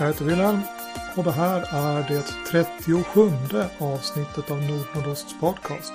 Jag 0.00 0.06
heter 0.06 0.24
Wilhelm 0.24 0.60
och 1.16 1.24
det 1.24 1.32
här 1.32 1.74
är 1.74 2.08
det 2.08 2.22
37 2.50 3.30
avsnittet 3.78 4.50
av 4.50 4.62
Nordnordosts 4.62 5.40
podcast. 5.40 5.92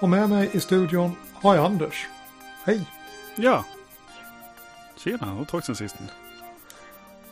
Och 0.00 0.08
med 0.08 0.28
mig 0.28 0.50
i 0.52 0.60
studion 0.60 1.16
har 1.34 1.54
jag 1.54 1.64
Anders. 1.64 2.08
Hej! 2.64 2.86
Ja. 3.36 3.64
Tjena, 4.96 5.26
det 5.26 5.34
var 5.34 5.42
ett 5.42 5.48
tag 5.48 5.64
sedan 5.64 5.76
sist. 5.76 5.96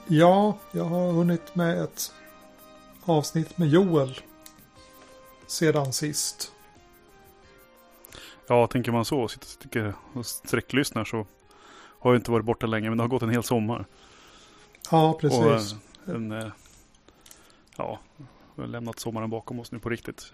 Ja, 0.07 0.59
jag 0.73 0.85
har 0.85 1.13
hunnit 1.13 1.55
med 1.55 1.83
ett 1.83 2.15
avsnitt 3.05 3.59
med 3.59 3.69
Joel 3.69 4.21
sedan 5.47 5.93
sist. 5.93 6.53
Ja, 8.47 8.67
tänker 8.67 8.93
man 8.93 9.05
så, 9.05 9.29
sitter 9.29 9.95
och 10.15 10.27
sträcklyssnar 10.27 11.05
så 11.05 11.27
har 11.99 12.13
jag 12.13 12.19
inte 12.19 12.31
varit 12.31 12.47
borta 12.47 12.67
länge, 12.67 12.89
men 12.89 12.99
det 12.99 13.05
har 13.05 13.09
gått 13.09 13.23
en 13.23 13.31
hel 13.31 13.43
sommar. 13.43 13.87
Ja, 14.91 15.19
precis. 15.21 15.75
Och, 16.05 16.15
en, 16.15 16.33
eh, 16.33 16.53
ja, 17.77 17.99
vi 18.55 18.63
har 18.63 18.69
lämnat 18.69 18.99
sommaren 18.99 19.31
bakom 19.31 19.61
oss 19.61 19.73
nu 19.73 19.79
på 19.79 19.89
riktigt. 19.89 20.33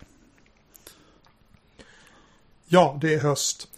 Ja, 2.67 2.98
det 3.01 3.15
är 3.15 3.21
höst. 3.21 3.69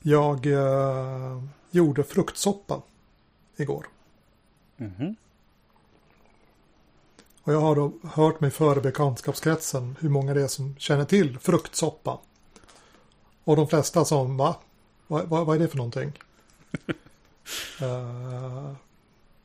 Jag 0.00 0.46
eh, 0.46 1.42
gjorde 1.70 2.04
fruktsoppa 2.04 2.82
igår. 3.56 3.86
Mm 4.76 4.92
-hmm. 4.92 5.14
Och 7.42 7.52
jag 7.52 7.60
har 7.60 7.76
då 7.76 7.92
hört 8.02 8.40
mig 8.40 8.50
för 8.50 8.78
i 8.78 8.80
bekantskapskretsen 8.80 9.96
hur 10.00 10.08
många 10.08 10.34
det 10.34 10.42
är 10.42 10.48
som 10.48 10.76
känner 10.78 11.04
till 11.04 11.38
fruktsoppa. 11.38 12.18
Och 13.44 13.56
de 13.56 13.68
flesta 13.68 14.04
som, 14.04 14.36
va? 14.36 14.56
Vad, 15.06 15.28
vad, 15.28 15.46
vad 15.46 15.56
är 15.56 15.60
det 15.60 15.68
för 15.68 15.76
någonting? 15.76 16.12
uh, 17.82 18.72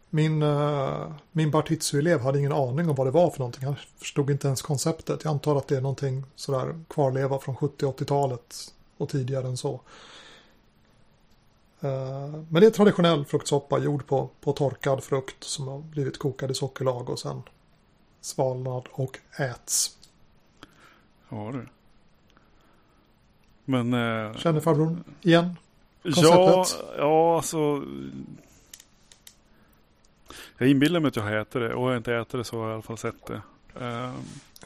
min 0.10 0.44
uh, 0.44 1.12
min 1.32 1.52
Bartitsu-elev 1.52 2.20
hade 2.20 2.40
ingen 2.40 2.54
aning 2.54 2.90
om 2.90 2.96
vad 2.96 3.08
det 3.08 3.12
var 3.12 3.30
för 3.30 3.40
någonting. 3.40 3.66
Han 3.66 3.76
förstod 3.98 4.30
inte 4.30 4.48
ens 4.48 4.62
konceptet. 4.62 5.24
Jag 5.24 5.32
antar 5.32 5.56
att 5.56 5.68
det 5.68 5.78
är 5.78 5.82
någonting 5.82 6.24
sådär 6.36 6.80
kvarleva 6.90 7.40
från 7.40 7.56
70-80-talet 7.56 8.74
och 8.98 9.10
tidigare 9.10 9.48
än 9.48 9.58
så. 9.58 9.74
Uh, 11.84 12.44
men 12.50 12.62
det 12.62 12.66
är 12.66 12.72
traditionell 12.72 13.26
fruktsoppa 13.26 13.80
gjord 13.80 14.08
på, 14.08 14.30
på 14.42 14.54
torkad 14.54 15.04
frukt 15.04 15.44
som 15.44 15.68
har 15.68 15.80
blivit 15.80 16.18
kokad 16.18 16.52
i 16.52 16.54
sockerlag 16.54 17.10
och 17.10 17.20
sen 17.20 17.42
svalnad 18.22 18.88
och 18.92 19.20
äts. 19.40 19.98
Ja 21.30 21.52
du. 21.54 21.68
Men... 23.66 23.94
Eh, 23.94 24.38
Känner 24.38 24.60
farbrorn 24.60 25.04
igen 25.22 25.56
konceptet? 26.04 26.84
Ja, 26.88 26.96
ja 26.98 27.36
alltså. 27.36 27.84
Jag 30.58 30.70
inbillar 30.70 31.00
mig 31.00 31.08
att 31.08 31.16
jag 31.16 31.24
har 31.24 31.32
ätit 31.32 31.54
det 31.54 31.74
och 31.74 31.84
har 31.84 31.92
jag 31.92 32.00
inte 32.00 32.16
ätit 32.16 32.32
det 32.32 32.44
så 32.44 32.58
har 32.58 32.64
jag 32.64 32.72
i 32.72 32.74
alla 32.74 32.82
fall 32.82 32.98
sett 32.98 33.26
det. 33.26 33.42
Eh, 33.80 34.14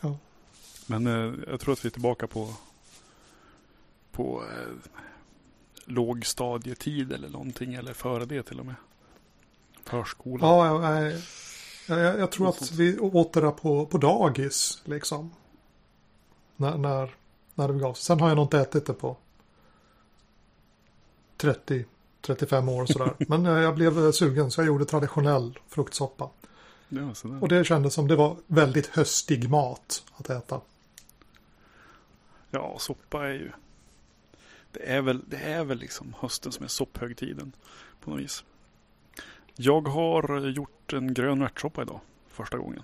ja. 0.01 0.17
Men 0.87 1.07
eh, 1.07 1.33
jag 1.47 1.59
tror 1.59 1.73
att 1.73 1.85
vi 1.85 1.87
är 1.87 1.91
tillbaka 1.91 2.27
på 2.27 2.53
på 4.11 4.43
eh, 4.43 4.91
lågstadietid 5.85 7.11
eller 7.11 7.29
någonting 7.29 7.73
eller 7.73 7.93
före 7.93 8.25
det 8.25 8.43
till 8.43 8.59
och 8.59 8.65
med. 8.65 8.75
Förskola. 9.83 10.47
Ja, 10.47 10.85
jag, 10.85 11.13
jag, 11.87 12.19
jag 12.19 12.31
tror 12.31 12.49
att 12.49 12.71
vi 12.71 12.99
åt 12.99 13.33
det 13.33 13.41
där 13.41 13.51
på, 13.51 13.85
på 13.85 13.97
dagis 13.97 14.81
liksom. 14.85 15.31
När, 16.55 16.77
när, 16.77 17.15
när 17.55 17.67
det 17.67 17.73
begav 17.73 17.93
sig. 17.93 18.03
Sen 18.03 18.19
har 18.19 18.27
jag 18.27 18.35
nog 18.35 18.45
inte 18.45 18.59
ätit 18.59 18.85
det 18.85 18.93
på 18.93 19.17
30, 21.37 21.85
35 22.21 22.69
år 22.69 22.85
sådär. 22.85 23.13
Men 23.27 23.45
eh, 23.45 23.51
jag 23.51 23.75
blev 23.75 24.11
sugen 24.11 24.51
så 24.51 24.61
jag 24.61 24.67
gjorde 24.67 24.85
traditionell 24.85 25.59
fruktsoppa. 25.67 26.29
Ja, 26.89 27.13
och 27.41 27.47
det 27.47 27.63
kändes 27.63 27.93
som 27.93 28.07
det 28.07 28.15
var 28.15 28.37
väldigt 28.47 28.87
höstig 28.87 29.49
mat 29.49 30.03
att 30.13 30.29
äta. 30.29 30.61
Ja, 32.49 32.75
soppa 32.79 33.27
är 33.27 33.33
ju. 33.33 33.51
Det 34.71 34.91
är 34.91 35.01
väl, 35.01 35.21
det 35.27 35.37
är 35.37 35.63
väl 35.63 35.77
liksom 35.77 36.15
hösten 36.19 36.51
som 36.51 36.63
är 36.63 36.67
sopphögtiden 36.67 37.51
på 38.01 38.11
något 38.11 38.19
vis. 38.19 38.43
Jag 39.55 39.87
har 39.87 40.39
gjort 40.39 40.93
en 40.93 41.13
grön 41.13 41.41
ärtsoppa 41.41 41.81
idag. 41.81 41.99
Första 42.27 42.57
gången. 42.57 42.83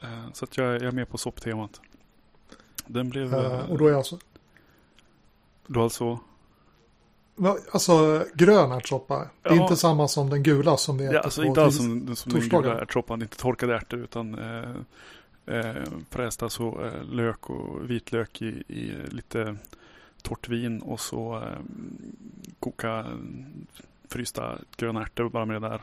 Eh, 0.00 0.32
så 0.32 0.44
att 0.44 0.56
jag, 0.56 0.82
är 0.82 0.90
med 0.90 1.08
på 1.08 1.18
sopptemat. 1.18 1.80
Den 2.86 3.10
blev... 3.10 3.34
Och 3.70 3.78
då 3.78 3.86
är 3.86 3.92
alltså? 3.92 4.18
Då 5.66 5.82
alltså? 5.82 6.18
Alltså 7.70 8.24
grön 8.34 8.72
ärtsoppa. 8.72 9.28
Det 9.42 9.48
är 9.48 9.62
inte 9.62 9.76
samma 9.76 10.08
som 10.08 10.30
den 10.30 10.42
gula 10.42 10.76
som 10.76 10.98
vi 10.98 11.04
äter 11.04 11.14
ja, 11.14 11.20
alltså 11.20 11.42
på 11.42 11.46
inte 11.46 11.62
alls 11.62 11.76
som, 11.76 12.16
som 12.16 12.32
den 12.32 12.48
gula 12.48 12.80
ärtsoppan. 12.80 13.22
Inte 13.22 13.36
torkade 13.36 13.76
ärtor 13.76 13.98
utan 14.00 14.38
eh, 14.38 14.74
eh, 15.56 15.82
frästa 16.10 16.46
alltså, 16.46 16.62
eh, 16.62 17.04
lök 17.04 17.50
och 17.50 17.90
vitlök 17.90 18.42
i, 18.42 18.64
i 18.68 18.94
lite 19.08 19.56
torrt 20.22 20.48
vin 20.48 20.80
och 20.80 21.00
så 21.00 21.36
eh, 21.36 21.58
koka 22.60 23.06
frysta 24.08 24.58
gröna 24.76 25.02
ärtor 25.02 25.28
bara 25.28 25.44
med 25.44 25.62
det 25.62 25.68
där. 25.68 25.82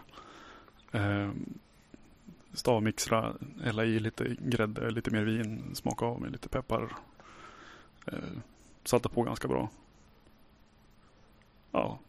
Eh, 0.91 1.31
stavmixra, 2.53 3.33
hälla 3.63 3.85
i 3.85 3.99
lite 3.99 4.35
grädde, 4.39 4.91
lite 4.91 5.11
mer 5.11 5.23
vin, 5.23 5.71
smaka 5.73 6.05
av 6.05 6.21
med 6.21 6.31
lite 6.31 6.49
peppar. 6.49 6.95
Eh, 8.05 8.17
salta 8.83 9.09
på 9.09 9.23
ganska 9.23 9.47
bra. 9.47 9.69
Ja, 11.75 11.99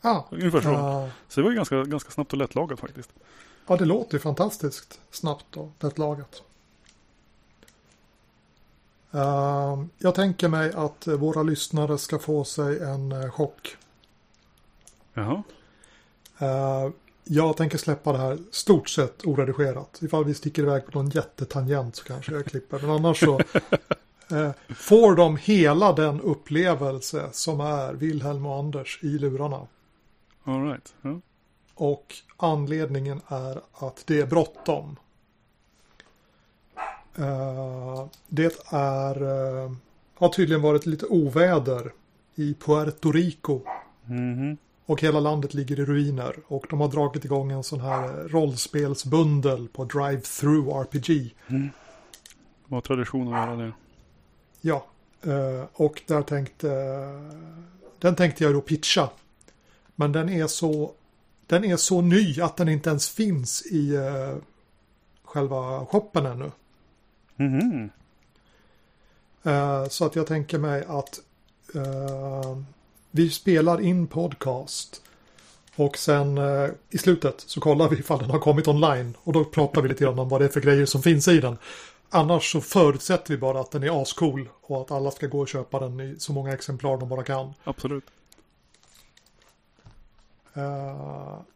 ja. 0.00 0.26
ungefär 0.30 0.60
så. 0.60 0.70
Uh, 0.70 1.08
så 1.28 1.40
det 1.40 1.42
var 1.42 1.50
ju 1.50 1.56
ganska, 1.56 1.84
ganska 1.84 2.10
snabbt 2.10 2.32
och 2.32 2.38
lättlagat 2.38 2.80
faktiskt. 2.80 3.10
Ja, 3.66 3.76
det 3.76 3.84
låter 3.84 4.14
ju 4.14 4.20
fantastiskt 4.20 5.00
snabbt 5.10 5.56
och 5.56 5.72
lättlagat. 5.80 6.42
Uh, 9.14 9.84
jag 9.98 10.14
tänker 10.14 10.48
mig 10.48 10.72
att 10.74 11.06
våra 11.06 11.42
lyssnare 11.42 11.98
ska 11.98 12.18
få 12.18 12.44
sig 12.44 12.78
en 12.78 13.12
uh, 13.12 13.30
chock. 13.30 13.76
Jaha. 15.14 15.42
Uh, 16.42 16.92
jag 17.24 17.56
tänker 17.56 17.78
släppa 17.78 18.12
det 18.12 18.18
här 18.18 18.38
stort 18.50 18.88
sett 18.88 19.26
oredigerat. 19.26 19.98
Ifall 20.02 20.24
vi 20.24 20.34
sticker 20.34 20.62
iväg 20.62 20.86
på 20.86 20.98
någon 20.98 21.10
jättetangent 21.10 21.96
så 21.96 22.04
kanske 22.04 22.32
jag 22.32 22.44
klipper. 22.44 22.78
Men 22.78 22.90
annars 22.90 23.20
så 23.20 23.40
får 24.76 25.16
de 25.16 25.36
hela 25.36 25.92
den 25.92 26.20
upplevelse 26.20 27.28
som 27.32 27.60
är 27.60 27.94
Wilhelm 27.94 28.46
och 28.46 28.58
Anders 28.58 28.98
i 29.02 29.18
lurarna. 29.18 29.66
All 30.44 30.64
right. 30.64 30.94
Yeah. 31.04 31.18
Och 31.74 32.14
anledningen 32.36 33.20
är 33.28 33.60
att 33.74 34.02
det 34.06 34.20
är 34.20 34.26
bråttom. 34.26 34.96
Uh, 37.18 38.06
det 38.28 38.72
är, 38.72 39.22
uh, 39.22 39.72
har 40.14 40.28
tydligen 40.28 40.62
varit 40.62 40.86
lite 40.86 41.06
oväder 41.06 41.92
i 42.34 42.54
Puerto 42.54 43.12
Rico. 43.12 43.60
Mm 44.08 44.34
-hmm. 44.34 44.56
Och 44.86 45.02
hela 45.02 45.20
landet 45.20 45.54
ligger 45.54 45.80
i 45.80 45.84
ruiner. 45.84 46.36
Och 46.46 46.66
de 46.70 46.80
har 46.80 46.88
dragit 46.88 47.24
igång 47.24 47.52
en 47.52 47.62
sån 47.62 47.80
här 47.80 48.28
rollspelsbundel 48.28 49.68
på 49.68 49.84
Drive-Through 49.84 50.80
RPG. 50.80 51.34
Mm. 51.48 51.70
De 52.66 52.74
har 52.74 52.80
tradition 52.80 53.34
att 53.34 53.48
göra 53.48 53.56
det. 53.56 53.72
Ja. 54.66 54.84
Uh, 55.26 55.64
och 55.72 56.02
där 56.06 56.22
tänkte, 56.22 56.68
den 57.98 58.16
tänkte 58.16 58.44
jag 58.44 58.54
då 58.54 58.60
pitcha. 58.60 59.10
Men 59.94 60.12
den 60.12 60.28
är 60.28 60.46
så, 60.46 60.92
den 61.46 61.64
är 61.64 61.76
så 61.76 62.00
ny 62.00 62.40
att 62.40 62.56
den 62.56 62.68
inte 62.68 62.90
ens 62.90 63.08
finns 63.08 63.66
i 63.66 63.98
själva 65.24 65.86
shoppen 65.86 66.26
ännu. 66.26 66.50
Mm. 67.36 67.90
Uh, 69.46 69.88
så 69.88 70.04
att 70.04 70.16
jag 70.16 70.26
tänker 70.26 70.58
mig 70.58 70.84
att 70.88 71.20
vi 73.10 73.30
spelar 73.30 73.80
in 73.80 74.06
podcast. 74.06 75.02
Och 75.76 75.98
sen 75.98 76.38
uh, 76.38 76.70
i 76.90 76.98
slutet 76.98 77.44
så 77.46 77.60
kollar 77.60 77.88
vi 77.88 77.98
ifall 77.98 78.18
den 78.18 78.30
har 78.30 78.38
kommit 78.38 78.68
online. 78.68 79.14
Och 79.22 79.32
då 79.32 79.44
pratar 79.44 79.82
vi 79.82 79.88
lite 79.88 80.04
grann 80.04 80.18
om 80.18 80.28
vad 80.28 80.40
det 80.40 80.44
är 80.44 80.48
för 80.48 80.60
grejer 80.60 80.86
som 80.86 81.02
finns 81.02 81.28
i 81.28 81.40
den. 81.40 81.58
Annars 82.16 82.52
så 82.52 82.60
förutsätter 82.60 83.34
vi 83.34 83.38
bara 83.38 83.60
att 83.60 83.70
den 83.70 83.82
är 83.82 84.02
ascool. 84.02 84.48
Och 84.60 84.80
att 84.80 84.90
alla 84.90 85.10
ska 85.10 85.26
gå 85.26 85.40
och 85.40 85.48
köpa 85.48 85.80
den 85.80 86.00
i 86.00 86.16
så 86.18 86.32
många 86.32 86.52
exemplar 86.52 86.96
de 86.96 87.08
bara 87.08 87.22
kan. 87.22 87.54
Absolut. 87.64 88.04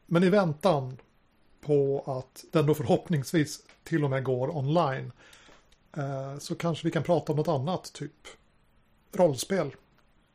men 0.06 0.24
i 0.24 0.30
väntan 0.30 0.96
på 1.60 2.04
att 2.06 2.44
den 2.52 2.66
då 2.66 2.74
förhoppningsvis 2.74 3.62
till 3.84 4.04
och 4.04 4.10
med 4.10 4.24
går 4.24 4.56
online 4.56 5.12
Eh, 5.96 6.38
så 6.38 6.54
kanske 6.54 6.86
vi 6.86 6.90
kan 6.90 7.02
prata 7.02 7.32
om 7.32 7.36
något 7.36 7.48
annat, 7.48 7.92
typ 7.92 8.12
rollspel. 9.12 9.70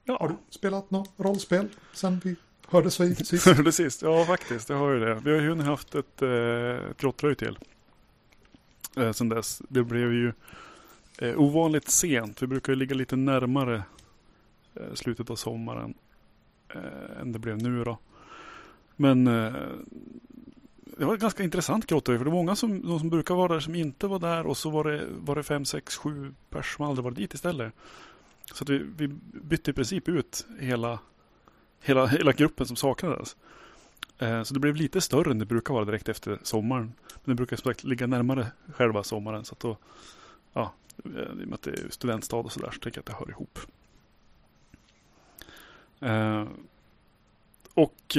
Ja. 0.04 0.18
Har 0.20 0.28
du 0.28 0.36
spelat 0.50 0.92
något 0.92 1.12
rollspel 1.18 1.68
sen 1.94 2.22
vi 2.24 2.36
hördes 2.68 2.96
sist? 2.96 3.46
Hörde 3.46 3.72
sist? 3.72 4.02
Ja, 4.02 4.26
faktiskt. 4.26 4.70
Jag 4.70 4.78
har 4.78 4.92
ju 4.92 5.00
det. 5.00 5.16
Vi 5.16 5.32
har 5.32 5.42
ju 5.42 5.62
haft 5.62 5.96
ett, 5.96 6.22
eh, 6.22 6.30
ett 6.30 6.98
grottröj 6.98 7.36
till. 7.36 7.58
Eh, 8.96 9.12
sen 9.12 9.30
dess. 9.30 9.62
Det 9.70 9.84
blev 9.84 10.14
ju 10.14 10.34
eh, 11.18 11.40
ovanligt 11.40 11.90
sent. 11.90 12.42
Vi 12.42 12.48
brukar 12.48 12.74
ju 12.74 12.80
ligga 12.80 12.96
lite 12.96 13.16
närmare 13.16 13.84
eh, 14.76 14.94
slutet 14.94 15.30
av 15.30 15.36
sommaren 15.36 15.94
eh, 16.70 17.22
än 17.22 17.32
det 17.32 17.40
blev 17.40 17.58
nu 17.58 17.84
då. 17.84 17.98
Men 18.96 19.28
eh, 19.28 19.54
det 20.98 21.06
var 21.06 21.14
ett 21.14 21.22
ganska 21.22 21.44
intressant 21.44 21.88
grotta 21.88 22.18
för 22.18 22.26
det 22.26 22.32
var 22.32 22.38
många 22.38 22.56
som, 22.56 22.88
de 22.88 23.00
som 23.00 23.10
brukar 23.10 23.36
vara 23.36 23.54
där 23.54 23.60
som 23.60 23.76
inte 23.76 24.08
var 24.08 24.20
där 24.20 24.48
och 24.48 24.58
så 24.58 24.70
var 24.70 24.84
det, 24.84 25.06
var 25.10 25.36
det 25.36 25.44
fem, 25.44 25.66
sex, 25.66 25.98
sju 25.98 26.34
personer 26.50 26.76
som 26.76 26.86
aldrig 26.86 27.04
varit 27.04 27.18
dit 27.18 27.34
istället. 27.34 27.74
Så 28.54 28.64
att 28.64 28.70
vi, 28.70 28.78
vi 28.98 29.08
bytte 29.24 29.72
i 29.72 29.74
princip 29.74 30.10
ut 30.10 30.46
hela, 30.60 31.00
hela, 31.82 32.06
hela 32.06 32.32
gruppen 32.32 32.68
som 32.68 32.76
saknades. 32.76 33.36
Eh, 34.20 34.44
så 34.44 34.54
det 34.54 34.60
blev 34.60 34.76
lite 34.76 35.02
större 35.02 35.32
än 35.32 35.40
det 35.40 35.46
brukar 35.46 35.74
vara 35.74 35.86
direkt 35.86 36.10
efter 36.10 36.40
sommaren. 36.44 36.94
Men 37.24 37.36
det 37.36 37.36
brukar 37.36 37.56
som 37.56 37.70
sagt 37.70 37.84
ligga 37.84 38.08
närmare 38.08 38.48
själva 38.74 39.04
sommaren. 39.04 39.46
Så 39.46 39.54
att 39.54 39.60
då, 39.60 39.78
ja, 40.54 40.74
eh, 41.06 41.12
i 41.12 41.44
och 41.44 41.48
med 41.48 41.54
att 41.54 41.62
det 41.62 41.72
är 41.72 41.90
studentstad 41.90 42.38
och 42.38 42.52
sådär 42.52 42.72
så 42.74 42.80
tänker 42.80 42.98
jag 42.98 43.02
att 43.02 43.06
det 43.06 43.26
hör 43.26 43.30
ihop. 43.30 43.60
Eh, 46.00 46.48
och 47.74 48.18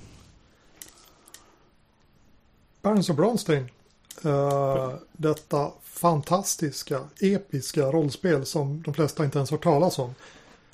Berns 2.82 3.11
och 3.11 3.17
Bronstein. 3.17 3.69
Uh, 4.25 4.94
detta 5.12 5.70
fantastiska, 5.82 7.00
episka 7.20 7.82
rollspel 7.82 8.47
som 8.47 8.82
de 8.82 8.94
flesta 8.94 9.25
inte 9.25 9.38
ens 9.38 9.50
har 9.50 9.59
talas 9.59 9.99
om. 9.99 10.14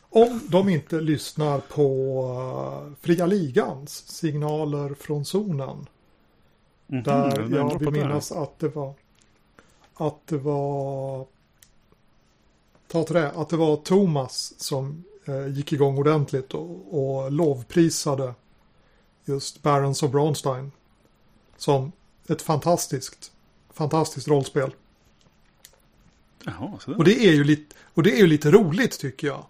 Om 0.03 0.41
de 0.49 0.69
inte 0.69 1.01
lyssnar 1.01 1.59
på 1.61 2.87
uh, 2.87 2.95
Fria 3.01 3.27
Ligans 3.27 4.09
signaler 4.09 4.95
från 4.95 5.25
zonen. 5.25 5.87
Mm 6.89 7.03
-hmm, 7.03 7.05
där 7.05 7.57
jag 7.57 7.79
vill 7.79 7.91
minnas 7.91 8.33
att 8.33 8.59
det 8.59 8.69
var 8.69 8.95
att 9.95 10.27
det 10.27 10.39
var 10.39 11.27
ta 12.95 13.05
till 13.05 13.15
det, 13.15 13.31
att 13.31 13.49
det 13.49 13.57
var 13.57 13.77
Thomas 13.77 14.55
som 14.57 15.05
uh, 15.29 15.49
gick 15.49 15.73
igång 15.73 15.99
ordentligt 15.99 16.55
och, 16.55 16.99
och 16.99 17.33
lovprisade 17.33 18.35
just 19.25 19.63
Barons 19.63 20.03
of 20.03 20.11
Bronstein 20.11 20.73
som 21.57 21.93
ett 22.29 22.43
fantastiskt 22.43 23.33
fantastiskt 23.73 24.29
rollspel. 24.29 24.75
Jaha, 26.45 26.79
och, 26.97 27.05
det 27.05 27.27
är 27.27 27.33
ju 27.33 27.45
lite, 27.45 27.77
och 27.95 28.03
det 28.03 28.13
är 28.13 28.19
ju 28.19 28.27
lite 28.27 28.51
roligt 28.51 28.99
tycker 28.99 29.27
jag. 29.27 29.47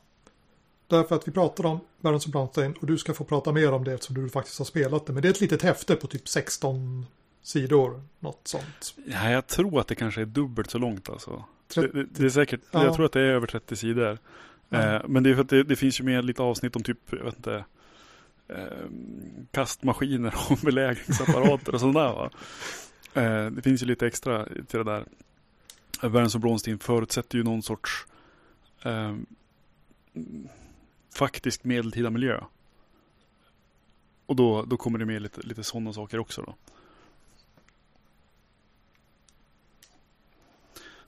Därför 0.86 1.16
att 1.16 1.28
vi 1.28 1.32
pratar 1.32 1.66
om 1.66 1.80
Barons 2.00 2.26
of 2.26 2.32
Brownstein 2.32 2.72
och 2.72 2.86
du 2.86 2.98
ska 2.98 3.14
få 3.14 3.24
prata 3.24 3.52
mer 3.52 3.72
om 3.72 3.84
det 3.84 3.92
eftersom 3.92 4.14
du 4.14 4.28
faktiskt 4.28 4.58
har 4.58 4.64
spelat 4.64 5.06
det. 5.06 5.12
Men 5.12 5.22
det 5.22 5.28
är 5.28 5.30
ett 5.30 5.40
litet 5.40 5.62
häfte 5.62 5.96
på 5.96 6.06
typ 6.06 6.28
16 6.28 7.06
sidor, 7.42 8.02
något 8.20 8.48
sånt. 8.48 8.94
Ja, 9.06 9.30
jag 9.30 9.46
tror 9.46 9.80
att 9.80 9.86
det 9.86 9.94
kanske 9.94 10.20
är 10.20 10.26
dubbelt 10.26 10.70
så 10.70 10.78
långt 10.78 11.08
alltså. 11.08 11.44
30, 11.68 11.96
det, 11.96 12.04
det, 12.04 12.24
är 12.24 12.28
säkert, 12.28 12.60
ja. 12.70 12.84
jag 12.84 12.94
tror 12.94 13.06
att 13.06 13.12
det 13.12 13.20
är 13.20 13.24
över 13.24 13.46
30 13.46 13.76
sidor. 13.76 14.18
Eh, 14.70 15.00
men 15.08 15.22
det 15.22 15.30
är 15.30 15.34
för 15.34 15.42
att 15.42 15.48
det, 15.48 15.62
det, 15.62 15.76
finns 15.76 16.00
ju 16.00 16.04
med 16.04 16.24
lite 16.24 16.42
avsnitt 16.42 16.76
om 16.76 16.82
typ, 16.82 16.98
jag 17.10 17.24
vet 17.24 17.36
inte, 17.36 17.64
eh, 18.48 18.88
kastmaskiner 19.50 20.34
och 20.50 20.58
belägringsapparater 20.62 21.74
och 21.74 21.80
sådär 21.80 21.92
va. 21.92 22.30
Eh, 23.14 23.50
det 23.50 23.62
finns 23.62 23.82
ju 23.82 23.86
lite 23.86 24.06
extra 24.06 24.44
till 24.44 24.78
det 24.78 24.84
där. 24.84 25.04
Värns 26.08 26.34
och 26.34 26.40
Bronstein 26.40 26.78
förutsätter 26.78 27.38
ju 27.38 27.44
någon 27.44 27.62
sorts 27.62 28.06
eh, 28.82 29.16
faktisk 31.14 31.64
medeltida 31.64 32.10
miljö. 32.10 32.40
Och 34.26 34.36
då, 34.36 34.62
då 34.62 34.76
kommer 34.76 34.98
det 34.98 35.04
med 35.04 35.22
lite, 35.22 35.40
lite 35.40 35.64
sådana 35.64 35.92
saker 35.92 36.18
också 36.18 36.42
då. 36.42 36.54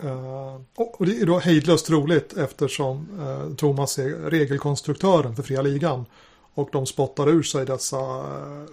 Uh, 0.04 0.60
och 0.75 1.06
det 1.06 1.20
är 1.20 1.26
då 1.26 1.38
hejdlöst 1.38 1.90
roligt 1.90 2.32
eftersom 2.32 3.08
uh, 3.20 3.54
Thomas 3.54 3.98
är 3.98 4.31
regelkonstruktören 4.31 5.37
för 5.37 5.43
Fria 5.43 5.62
Ligan. 5.62 6.04
Och 6.54 6.69
de 6.72 6.87
spottar 6.87 7.28
ur 7.28 7.43
sig 7.43 7.66
dessa 7.66 7.96
uh, 7.96 8.66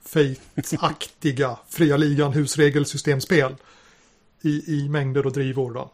Fate-aktiga 0.00 1.58
fria 1.68 1.96
ligan 1.96 2.32
husregelsystemspel 2.32 3.54
i, 4.42 4.74
i 4.74 4.88
mängder 4.88 5.26
och 5.26 5.32
drivor. 5.32 5.72
Då. 5.72 5.90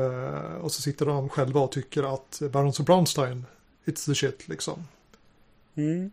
Uh, 0.00 0.54
och 0.54 0.72
så 0.72 0.82
sitter 0.82 1.06
de 1.06 1.28
själva 1.28 1.60
och 1.60 1.72
tycker 1.72 2.14
att 2.14 2.42
Barons 2.52 2.80
of 2.80 2.86
Brownstein, 2.86 3.46
it's 3.84 4.06
the 4.06 4.14
shit 4.14 4.48
liksom. 4.48 4.84
Mm. 5.74 6.00
Uh, 6.04 6.10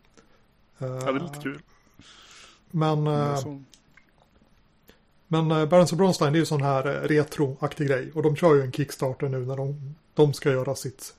ja, 0.78 1.12
det 1.12 1.18
är 1.18 1.20
lite 1.20 1.40
kul. 1.42 1.62
Men, 2.70 3.06
uh, 3.06 3.60
men 5.28 5.48
Barons 5.48 5.92
of 5.92 5.98
Brownstein 5.98 6.32
det 6.32 6.36
är 6.36 6.40
ju 6.40 6.46
sån 6.46 6.62
här 6.62 6.82
retroaktig 6.82 7.88
grej. 7.88 8.12
Och 8.14 8.22
de 8.22 8.36
kör 8.36 8.54
ju 8.54 8.62
en 8.62 8.72
Kickstarter 8.72 9.28
nu 9.28 9.38
när 9.38 9.56
de, 9.56 9.94
de 10.14 10.32
ska 10.32 10.50
göra 10.50 10.74
sitt, 10.74 11.14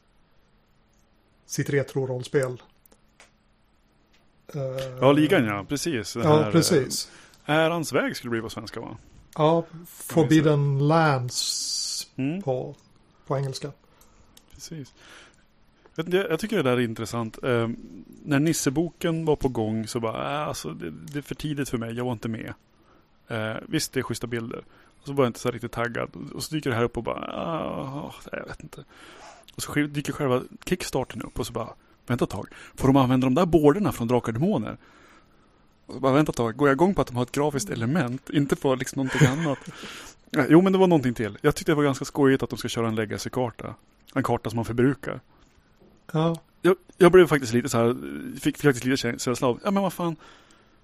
sitt 1.45 1.69
retro-rollspel. 1.69 2.61
Uh, 4.55 4.61
ja, 5.01 5.11
ligan 5.11 5.45
ja, 5.45 5.65
precis. 5.69 6.13
Den 6.13 6.23
ja, 6.23 6.43
här, 6.43 6.51
precis. 6.51 7.11
Eh, 7.45 7.55
Ärans 7.55 7.93
väg 7.93 8.15
skulle 8.15 8.29
det 8.29 8.31
bli 8.31 8.41
på 8.41 8.49
svenska 8.49 8.79
va? 8.79 8.97
Ja, 9.35 9.65
Forbidden 9.87 10.87
Lands 10.87 12.07
mm. 12.15 12.41
på, 12.41 12.75
på 13.27 13.37
engelska. 13.37 13.71
Precis. 14.53 14.93
Jag, 15.95 16.13
jag 16.13 16.39
tycker 16.39 16.57
det 16.57 16.63
där 16.63 16.77
är 16.77 16.81
intressant. 16.81 17.43
Eh, 17.43 17.69
när 18.23 18.39
Nisseboken 18.39 19.25
var 19.25 19.35
på 19.35 19.49
gång 19.49 19.87
så 19.87 19.99
bara, 19.99 20.41
äh, 20.41 20.47
alltså, 20.47 20.69
det, 20.69 20.91
det, 20.91 21.19
är 21.19 21.21
för 21.21 21.35
tidigt 21.35 21.69
för 21.69 21.77
mig, 21.77 21.93
jag 21.93 22.05
var 22.05 22.11
inte 22.11 22.29
med. 22.29 22.53
Eh, 23.27 23.55
visst, 23.67 23.93
det 23.93 23.99
är 23.99 24.03
schyssta 24.03 24.27
bilder. 24.27 24.63
Och 25.01 25.07
så 25.07 25.13
var 25.13 25.23
jag 25.23 25.29
inte 25.29 25.39
så 25.39 25.51
riktigt 25.51 25.71
taggad. 25.71 26.09
Och 26.33 26.43
så 26.43 26.55
dyker 26.55 26.69
det 26.69 26.75
här 26.75 26.83
upp 26.83 26.97
och 26.97 27.03
bara, 27.03 27.19
ah, 27.19 28.13
jag 28.31 28.45
vet 28.45 28.63
inte. 28.63 28.83
Och 29.55 29.63
så 29.63 29.73
dyker 29.73 30.13
själva 30.13 30.41
kickstarten 30.65 31.21
upp 31.21 31.39
och 31.39 31.47
så 31.47 31.53
bara, 31.53 31.69
Vänta 32.07 32.25
ett 32.25 32.31
tag. 32.31 32.47
Får 32.75 32.87
de 32.87 32.97
använda 32.97 33.27
de 33.27 33.35
där 33.35 33.45
borderna 33.45 33.91
från 33.91 34.07
Drakar 34.07 34.31
Demoner? 34.31 34.77
bara 35.87 36.13
vänta 36.13 36.29
ett 36.29 36.35
tag. 36.35 36.57
Går 36.57 36.67
jag 36.67 36.75
igång 36.75 36.93
på 36.93 37.01
att 37.01 37.07
de 37.07 37.15
har 37.15 37.23
ett 37.23 37.31
grafiskt 37.31 37.69
element? 37.69 38.29
Inte 38.29 38.55
på 38.55 38.75
liksom 38.75 38.99
någonting 38.99 39.27
annat. 39.27 39.59
Jo, 40.49 40.61
men 40.61 40.73
det 40.73 40.79
var 40.79 40.87
någonting 40.87 41.13
till. 41.13 41.37
Jag 41.41 41.55
tyckte 41.55 41.71
det 41.71 41.75
var 41.75 41.83
ganska 41.83 42.05
skojigt 42.05 42.43
att 42.43 42.49
de 42.49 42.59
ska 42.59 42.67
köra 42.67 42.87
en 42.87 42.95
legacy-karta. 42.95 43.75
En 44.15 44.23
karta 44.23 44.49
som 44.49 44.55
man 44.55 44.65
förbrukar. 44.65 45.19
Ja. 46.11 46.37
Jag, 46.61 46.75
jag 46.97 47.11
blev 47.11 47.27
faktiskt 47.27 47.53
lite 47.53 47.69
så 47.69 47.77
här, 47.77 47.95
fick, 48.33 48.57
fick 48.57 48.63
faktiskt 48.63 48.85
lite 48.85 49.19
känsla 49.19 49.47
av, 49.47 49.59
ja 49.63 49.71
men 49.71 49.83
vad 49.83 49.93
fan. 49.93 50.15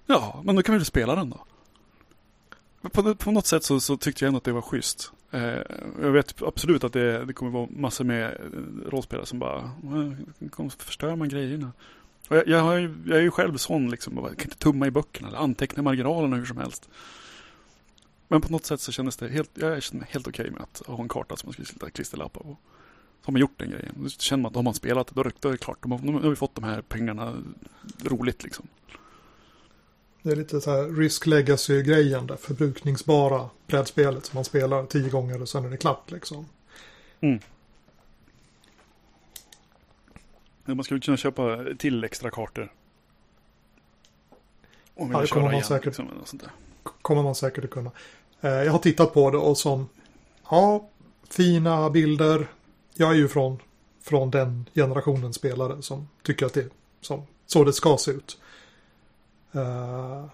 Ja, 0.06 0.42
men 0.44 0.56
då 0.56 0.62
kan 0.62 0.72
vi 0.72 0.78
väl 0.78 0.86
spela 0.86 1.14
den 1.14 1.30
då. 1.30 1.44
På, 2.92 3.14
på 3.14 3.30
något 3.30 3.46
sätt 3.46 3.64
så, 3.64 3.80
så 3.80 3.96
tyckte 3.96 4.24
jag 4.24 4.28
ändå 4.28 4.38
att 4.38 4.44
det 4.44 4.52
var 4.52 4.62
schysst. 4.62 5.12
Eh, 5.30 5.58
jag 6.02 6.10
vet 6.10 6.42
absolut 6.42 6.84
att 6.84 6.92
det, 6.92 7.24
det 7.24 7.32
kommer 7.32 7.50
vara 7.50 7.68
massor 7.70 8.04
med 8.04 8.24
eh, 8.24 8.90
rollspelare 8.90 9.26
som 9.26 9.38
bara 9.38 9.70
förstör 10.78 11.16
man 11.16 11.28
grejerna. 11.28 11.72
Och 12.28 12.36
jag, 12.36 12.48
jag, 12.48 12.60
har 12.60 12.74
ju, 12.74 12.94
jag 13.06 13.18
är 13.18 13.22
ju 13.22 13.30
själv 13.30 13.56
sån 13.56 13.90
liksom. 13.90 14.16
Jag 14.16 14.36
kan 14.36 14.46
inte 14.46 14.56
tumma 14.56 14.86
i 14.86 14.90
böckerna 14.90 15.28
eller 15.28 15.38
anteckna 15.38 15.82
marginalerna 15.82 16.36
hur 16.36 16.44
som 16.44 16.56
helst. 16.56 16.88
Men 18.28 18.40
på 18.40 18.52
något 18.52 18.66
sätt 18.66 18.80
så 18.80 18.92
kändes 18.92 19.16
det 19.16 19.28
helt, 19.28 19.50
jag 19.54 19.82
kände 19.82 20.00
mig 20.00 20.08
helt 20.12 20.28
okej 20.28 20.42
okay 20.42 20.52
med 20.52 20.62
att 20.62 20.82
ha 20.86 21.02
en 21.02 21.08
karta 21.08 21.36
som 21.36 21.46
man 21.46 21.52
skulle 21.52 21.66
sätta 21.66 21.90
klisterlappar 21.90 22.40
på. 22.40 22.56
Så 23.20 23.26
har 23.26 23.32
man 23.32 23.40
gjort 23.40 23.58
den 23.58 23.70
grejen. 23.70 23.94
Då 23.96 24.08
känner 24.08 24.42
man 24.42 24.48
att 24.48 24.54
då 24.54 24.58
har 24.58 24.64
man 24.64 24.74
spelat 24.74 25.06
det, 25.06 25.14
då, 25.14 25.30
då 25.40 25.48
är 25.48 25.52
det 25.52 25.58
klart. 25.58 25.78
Då 25.82 25.88
har 25.96 26.30
vi 26.30 26.36
fått 26.36 26.54
de 26.54 26.64
här 26.64 26.82
pengarna 26.82 27.42
roligt 28.02 28.44
liksom. 28.44 28.66
Det 30.24 30.32
är 30.32 30.36
lite 30.36 30.60
så 30.60 30.70
här 30.70 30.88
risk 30.88 31.26
legacy-grejen 31.26 32.26
där. 32.26 32.36
Förbrukningsbara 32.36 33.50
brädspelet 33.66 34.26
som 34.26 34.36
man 34.36 34.44
spelar 34.44 34.86
tio 34.86 35.10
gånger 35.10 35.42
och 35.42 35.48
sen 35.48 35.64
är 35.64 35.70
det 35.70 35.76
klart 35.76 36.10
liksom. 36.10 36.46
Mm. 37.20 37.40
Man 40.64 40.84
skulle 40.84 41.00
kunna 41.00 41.16
köpa 41.16 41.64
till 41.78 42.04
extra 42.04 42.30
kartor. 42.30 42.72
Om 44.94 45.10
ja, 45.12 45.20
det 45.20 45.26
kommer 45.26 45.44
man, 45.44 45.52
igen, 45.52 45.64
säkert, 45.64 45.86
liksom, 45.86 46.08
kommer 47.02 47.22
man 47.22 47.34
säkert 47.34 47.64
att 47.64 47.70
kunna. 47.70 47.90
Eh, 48.40 48.50
jag 48.50 48.72
har 48.72 48.78
tittat 48.78 49.14
på 49.14 49.30
det 49.30 49.38
och 49.38 49.58
som, 49.58 49.88
ja, 50.50 50.88
fina 51.30 51.90
bilder, 51.90 52.46
jag 52.94 53.10
är 53.10 53.14
ju 53.14 53.28
från, 53.28 53.58
från 54.02 54.30
den 54.30 54.68
generationen 54.74 55.32
spelare 55.32 55.82
som 55.82 56.08
tycker 56.22 56.46
att 56.46 56.54
det 56.54 56.60
är 56.60 56.70
som, 57.00 57.26
så 57.46 57.64
det 57.64 57.72
ska 57.72 57.96
se 57.96 58.10
ut. 58.10 58.38
Uh, 59.56 60.24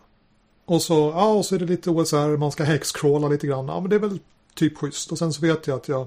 och 0.65 0.83
så, 0.83 0.95
ja, 0.95 1.33
och 1.33 1.45
så 1.45 1.55
är 1.55 1.59
det 1.59 1.65
lite 1.65 1.91
OSR, 1.91 2.37
man 2.37 2.53
ska 2.53 2.65
hexcrawla 2.65 3.29
lite 3.29 3.47
grann. 3.47 3.69
Ja, 3.69 3.81
men 3.81 3.91
det 3.91 3.97
är 3.97 4.01
väl 4.01 4.19
typ 4.55 4.79
schysst. 4.79 5.13
Och 5.13 5.19
sen 5.19 5.33
så 5.33 5.41
vet 5.41 5.67
jag 5.67 5.77
att 5.77 5.89
jag 5.89 6.07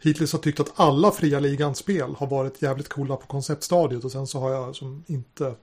hittills 0.00 0.32
har 0.32 0.40
tyckt 0.40 0.60
att 0.60 0.72
alla 0.74 1.10
fria 1.10 1.40
Ligans 1.40 1.78
spel 1.78 2.14
har 2.18 2.26
varit 2.26 2.62
jävligt 2.62 2.88
coola 2.88 3.16
på 3.16 3.26
konceptstadiet. 3.26 4.04
Och 4.04 4.12
sen 4.12 4.26
så 4.26 4.40
har 4.40 4.50
jag 4.50 4.76
som 4.76 5.04
inte 5.06 5.54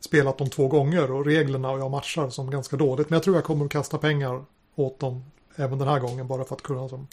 spelat 0.00 0.38
dem 0.38 0.50
två 0.50 0.68
gånger 0.68 1.10
och 1.10 1.24
reglerna 1.24 1.70
och 1.70 1.78
jag 1.78 1.90
matchar 1.90 2.30
som 2.30 2.50
ganska 2.50 2.76
dåligt. 2.76 3.10
Men 3.10 3.16
jag 3.16 3.22
tror 3.22 3.36
jag 3.36 3.44
kommer 3.44 3.64
att 3.64 3.70
kasta 3.70 3.98
pengar 3.98 4.44
åt 4.74 4.98
dem 4.98 5.24
även 5.56 5.78
den 5.78 5.88
här 5.88 6.00
gången 6.00 6.26
bara 6.26 6.44
för 6.44 6.54
att 6.54 6.62
kunna 6.62 6.88
som 6.88 7.06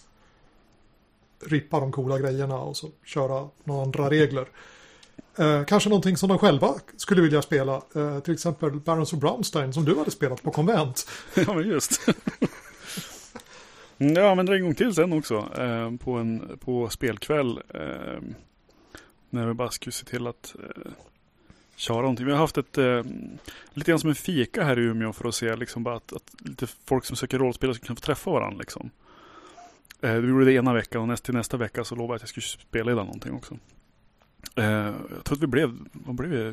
rippa 1.45 1.79
de 1.79 1.91
coola 1.91 2.19
grejerna 2.19 2.59
och 2.59 2.77
så 2.77 2.89
köra 3.05 3.49
några 3.63 3.81
andra 3.81 4.09
regler. 4.09 4.47
Eh, 5.37 5.63
kanske 5.65 5.89
någonting 5.89 6.17
som 6.17 6.29
de 6.29 6.37
själva 6.37 6.73
skulle 6.97 7.21
vilja 7.21 7.41
spela. 7.41 7.81
Eh, 7.95 8.19
till 8.19 8.33
exempel 8.33 8.71
Barons 8.71 9.13
of 9.13 9.19
Brownstein 9.19 9.73
som 9.73 9.85
du 9.85 9.97
hade 9.97 10.11
spelat 10.11 10.43
på 10.43 10.51
konvent. 10.51 11.09
ja, 11.35 11.53
men 11.53 11.67
just. 11.67 12.01
Mm, 13.97 14.13
jag 14.13 14.31
använder 14.31 14.53
det 14.53 14.59
en 14.59 14.63
gång 14.63 14.75
till 14.75 14.93
sen 14.93 15.13
också. 15.13 15.35
Eh, 15.57 15.95
på 15.97 16.11
en 16.11 16.57
på 16.59 16.89
spelkväll. 16.89 17.59
Eh, 17.73 18.21
när 19.29 19.47
vi 19.47 19.53
bara 19.53 19.71
skulle 19.71 19.93
se 19.93 20.05
till 20.05 20.27
att 20.27 20.55
eh, 20.59 20.91
köra 21.75 22.01
någonting. 22.01 22.25
Vi 22.25 22.31
har 22.31 22.39
haft 22.39 22.57
ett 22.57 22.77
eh, 22.77 23.03
lite 23.73 23.91
grann 23.91 23.99
som 23.99 24.09
en 24.09 24.15
fika 24.15 24.63
här 24.63 24.79
i 24.79 24.81
Umeå 24.81 25.13
för 25.13 25.27
att 25.27 25.35
se 25.35 25.55
liksom 25.55 25.83
bara 25.83 25.95
att, 25.95 26.13
att 26.13 26.33
lite 26.39 26.67
folk 26.67 27.05
som 27.05 27.15
söker 27.15 27.39
rollspel 27.39 27.75
ska 27.75 27.85
kunna 27.85 27.95
få 27.95 28.01
träffa 28.01 28.31
varandra 28.31 28.59
liksom. 28.59 28.89
Eh, 30.01 30.13
vi 30.13 30.29
gjorde 30.29 30.45
det 30.45 30.53
ena 30.53 30.73
veckan 30.73 31.01
och 31.01 31.07
näst, 31.07 31.23
till 31.23 31.33
nästa 31.33 31.57
vecka 31.57 31.83
så 31.83 31.95
lovade 31.95 32.11
jag 32.11 32.15
att 32.15 32.21
jag 32.21 32.29
skulle 32.29 32.65
spela 32.67 32.91
i 32.91 32.95
någonting 32.95 33.33
också. 33.33 33.57
Eh, 34.55 34.93
jag 35.15 35.23
tror 35.23 35.38
att 35.38 35.43
vi 35.43 35.47
blev, 35.47 35.77
vad 35.91 36.15
blev 36.15 36.29
vi? 36.29 36.47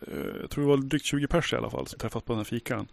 Eh, 0.00 0.40
jag 0.40 0.50
tror 0.50 0.64
det 0.64 0.70
var 0.70 0.76
drygt 0.76 1.04
20 1.04 1.26
pers 1.26 1.52
i 1.52 1.56
alla 1.56 1.70
fall 1.70 1.86
som 1.86 1.98
träffats 1.98 2.26
på 2.26 2.32
den 2.32 2.38
här 2.38 2.44
fikan. 2.44 2.88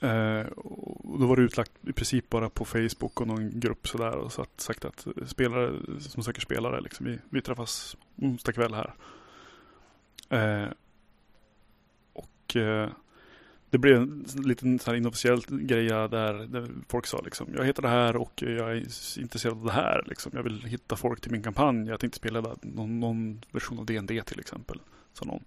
Eh, 0.00 0.46
och 0.56 1.18
då 1.18 1.26
var 1.26 1.36
det 1.36 1.42
utlagt 1.42 1.72
i 1.82 1.92
princip 1.92 2.30
bara 2.30 2.50
på 2.50 2.64
Facebook 2.64 3.20
och 3.20 3.26
någon 3.26 3.60
grupp 3.60 3.88
sådär 3.88 4.16
och 4.16 4.32
så 4.32 4.42
att, 4.42 4.60
sagt 4.60 4.84
att 4.84 5.06
spelare 5.26 5.72
som 6.00 6.22
söker 6.22 6.40
spelare 6.40 6.80
liksom, 6.80 7.06
vi, 7.06 7.18
vi 7.30 7.42
träffas 7.42 7.96
onsdag 8.16 8.52
kväll 8.52 8.74
här. 8.74 8.94
Eh, 10.30 10.68
och 12.12 12.56
eh, 12.56 12.90
det 13.70 13.78
blev 13.78 13.96
en 13.96 14.24
liten 14.44 14.78
så 14.78 14.90
här 14.90 14.96
inofficiell 14.96 15.40
grej 15.48 15.88
där, 15.88 16.46
där 16.46 16.68
folk 16.88 17.06
sa 17.06 17.20
liksom 17.24 17.48
jag 17.56 17.64
heter 17.64 17.82
det 17.82 17.88
här 17.88 18.16
och 18.16 18.42
jag 18.42 18.70
är 18.70 18.82
intresserad 19.20 19.58
av 19.58 19.64
det 19.64 19.72
här. 19.72 20.04
Liksom. 20.06 20.32
Jag 20.34 20.42
vill 20.42 20.62
hitta 20.62 20.96
folk 20.96 21.20
till 21.20 21.32
min 21.32 21.42
kampanj. 21.42 21.88
Jag 21.88 22.00
tänkte 22.00 22.18
spela 22.18 22.56
någon, 22.62 23.00
någon 23.00 23.44
version 23.50 23.78
av 23.78 23.86
DND 23.86 24.26
till 24.26 24.40
exempel. 24.40 24.80
Så 25.12 25.24
någon. 25.24 25.44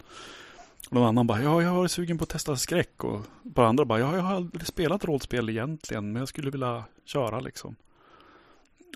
Och 0.89 0.93
någon 0.93 1.07
annan 1.07 1.27
bara, 1.27 1.41
ja 1.41 1.61
jag 1.61 1.73
var 1.73 1.87
sugen 1.87 2.17
på 2.17 2.23
att 2.23 2.29
testa 2.29 2.55
skräck. 2.55 3.03
Och 3.03 3.25
bara 3.43 3.67
andra 3.67 3.85
bara, 3.85 3.99
ja 3.99 4.15
jag 4.15 4.21
har 4.21 4.35
aldrig 4.35 4.67
spelat 4.67 5.05
rollspel 5.05 5.49
egentligen. 5.49 6.11
Men 6.11 6.19
jag 6.19 6.27
skulle 6.27 6.51
vilja 6.51 6.85
köra 7.05 7.39
liksom. 7.39 7.75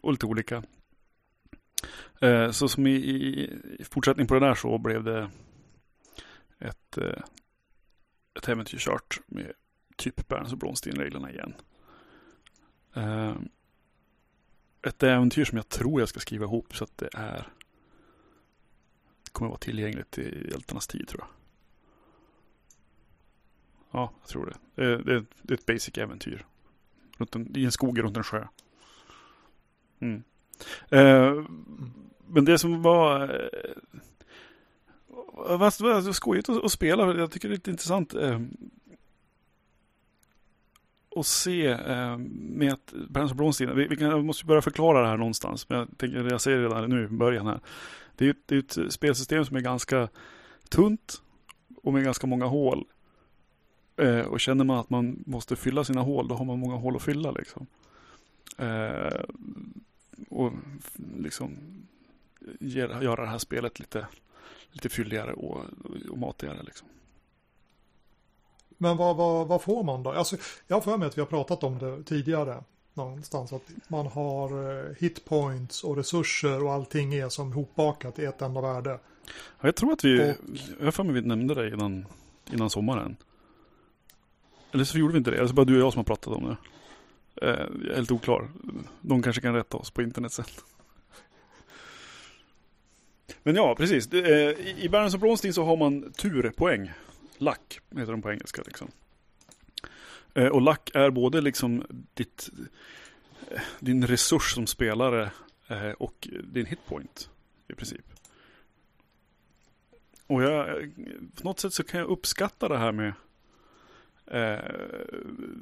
Och 0.01 0.11
lite 0.11 0.25
olika. 0.25 0.63
Eh, 2.21 2.51
så 2.51 2.67
som 2.67 2.87
i, 2.87 2.91
i, 2.91 3.43
i, 3.79 3.83
fortsättning 3.83 4.27
på 4.27 4.33
det 4.33 4.39
där 4.39 4.55
så 4.55 4.77
blev 4.77 5.03
det 5.03 5.29
ett 6.59 6.97
eh, 6.97 7.23
ett 8.35 8.49
äventyr 8.49 8.77
kört 8.77 9.19
med 9.27 9.53
typ 9.95 10.27
Berns 10.27 10.51
och 10.51 10.57
Blomsten-reglerna 10.57 11.31
igen. 11.31 11.53
Uh, 12.97 13.35
ett 14.81 15.03
äventyr 15.03 15.45
som 15.45 15.57
jag 15.57 15.69
tror 15.69 16.01
jag 16.01 16.09
ska 16.09 16.19
skriva 16.19 16.45
ihop 16.45 16.75
så 16.75 16.83
att 16.83 16.97
det 16.97 17.09
är 17.13 17.47
det 19.23 19.31
kommer 19.31 19.49
vara 19.49 19.59
tillgängligt 19.59 20.17
i 20.17 20.49
hjältarnas 20.51 20.87
tid 20.87 21.07
tror 21.07 21.21
jag. 21.21 21.29
Ja, 23.91 24.13
jag 24.21 24.29
tror 24.29 24.45
det. 24.45 24.57
Det 24.75 24.91
är, 24.91 24.97
det 24.97 25.13
är, 25.15 25.25
det 25.41 25.53
är 25.53 25.57
ett 25.57 25.65
basic 25.65 25.97
äventyr. 25.97 26.45
Runt 27.17 27.35
en, 27.35 27.57
I 27.57 27.65
en 27.65 27.71
skog 27.71 28.03
runt 28.03 28.17
en 28.17 28.23
sjö. 28.23 28.47
Mm. 29.99 30.23
Uh, 30.93 31.49
men 32.27 32.45
det 32.45 32.57
som 32.57 32.81
var 32.81 33.21
eh, 33.21 33.71
Fast 35.35 35.79
det 35.79 35.83
var 35.83 36.11
skojigt 36.11 36.49
att, 36.49 36.63
att 36.63 36.71
spela. 36.71 37.17
Jag 37.17 37.31
tycker 37.31 37.49
det 37.49 37.53
är 37.53 37.57
lite 37.57 37.71
intressant 37.71 38.13
eh, 38.13 38.39
att 41.15 41.25
se 41.25 41.67
eh, 41.67 42.17
med 42.17 42.73
att 42.73 42.93
Berns 43.09 43.31
och 43.31 43.37
Blomstein. 43.37 43.75
Vi, 43.75 43.87
vi, 43.87 43.95
kan, 43.95 44.15
vi 44.15 44.23
måste 44.23 44.45
börja 44.45 44.61
förklara 44.61 45.01
det 45.01 45.07
här 45.07 45.17
någonstans. 45.17 45.69
Men 45.69 45.79
jag, 45.79 45.97
tänker, 45.97 46.31
jag 46.31 46.41
säger 46.41 46.57
redan 46.57 46.89
nu 46.89 47.03
i 47.03 47.07
början 47.07 47.47
här. 47.47 47.59
Det 48.15 48.29
är, 48.29 48.35
det 48.45 48.55
är 48.55 48.59
ett 48.59 48.93
spelsystem 48.93 49.45
som 49.45 49.55
är 49.55 49.61
ganska 49.61 50.09
tunt 50.69 51.21
och 51.83 51.93
med 51.93 52.03
ganska 52.03 52.27
många 52.27 52.45
hål. 52.45 52.85
Eh, 53.97 54.19
och 54.19 54.39
känner 54.39 54.63
man 54.63 54.77
att 54.77 54.89
man 54.89 55.23
måste 55.25 55.55
fylla 55.55 55.83
sina 55.83 56.01
hål, 56.01 56.27
då 56.27 56.35
har 56.35 56.45
man 56.45 56.59
många 56.59 56.75
hål 56.75 56.95
att 56.95 57.01
fylla. 57.01 57.31
Liksom. 57.31 57.67
Eh, 58.57 59.23
och 60.29 60.53
liksom 61.17 61.51
göra 62.59 63.21
det 63.21 63.29
här 63.29 63.37
spelet 63.37 63.79
lite 63.79 64.07
lite 64.75 64.89
fylligare 64.89 65.33
och, 65.33 65.61
och 66.11 66.17
matigare. 66.17 66.63
Liksom. 66.63 66.87
Men 68.77 68.97
vad, 68.97 69.15
vad, 69.15 69.47
vad 69.47 69.61
får 69.61 69.83
man 69.83 70.03
då? 70.03 70.11
Alltså, 70.11 70.37
jag 70.67 70.75
har 70.75 70.81
för 70.81 70.97
mig 70.97 71.07
att 71.07 71.17
vi 71.17 71.21
har 71.21 71.27
pratat 71.27 71.63
om 71.63 71.79
det 71.79 72.03
tidigare 72.03 72.63
någonstans. 72.93 73.53
Att 73.53 73.71
man 73.87 74.07
har 74.07 74.69
eh, 74.69 74.95
hitpoints 74.99 75.83
och 75.83 75.97
resurser 75.97 76.63
och 76.63 76.73
allting 76.73 77.13
är 77.13 77.29
som 77.29 77.53
hopbakat 77.53 78.19
i 78.19 78.25
ett 78.25 78.41
enda 78.41 78.61
värde. 78.61 78.99
Ja, 79.25 79.31
jag 79.61 79.75
tror 79.75 79.93
att 79.93 80.05
vi, 80.05 80.31
och, 80.31 80.35
jag 80.81 80.93
för 80.93 81.03
mig 81.03 81.13
vi 81.13 81.21
nämnde 81.21 81.55
det 81.55 81.67
innan, 81.67 82.05
innan 82.53 82.69
sommaren. 82.69 83.17
Eller 84.71 84.83
så 84.83 84.97
gjorde 84.97 85.11
vi 85.13 85.17
inte 85.17 85.31
det, 85.31 85.37
eller 85.37 85.47
så 85.47 85.53
bara 85.53 85.65
du 85.65 85.75
och 85.75 85.81
jag 85.85 85.93
som 85.93 85.99
har 85.99 86.03
pratat 86.03 86.33
om 86.33 86.43
det. 86.43 86.57
Eh, 87.47 87.65
jag 87.81 87.91
är 87.91 87.95
helt 87.95 88.11
oklar. 88.11 88.49
De 89.01 89.21
kanske 89.21 89.41
kan 89.41 89.53
rätta 89.53 89.77
oss 89.77 89.91
på 89.91 90.01
internet 90.01 90.31
sen. 90.31 90.45
Men 93.43 93.55
ja, 93.55 93.75
precis. 93.75 94.13
Eh, 94.13 94.83
I 94.83 94.89
Barons 94.89 95.15
of 95.15 95.21
Bronstein 95.21 95.53
så 95.53 95.63
har 95.63 95.77
man 95.77 96.11
turpoäng. 96.11 96.91
Lack 97.37 97.79
heter 97.95 98.11
de 98.11 98.21
på 98.21 98.31
engelska. 98.31 98.61
Liksom. 98.65 98.91
Eh, 100.33 100.47
och 100.47 100.61
lack 100.61 100.91
är 100.93 101.09
både 101.09 101.41
liksom 101.41 101.83
ditt, 102.13 102.49
eh, 103.51 103.61
din 103.79 104.07
resurs 104.07 104.53
som 104.53 104.67
spelare 104.67 105.31
och 105.97 106.27
din 106.43 106.65
hitpoint 106.65 107.29
i 107.67 107.73
princip. 107.73 108.05
Och 110.27 110.43
jag, 110.43 110.91
på 111.35 111.43
något 111.43 111.59
sätt 111.59 111.73
så 111.73 111.83
kan 111.83 111.99
jag 111.99 112.09
uppskatta 112.09 112.67
det 112.67 112.77
här 112.77 112.91
med 112.91 113.13
eh, 114.27 114.59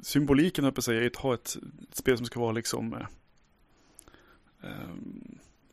symboliken, 0.01 0.63
jag 0.65 0.75
att 1.07 1.15
ha 1.15 1.33
ett, 1.33 1.57
ett, 1.89 1.95
spel 1.95 2.17
som 2.17 2.25
ska 2.25 2.39
vara 2.39 2.51
liksom 2.51 2.93
eh, 4.63 4.69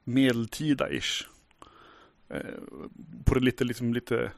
medeltida-ish. 0.04 1.26
Eh, 2.30 2.40
på 3.24 3.34
det 3.34 3.40
lite, 3.40 3.64
liksom, 3.64 3.94
lite, 3.94 4.32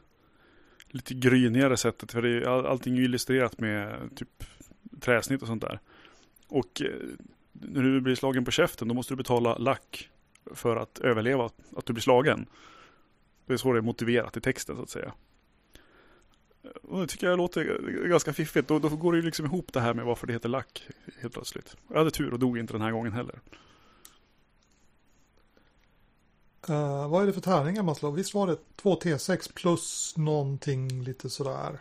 lite 0.89 1.15
grynigare 1.15 1.77
sättet. 1.77 2.13
För 2.13 2.23
det 2.23 2.29
är, 2.29 2.43
all, 2.43 2.67
allting 2.67 2.99
är 2.99 3.03
illustrerat 3.03 3.61
med 3.61 4.11
typ 4.17 4.45
träsnitt 5.01 5.43
och 5.43 5.49
sånt 5.49 5.63
där. 5.63 5.81
Och 6.49 6.83
eh, 6.83 6.91
när 7.53 7.83
du 7.83 8.01
blir 8.01 8.15
slagen 8.15 8.45
på 8.45 8.51
käften 8.51 8.89
då 8.89 8.95
måste 8.95 9.13
du 9.13 9.17
betala 9.17 9.59
lack 9.59 10.11
för 10.55 10.77
att 10.77 10.99
överleva 10.99 11.51
att 11.77 11.87
du 11.87 11.93
blir 11.93 12.03
slagen. 12.03 12.47
Det 13.47 13.53
är 13.53 13.57
så 13.57 13.73
det 13.73 13.79
är 13.79 13.83
motiverat 13.83 14.37
i 14.37 14.41
texten 14.41 14.77
så 14.77 14.83
att 14.83 14.91
säga. 14.91 15.13
Eh, 16.63 16.71
och 16.83 17.01
det 17.01 17.07
tycker 17.07 17.27
jag 17.27 17.37
låter 17.37 18.09
ganska 18.09 18.33
fiffigt. 18.33 18.69
Då, 18.69 18.79
då 18.79 18.89
går 18.89 19.13
det 19.13 19.19
ju 19.19 19.25
liksom 19.25 19.47
ihop 19.47 19.73
det 19.73 19.81
här 19.81 19.95
med 19.95 20.05
varför 20.05 20.27
det 20.27 20.33
heter 20.33 20.49
lack 20.49 20.89
helt 21.21 21.35
plötsligt. 21.35 21.77
Jag 21.89 21.99
hade 21.99 22.11
tur 22.11 22.33
och 22.33 22.39
dog 22.39 22.59
inte 22.59 22.73
den 22.73 22.83
här 22.83 22.93
gången 22.93 23.13
heller. 23.13 23.41
Uh, 26.71 27.09
vad 27.09 27.23
är 27.23 27.27
det 27.27 27.33
för 27.33 27.41
tärningar 27.41 27.83
man 27.83 27.95
slår? 27.95 28.13
Visst 28.13 28.35
var 28.35 28.47
det 28.47 28.57
2 28.77 28.95
T6 28.95 29.53
plus 29.55 30.15
någonting 30.17 31.03
lite 31.05 31.31
sådär? 31.31 31.79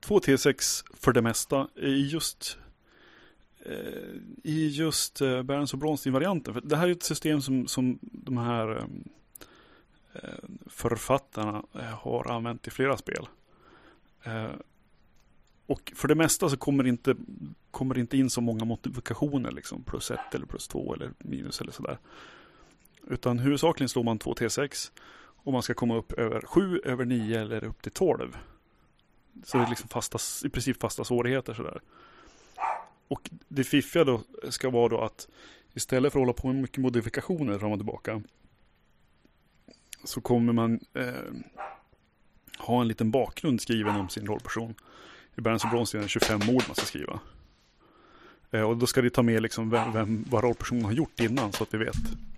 2 0.00 0.18
T6 0.18 0.84
för 0.94 1.12
det 1.12 1.22
mesta 1.22 1.68
i 1.76 2.06
just 2.08 2.58
uh, 3.66 3.72
i 4.42 4.68
just 4.68 5.22
uh, 5.22 5.42
Berns 5.42 5.72
och 5.72 5.78
Bronstein-varianten. 5.78 6.54
För 6.54 6.60
det 6.60 6.76
här 6.76 6.88
är 6.88 6.92
ett 6.92 7.02
system 7.02 7.42
som, 7.42 7.66
som 7.66 7.98
de 8.02 8.38
här 8.38 8.78
um, 8.78 9.04
författarna 10.66 11.62
har 12.00 12.30
använt 12.30 12.66
i 12.66 12.70
flera 12.70 12.96
spel. 12.96 13.28
Och 15.66 15.92
för 15.96 16.08
det 16.08 16.14
mesta 16.14 16.48
så 16.48 16.56
kommer 16.56 16.82
det 16.82 16.88
inte, 16.88 17.16
kommer 17.70 17.94
det 17.94 18.00
inte 18.00 18.16
in 18.16 18.30
så 18.30 18.40
många 18.40 18.64
modifikationer, 18.64 19.50
liksom 19.50 19.82
plus 19.82 20.10
1 20.10 20.18
eller 20.32 20.46
plus 20.46 20.68
2 20.68 20.94
eller 20.94 21.12
minus 21.18 21.60
eller 21.60 21.72
sådär. 21.72 21.98
Utan 23.06 23.38
huvudsakligen 23.38 23.88
slår 23.88 24.02
man 24.02 24.18
2 24.18 24.34
T6 24.34 24.90
och 25.44 25.52
man 25.52 25.62
ska 25.62 25.74
komma 25.74 25.96
upp 25.96 26.12
över 26.12 26.40
7, 26.40 26.80
över 26.84 27.04
9 27.04 27.40
eller 27.40 27.64
upp 27.64 27.82
till 27.82 27.92
12. 27.92 28.36
Så 29.44 29.56
det 29.58 29.64
är 29.64 29.68
liksom 29.68 29.88
fasta, 29.88 30.18
i 30.46 30.48
princip 30.48 30.80
fasta 30.80 31.04
svårigheter 31.04 31.54
sådär. 31.54 31.80
och 33.08 33.30
det 33.48 33.64
fiffiga 33.64 34.04
då 34.04 34.20
ska 34.50 34.70
vara 34.70 34.88
då 34.88 35.00
att 35.00 35.28
istället 35.74 36.12
för 36.12 36.18
att 36.18 36.22
hålla 36.22 36.32
på 36.32 36.46
med 36.46 36.56
mycket 36.56 36.78
modifikationer 36.78 37.58
fram 37.58 37.72
och 37.72 37.78
tillbaka 37.78 38.22
så 40.04 40.20
kommer 40.20 40.52
man 40.52 40.80
eh, 40.94 41.12
ha 42.58 42.80
en 42.80 42.88
liten 42.88 43.10
bakgrund 43.10 43.60
skriven 43.60 43.96
om 43.96 44.08
sin 44.08 44.26
rollperson. 44.26 44.74
I 45.36 45.40
Berns 45.40 45.64
och 45.64 45.70
Brons 45.70 45.94
är 45.94 45.98
det 45.98 46.08
25 46.08 46.40
ord 46.40 46.62
man 46.66 46.74
ska 46.74 46.84
skriva. 46.86 47.20
Eh, 48.52 48.62
och 48.62 48.76
då 48.76 48.86
ska 48.86 49.02
det 49.02 49.10
ta 49.10 49.22
med 49.22 49.42
liksom 49.42 49.70
vem, 49.70 49.92
vem, 49.92 50.24
vad 50.30 50.44
rollpersonen 50.44 50.84
har 50.84 50.92
gjort 50.92 51.20
innan 51.20 51.52
så 51.52 51.62
att 51.62 51.74
vi 51.74 51.78
vet 51.78 51.96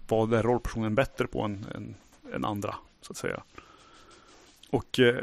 vad 0.09 0.35
är 0.35 0.43
rollpersonen 0.43 0.95
bättre 0.95 1.27
på 1.27 1.43
än, 1.43 1.67
än, 1.75 1.95
än 2.35 2.45
andra. 2.45 2.75
Så 3.01 3.13
att 3.13 3.17
säga. 3.17 3.43
Och 4.71 5.01
eh, 5.01 5.23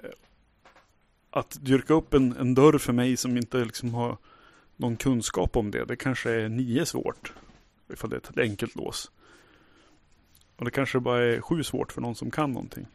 att 1.30 1.58
dyrka 1.62 1.94
upp 1.94 2.14
en, 2.14 2.38
en 2.38 2.56
dörr 2.56 2.78
för 2.78 2.94
mig 2.94 3.18
som 3.18 3.38
inte 3.38 3.66
liksom 3.66 3.94
har 3.94 4.18
någon 4.76 4.98
kunskap 4.98 5.58
om 5.58 5.72
det, 5.72 5.86
det 5.86 5.96
kanske 5.96 6.32
är 6.32 6.50
nio 6.50 6.86
svårt. 6.86 7.34
Ifall 7.94 8.10
det 8.10 8.16
är 8.16 8.32
ett 8.32 8.38
enkelt 8.38 8.76
lås. 8.76 9.12
Och 10.56 10.66
det 10.66 10.72
kanske 10.72 11.00
bara 11.00 11.24
är 11.24 11.42
sju 11.42 11.64
svårt 11.64 11.92
för 11.92 12.02
någon 12.02 12.16
som 12.16 12.32
kan 12.32 12.52
någonting. 12.52 12.86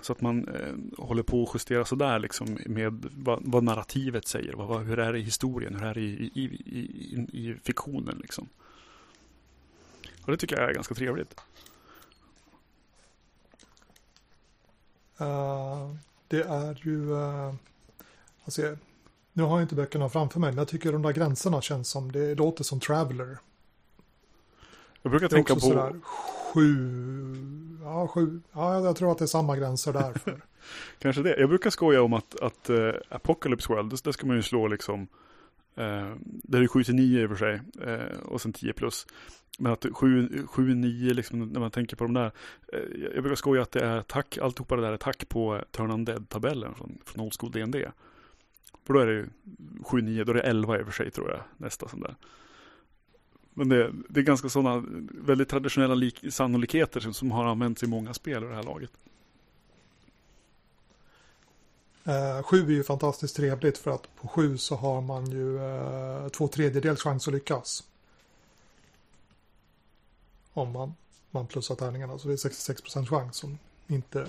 Så 0.00 0.12
att 0.12 0.20
man 0.20 0.48
eh, 0.48 1.04
håller 1.04 1.22
på 1.22 1.42
att 1.42 1.54
justera 1.54 1.84
sådär 1.84 2.18
liksom 2.18 2.58
med 2.66 3.06
vad, 3.16 3.40
vad 3.42 3.64
narrativet 3.64 4.28
säger. 4.28 4.52
Vad, 4.52 4.86
hur 4.86 4.98
är 4.98 5.12
det 5.12 5.18
i 5.18 5.22
historien? 5.22 5.74
Hur 5.74 5.86
är 5.86 5.94
det 5.94 6.00
i, 6.00 6.30
i, 6.34 6.44
i, 6.44 6.78
i, 6.78 7.48
i 7.50 7.54
fiktionen 7.62 8.18
liksom? 8.18 8.48
Och 10.22 10.32
det 10.32 10.36
tycker 10.36 10.60
jag 10.60 10.70
är 10.70 10.74
ganska 10.74 10.94
trevligt. 10.94 11.40
Uh, 15.20 15.94
det 16.28 16.42
är 16.42 16.80
ju... 16.82 17.10
Uh, 17.10 17.54
alltså, 18.44 18.76
nu 19.32 19.42
har 19.42 19.58
jag 19.58 19.64
inte 19.64 19.74
böckerna 19.74 20.08
framför 20.08 20.40
mig, 20.40 20.50
men 20.50 20.58
jag 20.58 20.68
tycker 20.68 20.92
de 20.92 21.02
där 21.02 21.12
gränserna 21.12 21.60
känns 21.60 21.88
som, 21.88 22.12
det 22.12 22.34
låter 22.34 22.64
som 22.64 22.80
Traveller. 22.80 23.38
Jag 25.02 25.10
brukar 25.10 25.28
tänka 25.28 25.54
på... 25.54 25.60
Sådär, 25.60 26.00
sju, 26.54 27.67
ja, 27.88 28.08
sju, 28.08 28.40
ja, 28.52 28.84
jag 28.84 28.96
tror 28.96 29.12
att 29.12 29.18
det 29.18 29.24
är 29.24 29.26
samma 29.26 29.56
gränser 29.56 29.92
därför. 29.92 30.42
Kanske 30.98 31.22
det. 31.22 31.36
Jag 31.40 31.48
brukar 31.48 31.70
skoja 31.70 32.02
om 32.02 32.12
att, 32.12 32.40
att 32.40 32.70
uh, 32.70 32.92
Apocalypse 33.08 33.72
World, 33.72 34.02
där 34.04 34.12
ska 34.12 34.26
man 34.26 34.36
ju 34.36 34.42
slå 34.42 34.68
liksom, 34.68 35.00
uh, 35.78 36.14
där 36.22 36.62
är 36.62 36.66
7 36.66 36.84
till 36.84 36.94
9 36.94 37.22
i 37.22 37.26
och 37.26 37.30
för 37.30 37.36
sig, 37.36 37.60
uh, 37.88 38.20
och 38.20 38.40
sen 38.40 38.52
10 38.52 38.72
plus. 38.72 39.06
Men 39.58 39.72
att 39.72 39.86
7, 39.92 40.46
7 40.46 40.74
9 40.74 41.14
liksom 41.14 41.48
när 41.48 41.60
man 41.60 41.70
tänker 41.70 41.96
på 41.96 42.04
de 42.04 42.14
där. 42.14 42.32
uh, 42.74 43.12
Jag 43.14 43.22
brukar 43.22 43.36
skoja 43.36 43.62
att 43.62 43.72
det 43.72 43.80
är 43.80 44.02
tack, 44.02 44.38
alltihopa 44.38 44.76
det 44.76 44.82
där 44.82 44.92
är 44.92 44.96
tack 44.96 45.28
på 45.28 45.64
Turn 45.70 45.90
Undead-tabellen 45.90 46.74
från, 46.74 46.98
från 47.04 47.24
Old 47.24 47.34
School 47.40 47.52
D&D. 47.52 47.90
För 48.86 48.94
då 48.94 49.00
är 49.00 49.06
det 49.06 49.12
ju 49.12 49.26
7 49.84 50.00
9, 50.00 50.24
då 50.24 50.32
är 50.32 50.34
det 50.34 50.40
11 50.40 50.78
i 50.78 50.82
och 50.82 50.86
för 50.86 50.92
sig 50.92 51.10
tror 51.10 51.30
jag, 51.30 51.40
nästa 51.56 51.88
sån 51.88 52.00
där. 52.00 52.14
Men 53.58 53.68
det, 53.68 53.92
det 54.08 54.20
är 54.20 54.24
ganska 54.24 54.48
sådana 54.48 54.84
väldigt 55.10 55.48
traditionella 55.48 55.94
lik, 55.94 56.24
sannolikheter 56.30 57.00
som, 57.00 57.14
som 57.14 57.30
har 57.30 57.44
använts 57.44 57.82
i 57.82 57.86
många 57.86 58.14
spel 58.14 58.44
i 58.44 58.46
det 58.46 58.54
här 58.54 58.62
laget. 58.62 58.90
Uh, 62.08 62.42
sju 62.42 62.66
är 62.66 62.70
ju 62.70 62.84
fantastiskt 62.84 63.36
trevligt 63.36 63.78
för 63.78 63.90
att 63.90 64.16
på 64.16 64.28
sju 64.28 64.58
så 64.58 64.76
har 64.76 65.00
man 65.00 65.30
ju 65.30 65.58
uh, 65.58 66.28
två 66.28 66.48
tredjedels 66.48 67.02
chans 67.02 67.28
att 67.28 67.34
lyckas. 67.34 67.84
Om 70.52 70.72
man, 70.72 70.94
man 71.30 71.46
plussar 71.46 71.74
tärningarna 71.74 72.18
så 72.18 72.28
det 72.28 72.34
är 72.34 72.48
66% 72.50 73.06
chans 73.06 73.44
om 73.44 73.58
inte 73.86 74.26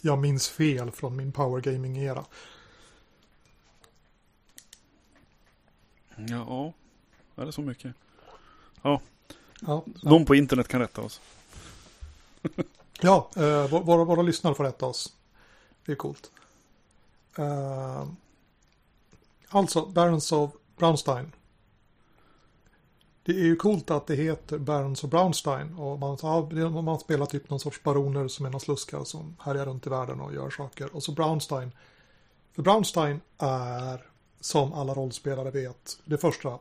jag 0.00 0.18
minns 0.18 0.48
fel 0.48 0.90
från 0.90 1.16
min 1.16 1.32
power 1.32 1.60
gaming 1.60 1.98
era. 1.98 2.24
Ja, 6.16 6.72
är 7.36 7.46
det 7.46 7.52
så 7.52 7.62
mycket? 7.62 7.94
Ja. 8.84 9.00
ja 9.60 9.84
Någon 10.02 10.20
ja. 10.20 10.26
på 10.26 10.34
internet 10.34 10.68
kan 10.68 10.80
rätta 10.80 11.00
oss. 11.00 11.20
ja, 13.00 13.30
eh, 13.36 13.68
våra, 13.68 14.04
våra 14.04 14.22
lyssnare 14.22 14.54
får 14.54 14.64
rätta 14.64 14.86
oss. 14.86 15.12
Det 15.84 15.92
är 15.92 15.96
coolt. 15.96 16.30
Eh, 17.38 18.06
alltså, 19.48 19.86
Barons 19.86 20.32
of 20.32 20.50
Brownstein. 20.76 21.32
Det 23.22 23.32
är 23.32 23.44
ju 23.44 23.56
coolt 23.56 23.90
att 23.90 24.06
det 24.06 24.14
heter 24.14 24.58
Barons 24.58 25.04
of 25.04 25.10
Brownstein. 25.10 25.74
Och 25.74 25.98
man, 25.98 26.84
man 26.84 26.98
spelar 26.98 27.26
typ 27.26 27.50
någon 27.50 27.60
sorts 27.60 27.82
baroner 27.82 28.28
som 28.28 28.46
är 28.46 28.50
några 28.50 28.60
sluskar 28.60 29.04
som 29.04 29.36
härjar 29.40 29.66
runt 29.66 29.86
i 29.86 29.90
världen 29.90 30.20
och 30.20 30.34
gör 30.34 30.50
saker. 30.50 30.96
Och 30.96 31.02
så 31.02 31.12
Brownstein. 31.12 31.72
För 32.52 32.62
Brownstein 32.62 33.20
är, 33.38 34.06
som 34.40 34.72
alla 34.72 34.94
rollspelare 34.94 35.50
vet, 35.50 35.98
det 36.04 36.18
första 36.18 36.58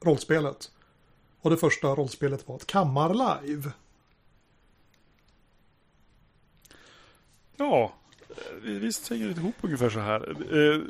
rollspelet. 0.00 0.70
Och 1.44 1.50
det 1.50 1.56
första 1.56 1.88
rollspelet 1.88 2.48
var 2.48 2.56
ett 2.56 2.66
kammarlive. 2.66 3.72
Ja, 7.56 7.92
visst 8.62 9.10
hänger 9.10 9.28
det 9.28 9.40
ihop 9.40 9.54
ungefär 9.60 9.90
så 9.90 10.00
här. 10.00 10.28
Eh, 10.30 10.80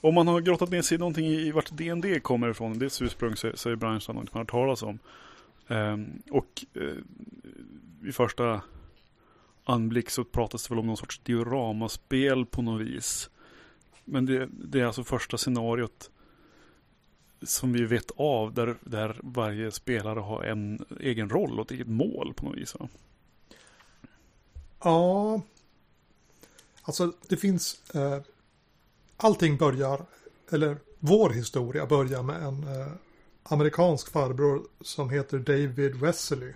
om 0.00 0.14
man 0.14 0.28
har 0.28 0.40
grottat 0.40 0.70
ner 0.70 0.82
sig 0.82 0.94
i 0.94 0.98
någonting 0.98 1.26
i 1.26 1.50
vart 1.50 1.70
DND 1.70 2.22
kommer 2.22 2.50
ifrån, 2.50 2.78
dess 2.78 3.02
ursprung 3.02 3.36
så, 3.36 3.50
så 3.54 3.70
är 3.70 3.76
branschen 3.76 4.14
något 4.14 4.34
man 4.34 4.40
har 4.40 4.44
talas 4.44 4.82
om. 4.82 4.98
Eh, 5.68 5.96
och 6.30 6.64
eh, 6.74 6.96
vid 8.00 8.14
första 8.14 8.62
anblick 9.64 10.10
så 10.10 10.24
pratas 10.24 10.68
det 10.68 10.74
väl 10.74 10.78
om 10.78 10.86
någon 10.86 10.96
sorts 10.96 11.18
dioramaspel 11.18 12.46
på 12.46 12.62
något 12.62 12.80
vis. 12.80 13.30
Men 14.04 14.26
det, 14.26 14.48
det 14.50 14.80
är 14.80 14.84
alltså 14.84 15.04
första 15.04 15.36
scenariot 15.36 16.10
som 17.44 17.72
vi 17.72 17.84
vet 17.84 18.10
av 18.16 18.54
där, 18.54 18.76
där 18.80 19.20
varje 19.22 19.70
spelare 19.70 20.20
har 20.20 20.42
en 20.42 20.84
egen 21.00 21.30
roll 21.30 21.60
och 21.60 21.66
ett 21.66 21.70
eget 21.70 21.88
mål 21.88 22.34
på 22.34 22.44
något 22.44 22.56
vis. 22.56 22.74
Va? 22.74 22.88
Ja, 24.84 25.40
alltså 26.82 27.12
det 27.28 27.36
finns, 27.36 27.90
eh, 27.94 28.20
allting 29.16 29.56
börjar, 29.56 30.06
eller 30.50 30.76
vår 30.98 31.30
historia 31.30 31.86
börjar 31.86 32.22
med 32.22 32.42
en 32.42 32.80
eh, 32.80 32.92
amerikansk 33.42 34.10
farbror 34.10 34.62
som 34.80 35.10
heter 35.10 35.38
David 35.38 35.96
Wesley. 35.96 36.52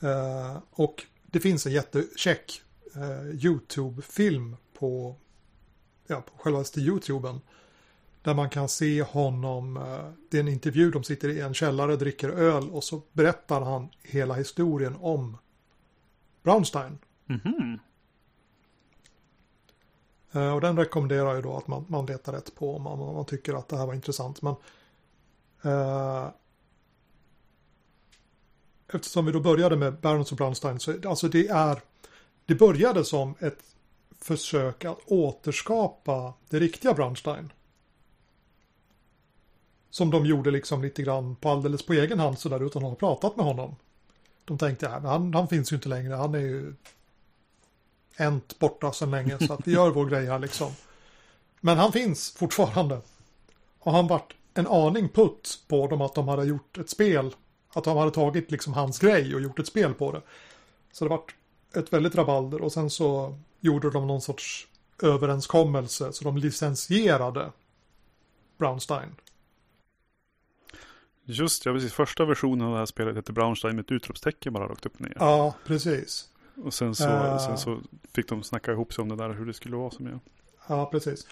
Eh, 0.00 0.58
och 0.70 1.06
det 1.26 1.40
finns 1.40 1.66
en 1.66 1.72
jättecheck 1.72 2.62
eh, 2.94 3.44
YouTube-film 3.44 4.56
på, 4.78 5.16
ja, 6.06 6.20
på 6.20 6.38
självaste 6.38 6.80
YouTuben 6.80 7.40
där 8.22 8.34
man 8.34 8.50
kan 8.50 8.68
se 8.68 9.02
honom, 9.02 9.76
eh, 9.76 10.10
det 10.30 10.36
är 10.36 10.40
en 10.40 10.48
intervju, 10.48 10.90
de 10.90 11.04
sitter 11.04 11.28
i 11.28 11.40
en 11.40 11.54
källare, 11.54 11.96
dricker 11.96 12.28
öl 12.28 12.70
och 12.70 12.84
så 12.84 13.02
berättar 13.12 13.60
han 13.60 13.88
hela 14.02 14.34
historien 14.34 14.96
om 15.00 15.38
Brownstein. 16.42 16.98
Mm 17.28 17.40
-hmm. 17.40 17.78
Och 20.54 20.60
den 20.60 20.76
rekommenderar 20.76 21.34
ju 21.34 21.42
då 21.42 21.56
att 21.56 21.66
man, 21.66 21.84
man 21.88 22.06
letar 22.06 22.32
rätt 22.32 22.54
på 22.54 22.76
om 22.76 22.82
man, 22.82 22.98
man 22.98 23.24
tycker 23.24 23.54
att 23.54 23.68
det 23.68 23.76
här 23.76 23.86
var 23.86 23.94
intressant. 23.94 24.42
Men 24.42 24.54
eh, 25.62 26.28
Eftersom 28.92 29.26
vi 29.26 29.32
då 29.32 29.40
började 29.40 29.76
med 29.76 30.00
Barons 30.00 30.30
och 30.32 30.36
Brownstein 30.36 30.80
så 30.80 30.94
alltså 31.08 31.28
det 31.28 31.48
är 31.48 31.80
Det 32.46 32.54
började 32.54 33.04
som 33.04 33.34
ett 33.38 33.58
försök 34.20 34.84
att 34.84 34.98
återskapa 35.06 36.34
det 36.48 36.58
riktiga 36.58 36.94
Brownstein. 36.94 37.52
Som 39.90 40.10
de 40.10 40.26
gjorde 40.26 40.50
liksom 40.50 40.82
lite 40.82 41.02
grann 41.02 41.36
på 41.36 41.48
alldeles 41.48 41.82
på 41.82 41.92
egen 41.92 42.18
hand 42.18 42.38
sådär 42.38 42.66
utan 42.66 42.84
att 42.84 42.88
ha 42.88 42.94
pratat 42.94 43.36
med 43.36 43.46
honom. 43.46 43.76
De 44.44 44.58
tänkte, 44.58 44.86
ja, 44.86 45.08
han, 45.10 45.34
han 45.34 45.48
finns 45.48 45.72
ju 45.72 45.76
inte 45.76 45.88
längre, 45.88 46.14
han 46.14 46.34
är 46.34 46.38
ju 46.38 46.74
änt 48.16 48.58
borta 48.58 48.92
sedan 48.92 49.10
länge 49.10 49.38
så 49.46 49.52
att 49.52 49.68
vi 49.68 49.72
gör 49.72 49.90
vår 49.90 50.06
grej 50.06 50.26
här 50.26 50.38
liksom. 50.38 50.72
Men 51.60 51.78
han 51.78 51.92
finns 51.92 52.30
fortfarande. 52.30 53.00
Och 53.78 53.92
han 53.92 54.06
vart 54.06 54.34
en 54.54 54.66
aning 54.66 55.08
putt 55.08 55.58
på 55.68 55.86
dem 55.86 56.00
att 56.00 56.14
de 56.14 56.28
hade 56.28 56.44
gjort 56.44 56.78
ett 56.78 56.90
spel. 56.90 57.34
Att 57.72 57.84
de 57.84 57.96
hade 57.96 58.10
tagit 58.10 58.50
liksom 58.50 58.72
hans 58.72 58.98
grej 58.98 59.34
och 59.34 59.40
gjort 59.40 59.58
ett 59.58 59.66
spel 59.66 59.94
på 59.94 60.12
det. 60.12 60.22
Så 60.92 61.04
det 61.04 61.08
vart 61.08 61.34
ett 61.74 61.92
väldigt 61.92 62.14
rabalder 62.14 62.62
och 62.62 62.72
sen 62.72 62.90
så 62.90 63.38
gjorde 63.60 63.90
de 63.90 64.06
någon 64.06 64.20
sorts 64.20 64.66
överenskommelse 65.02 66.12
så 66.12 66.24
de 66.24 66.36
licensierade 66.36 67.52
Brownstein. 68.58 69.16
Just 71.30 71.66
ja, 71.66 71.72
precis. 71.72 71.92
Första 71.92 72.24
versionen 72.24 72.66
av 72.66 72.72
det 72.72 72.78
här 72.78 72.86
spelet 72.86 73.16
heter 73.16 73.32
Brownstein 73.32 73.76
med 73.76 73.84
ett 73.84 73.92
utropstecken 73.92 74.52
bara 74.52 74.68
rakt 74.68 74.86
upp 74.86 74.94
och 74.94 75.00
ner. 75.00 75.16
Ja, 75.18 75.54
precis. 75.66 76.28
Och 76.64 76.74
sen 76.74 76.94
så, 76.94 77.08
uh, 77.08 77.38
sen 77.38 77.58
så 77.58 77.80
fick 78.12 78.28
de 78.28 78.42
snacka 78.42 78.72
ihop 78.72 78.92
sig 78.92 79.02
om 79.02 79.08
det 79.08 79.16
där 79.16 79.30
hur 79.30 79.46
det 79.46 79.54
skulle 79.54 79.76
vara 79.76 79.90
som 79.90 80.06
jag. 80.06 80.20
Ja, 80.66 80.86
precis. 80.86 81.26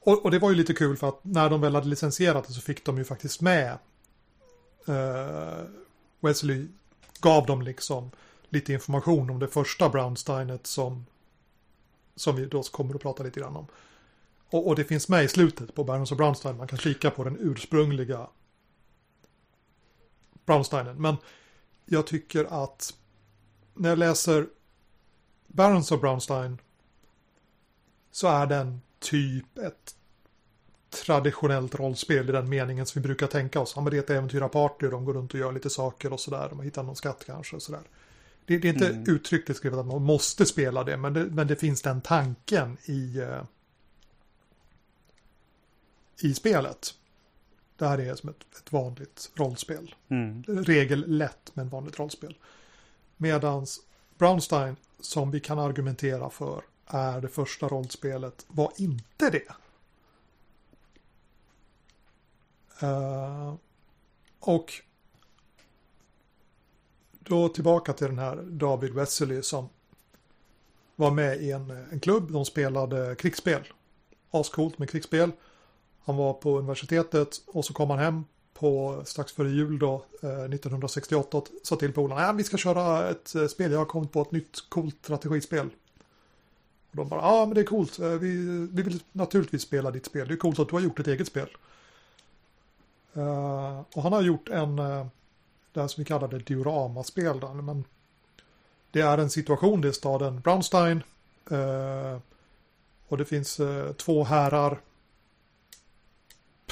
Och, 0.00 0.24
och, 0.24 0.30
det 0.30 0.38
var 0.38 0.50
ju 0.50 0.56
lite 0.56 0.74
kul 0.74 0.96
för 0.96 1.08
att 1.08 1.24
när 1.24 1.50
de 1.50 1.60
väl 1.60 1.74
hade 1.74 1.88
licensierat 1.88 2.46
det 2.46 2.52
så 2.52 2.60
fick 2.60 2.84
de 2.84 2.98
ju 2.98 3.04
faktiskt 3.04 3.40
med 3.40 3.78
uh, 4.88 5.64
Wesley 6.20 6.66
gav 7.20 7.46
dem 7.46 7.62
liksom 7.62 8.10
lite 8.48 8.72
information 8.72 9.30
om 9.30 9.38
det 9.38 9.48
första 9.48 9.88
Brownsteinet 9.88 10.66
som 10.66 11.06
som 12.16 12.36
vi 12.36 12.46
då 12.46 12.62
kommer 12.62 12.94
att 12.94 13.02
prata 13.02 13.22
lite 13.22 13.40
grann 13.40 13.56
om. 13.56 13.66
Och, 14.50 14.68
och, 14.68 14.76
det 14.76 14.84
finns 14.84 15.08
med 15.08 15.24
i 15.24 15.28
slutet 15.28 15.74
på 15.74 15.84
Barons 15.84 16.12
of 16.12 16.18
Brownstein. 16.18 16.56
Man 16.56 16.68
kan 16.68 16.78
kika 16.78 17.10
på 17.10 17.24
den 17.24 17.36
ursprungliga 17.40 18.26
Brownsteinen. 20.50 21.02
Men 21.02 21.16
jag 21.86 22.06
tycker 22.06 22.64
att 22.64 22.94
när 23.74 23.88
jag 23.88 23.98
läser 23.98 24.46
Barons 25.46 25.92
of 25.92 26.00
Brownstein 26.00 26.58
så 28.10 28.28
är 28.28 28.46
den 28.46 28.80
typ 28.98 29.58
ett 29.58 29.94
traditionellt 31.04 31.74
rollspel 31.74 32.28
i 32.28 32.32
den 32.32 32.48
meningen 32.48 32.86
som 32.86 33.02
vi 33.02 33.08
brukar 33.08 33.26
tänka 33.26 33.60
oss. 33.60 33.72
Ja, 33.76 33.82
men 33.82 33.90
det 33.90 33.96
är 33.96 34.02
ett 34.02 34.10
äventyrarparty 34.10 34.86
och 34.86 34.92
de 34.92 35.04
går 35.04 35.14
runt 35.14 35.34
och 35.34 35.40
gör 35.40 35.52
lite 35.52 35.70
saker 35.70 36.12
och 36.12 36.20
sådär. 36.20 36.48
De 36.48 36.60
hittar 36.60 36.82
någon 36.82 36.96
skatt 36.96 37.24
kanske 37.26 37.56
och 37.56 37.62
sådär. 37.62 37.82
Det, 38.44 38.58
det 38.58 38.68
är 38.68 38.72
inte 38.72 38.88
mm. 38.88 39.14
uttryckligt 39.14 39.58
skrivet 39.58 39.78
att 39.78 39.86
man 39.86 40.02
måste 40.02 40.46
spela 40.46 40.84
det, 40.84 40.96
men 40.96 41.12
det, 41.12 41.24
men 41.24 41.46
det 41.46 41.56
finns 41.56 41.82
den 41.82 42.00
tanken 42.00 42.76
i, 42.84 43.20
uh, 43.20 43.42
i 46.20 46.34
spelet. 46.34 46.94
Det 47.80 47.88
här 47.88 48.00
är 48.00 48.14
som 48.14 48.30
ett, 48.30 48.56
ett 48.56 48.72
vanligt 48.72 49.30
rollspel. 49.34 49.94
Mm. 50.08 50.42
Regel 50.42 51.04
lätt, 51.06 51.50
men 51.54 51.68
vanligt 51.68 51.98
rollspel. 51.98 52.38
Medans 53.16 53.80
Brownstein, 54.18 54.76
som 55.00 55.30
vi 55.30 55.40
kan 55.40 55.58
argumentera 55.58 56.30
för, 56.30 56.62
är 56.86 57.20
det 57.20 57.28
första 57.28 57.68
rollspelet, 57.68 58.46
var 58.48 58.72
inte 58.76 59.30
det. 59.30 59.52
Uh, 62.86 63.54
och 64.40 64.72
då 67.18 67.48
tillbaka 67.48 67.92
till 67.92 68.06
den 68.06 68.18
här 68.18 68.36
David 68.36 68.92
Wesley 68.92 69.42
som 69.42 69.68
var 70.96 71.10
med 71.10 71.42
i 71.42 71.50
en, 71.50 71.70
en 71.70 72.00
klubb. 72.00 72.32
De 72.32 72.44
spelade 72.44 73.14
krigsspel. 73.14 73.62
Ascoolt 74.30 74.78
med 74.78 74.90
krigsspel. 74.90 75.32
Han 76.10 76.16
var 76.16 76.32
på 76.32 76.58
universitetet 76.58 77.42
och 77.46 77.64
så 77.64 77.72
kom 77.72 77.90
han 77.90 77.98
hem 77.98 78.24
på 78.54 79.02
strax 79.04 79.32
före 79.32 79.50
jul 79.50 79.78
då, 79.78 80.04
eh, 80.22 80.48
1968 80.48 81.36
och 81.36 81.48
sa 81.62 81.76
till 81.76 81.92
polarna, 81.92 82.26
att 82.26 82.36
vi 82.36 82.44
ska 82.44 82.56
köra 82.56 83.10
ett 83.10 83.34
eh, 83.34 83.46
spel, 83.46 83.72
jag 83.72 83.78
har 83.78 83.84
kommit 83.84 84.12
på 84.12 84.22
ett 84.22 84.32
nytt 84.32 84.56
coolt 84.68 84.96
strategispel. 85.02 85.70
Och 86.90 86.96
de 86.96 87.08
bara, 87.08 87.20
ja 87.20 87.46
men 87.46 87.54
det 87.54 87.60
är 87.60 87.64
coolt, 87.64 87.98
eh, 87.98 88.08
vi, 88.08 88.36
vi 88.72 88.82
vill 88.82 89.02
naturligtvis 89.12 89.62
spela 89.62 89.90
ditt 89.90 90.06
spel, 90.06 90.28
det 90.28 90.34
är 90.34 90.36
coolt 90.36 90.58
att 90.58 90.68
du 90.68 90.74
har 90.74 90.80
gjort 90.80 90.98
ett 90.98 91.06
eget 91.06 91.26
spel. 91.26 91.48
Uh, 93.16 93.80
och 93.94 94.02
han 94.02 94.12
har 94.12 94.22
gjort 94.22 94.48
en, 94.48 94.78
uh, 94.78 95.06
det 95.72 95.80
här 95.80 95.88
som 95.88 96.00
vi 96.00 96.04
kallade 96.04 96.38
dioramaspel. 96.38 97.40
Då, 97.40 97.54
men 97.54 97.84
det 98.90 99.00
är 99.00 99.18
en 99.18 99.30
situation, 99.30 99.80
det 99.80 99.88
är 99.88 99.92
staden 99.92 100.40
Brownstein. 100.40 101.02
Uh, 101.52 102.18
och 103.08 103.16
det 103.16 103.24
finns 103.24 103.60
uh, 103.60 103.92
två 103.92 104.24
härar. 104.24 104.80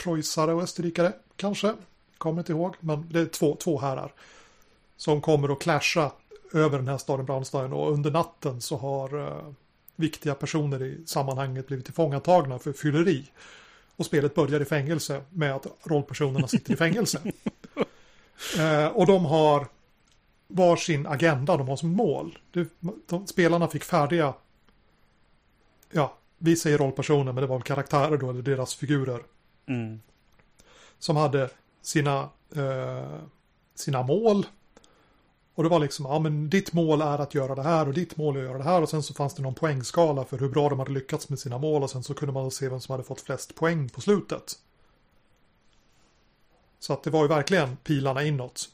Preussare 0.04 0.54
och 0.54 0.62
österrikare 0.62 1.12
kanske. 1.36 1.74
Kommer 2.18 2.38
inte 2.38 2.52
ihåg, 2.52 2.74
men 2.80 3.06
det 3.10 3.20
är 3.20 3.26
två, 3.26 3.56
två 3.56 3.78
herrar. 3.78 4.12
Som 4.96 5.20
kommer 5.20 5.52
att 5.52 5.60
clasha 5.60 6.12
över 6.52 6.78
den 6.78 6.88
här 6.88 6.98
staden 6.98 7.26
Brownstein 7.26 7.72
och 7.72 7.92
under 7.92 8.10
natten 8.10 8.60
så 8.60 8.76
har 8.76 9.42
viktiga 9.96 10.34
personer 10.34 10.82
i 10.82 11.06
sammanhanget 11.06 11.66
blivit 11.66 11.84
tillfångatagna 11.84 12.58
för 12.58 12.72
fylleri. 12.72 13.30
Och 13.96 14.06
spelet 14.06 14.34
börjar 14.34 14.60
i 14.60 14.64
fängelse 14.64 15.22
med 15.30 15.54
att 15.54 15.66
rollpersonerna 15.82 16.48
sitter 16.48 16.72
i 16.72 16.76
fängelse. 16.76 17.20
eh, 18.58 18.86
och 18.86 19.06
de 19.06 19.24
har 19.24 19.66
var 20.48 20.76
sin 20.76 21.06
agenda, 21.06 21.56
de 21.56 21.68
har 21.68 21.76
som 21.76 21.88
mål. 21.88 22.38
Det, 22.50 22.68
de, 23.06 23.26
spelarna 23.26 23.68
fick 23.68 23.84
färdiga, 23.84 24.34
ja, 25.90 26.18
vi 26.38 26.56
säger 26.56 26.78
rollpersoner, 26.78 27.32
men 27.32 27.42
det 27.42 27.46
var 27.46 27.56
väl 27.56 27.62
karaktärer 27.62 28.16
då, 28.16 28.30
eller 28.30 28.42
deras 28.42 28.74
figurer. 28.74 29.22
Mm. 29.68 30.00
Som 30.98 31.16
hade 31.16 31.50
sina, 31.82 32.28
eh, 32.56 33.18
sina 33.74 34.02
mål 34.02 34.46
och 35.58 35.64
det 35.64 35.70
var 35.70 35.78
liksom, 35.78 36.06
ja 36.06 36.18
men 36.18 36.50
ditt 36.50 36.72
mål 36.72 37.00
är 37.00 37.18
att 37.18 37.34
göra 37.34 37.54
det 37.54 37.62
här 37.62 37.88
och 37.88 37.94
ditt 37.94 38.16
mål 38.16 38.36
är 38.36 38.40
att 38.40 38.46
göra 38.46 38.58
det 38.58 38.64
här 38.64 38.82
och 38.82 38.88
sen 38.88 39.02
så 39.02 39.14
fanns 39.14 39.34
det 39.34 39.42
någon 39.42 39.54
poängskala 39.54 40.24
för 40.24 40.38
hur 40.38 40.48
bra 40.48 40.68
de 40.68 40.78
hade 40.78 40.90
lyckats 40.90 41.28
med 41.28 41.38
sina 41.38 41.58
mål 41.58 41.82
och 41.82 41.90
sen 41.90 42.02
så 42.02 42.14
kunde 42.14 42.32
man 42.32 42.50
se 42.50 42.68
vem 42.68 42.80
som 42.80 42.92
hade 42.92 43.04
fått 43.04 43.20
flest 43.20 43.54
poäng 43.54 43.88
på 43.88 44.00
slutet. 44.00 44.58
Så 46.78 46.92
att 46.92 47.02
det 47.02 47.10
var 47.10 47.22
ju 47.22 47.28
verkligen 47.28 47.76
pilarna 47.76 48.24
inåt. 48.24 48.68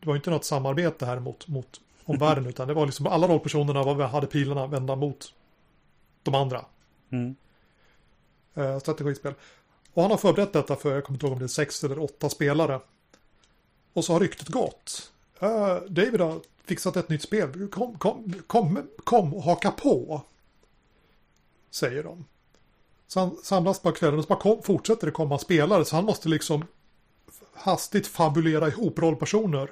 Det 0.00 0.06
var 0.06 0.14
ju 0.14 0.16
inte 0.18 0.30
något 0.30 0.44
samarbete 0.44 1.06
här 1.06 1.20
mot, 1.20 1.48
mot 1.48 1.80
omvärlden 2.04 2.46
utan 2.48 2.68
det 2.68 2.74
var 2.74 2.86
liksom 2.86 3.06
alla 3.06 3.28
rollpersonerna 3.28 4.06
hade 4.06 4.26
pilarna 4.26 4.66
vända 4.66 4.96
mot 4.96 5.34
de 6.22 6.34
andra. 6.34 6.64
Mm. 7.10 7.36
Uh, 8.58 8.78
strategispel. 8.78 9.34
Och 9.92 10.02
han 10.02 10.10
har 10.10 10.18
förberett 10.18 10.52
detta 10.52 10.76
för, 10.76 10.94
jag 10.94 11.04
kommer 11.04 11.16
inte 11.16 11.26
ihåg 11.26 11.32
om 11.32 11.38
det 11.38 11.44
är 11.44 11.48
sex 11.48 11.84
eller 11.84 11.98
åtta 11.98 12.28
spelare. 12.28 12.80
Och 13.92 14.04
så 14.04 14.12
har 14.12 14.20
ryktet 14.20 14.48
gått 14.48 15.12
Uh, 15.42 15.82
David 15.88 16.20
har 16.20 16.40
fixat 16.64 16.96
ett 16.96 17.08
nytt 17.08 17.22
spel. 17.22 17.68
Kom, 17.68 17.98
kom, 17.98 18.34
kom, 18.46 18.88
kom 19.04 19.34
och 19.34 19.42
haka 19.42 19.70
på. 19.70 20.22
Säger 21.70 22.02
de. 22.02 22.24
Så 23.06 23.20
han 23.20 23.36
samlas 23.42 23.80
på 23.80 23.92
kvällen 23.92 24.18
och 24.18 24.24
så 24.24 24.28
bara 24.28 24.40
kom, 24.40 24.62
fortsätter 24.62 25.06
det 25.06 25.12
komma 25.12 25.38
spelare. 25.38 25.84
Så 25.84 25.96
han 25.96 26.04
måste 26.04 26.28
liksom 26.28 26.64
hastigt 27.54 28.06
fabulera 28.06 28.68
ihop 28.68 28.98
rollpersoner 28.98 29.70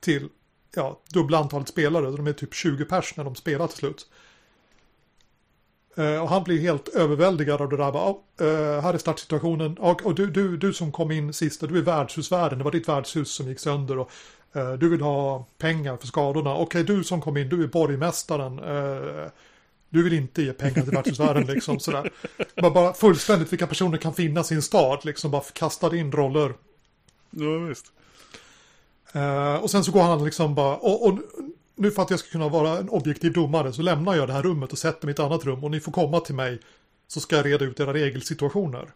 till 0.00 0.28
ja, 0.74 1.00
dubbla 1.12 1.38
antalet 1.38 1.68
spelare. 1.68 2.10
De 2.10 2.26
är 2.26 2.32
typ 2.32 2.54
20 2.54 2.84
pers 2.84 3.16
när 3.16 3.24
de 3.24 3.34
spelar 3.34 3.66
till 3.66 3.76
slut. 3.76 4.10
Uh, 5.98 6.22
och 6.22 6.28
han 6.28 6.44
blir 6.44 6.60
helt 6.60 6.88
överväldigad 6.88 7.60
av 7.60 7.68
det 7.68 7.76
där. 7.76 7.92
Bara, 7.92 8.10
uh, 8.10 8.80
här 8.80 8.94
är 8.94 8.98
startsituationen. 8.98 9.78
Och, 9.78 10.14
du, 10.14 10.26
du, 10.26 10.56
du 10.56 10.72
som 10.72 10.92
kom 10.92 11.10
in 11.10 11.32
sist, 11.32 11.60
du 11.60 11.78
är 11.78 11.82
värdshusvärden. 11.82 12.58
Det 12.58 12.64
var 12.64 12.72
ditt 12.72 12.88
värdshus 12.88 13.30
som 13.30 13.48
gick 13.48 13.60
sönder. 13.60 13.98
Och 13.98 14.10
Eh, 14.54 14.72
du 14.72 14.88
vill 14.88 15.00
ha 15.00 15.46
pengar 15.58 15.96
för 15.96 16.06
skadorna. 16.06 16.56
Okej, 16.56 16.84
du 16.84 17.04
som 17.04 17.20
kom 17.20 17.36
in, 17.36 17.48
du 17.48 17.62
är 17.62 17.66
borgmästaren. 17.66 18.58
Eh, 18.58 19.30
du 19.88 20.02
vill 20.02 20.12
inte 20.12 20.42
ge 20.42 20.52
pengar 20.52 20.82
till 20.82 20.92
värdshusvärden 20.92 21.46
liksom 21.46 21.80
sådär. 21.80 22.10
Bara, 22.56 22.70
bara 22.70 22.92
fullständigt 22.92 23.52
vilka 23.52 23.66
personer 23.66 23.98
kan 23.98 24.14
finnas 24.14 24.52
i 24.52 24.54
en 24.54 24.62
stad. 24.62 25.04
Liksom 25.04 25.30
bara 25.30 25.42
kastade 25.52 25.98
in 25.98 26.12
roller. 26.12 26.54
Ja, 27.30 27.58
visst. 27.58 27.86
Och 29.62 29.70
sen 29.70 29.84
så 29.84 29.92
går 29.92 30.02
han 30.02 30.24
liksom 30.24 30.54
bara, 30.54 30.76
och, 30.76 31.06
och, 31.06 31.18
nu 31.74 31.90
för 31.90 32.02
att 32.02 32.10
jag 32.10 32.18
ska 32.18 32.28
kunna 32.28 32.48
vara 32.48 32.78
en 32.78 32.88
objektiv 32.88 33.32
domare 33.32 33.72
så 33.72 33.82
lämnar 33.82 34.14
jag 34.14 34.28
det 34.28 34.32
här 34.32 34.42
rummet 34.42 34.72
och 34.72 34.78
sätter 34.78 35.06
mig 35.06 35.12
i 35.12 35.14
ett 35.14 35.20
annat 35.20 35.44
rum 35.44 35.64
och 35.64 35.70
ni 35.70 35.80
får 35.80 35.92
komma 35.92 36.20
till 36.20 36.34
mig 36.34 36.60
så 37.06 37.20
ska 37.20 37.36
jag 37.36 37.46
reda 37.46 37.64
ut 37.64 37.80
era 37.80 37.92
regelsituationer. 37.92 38.92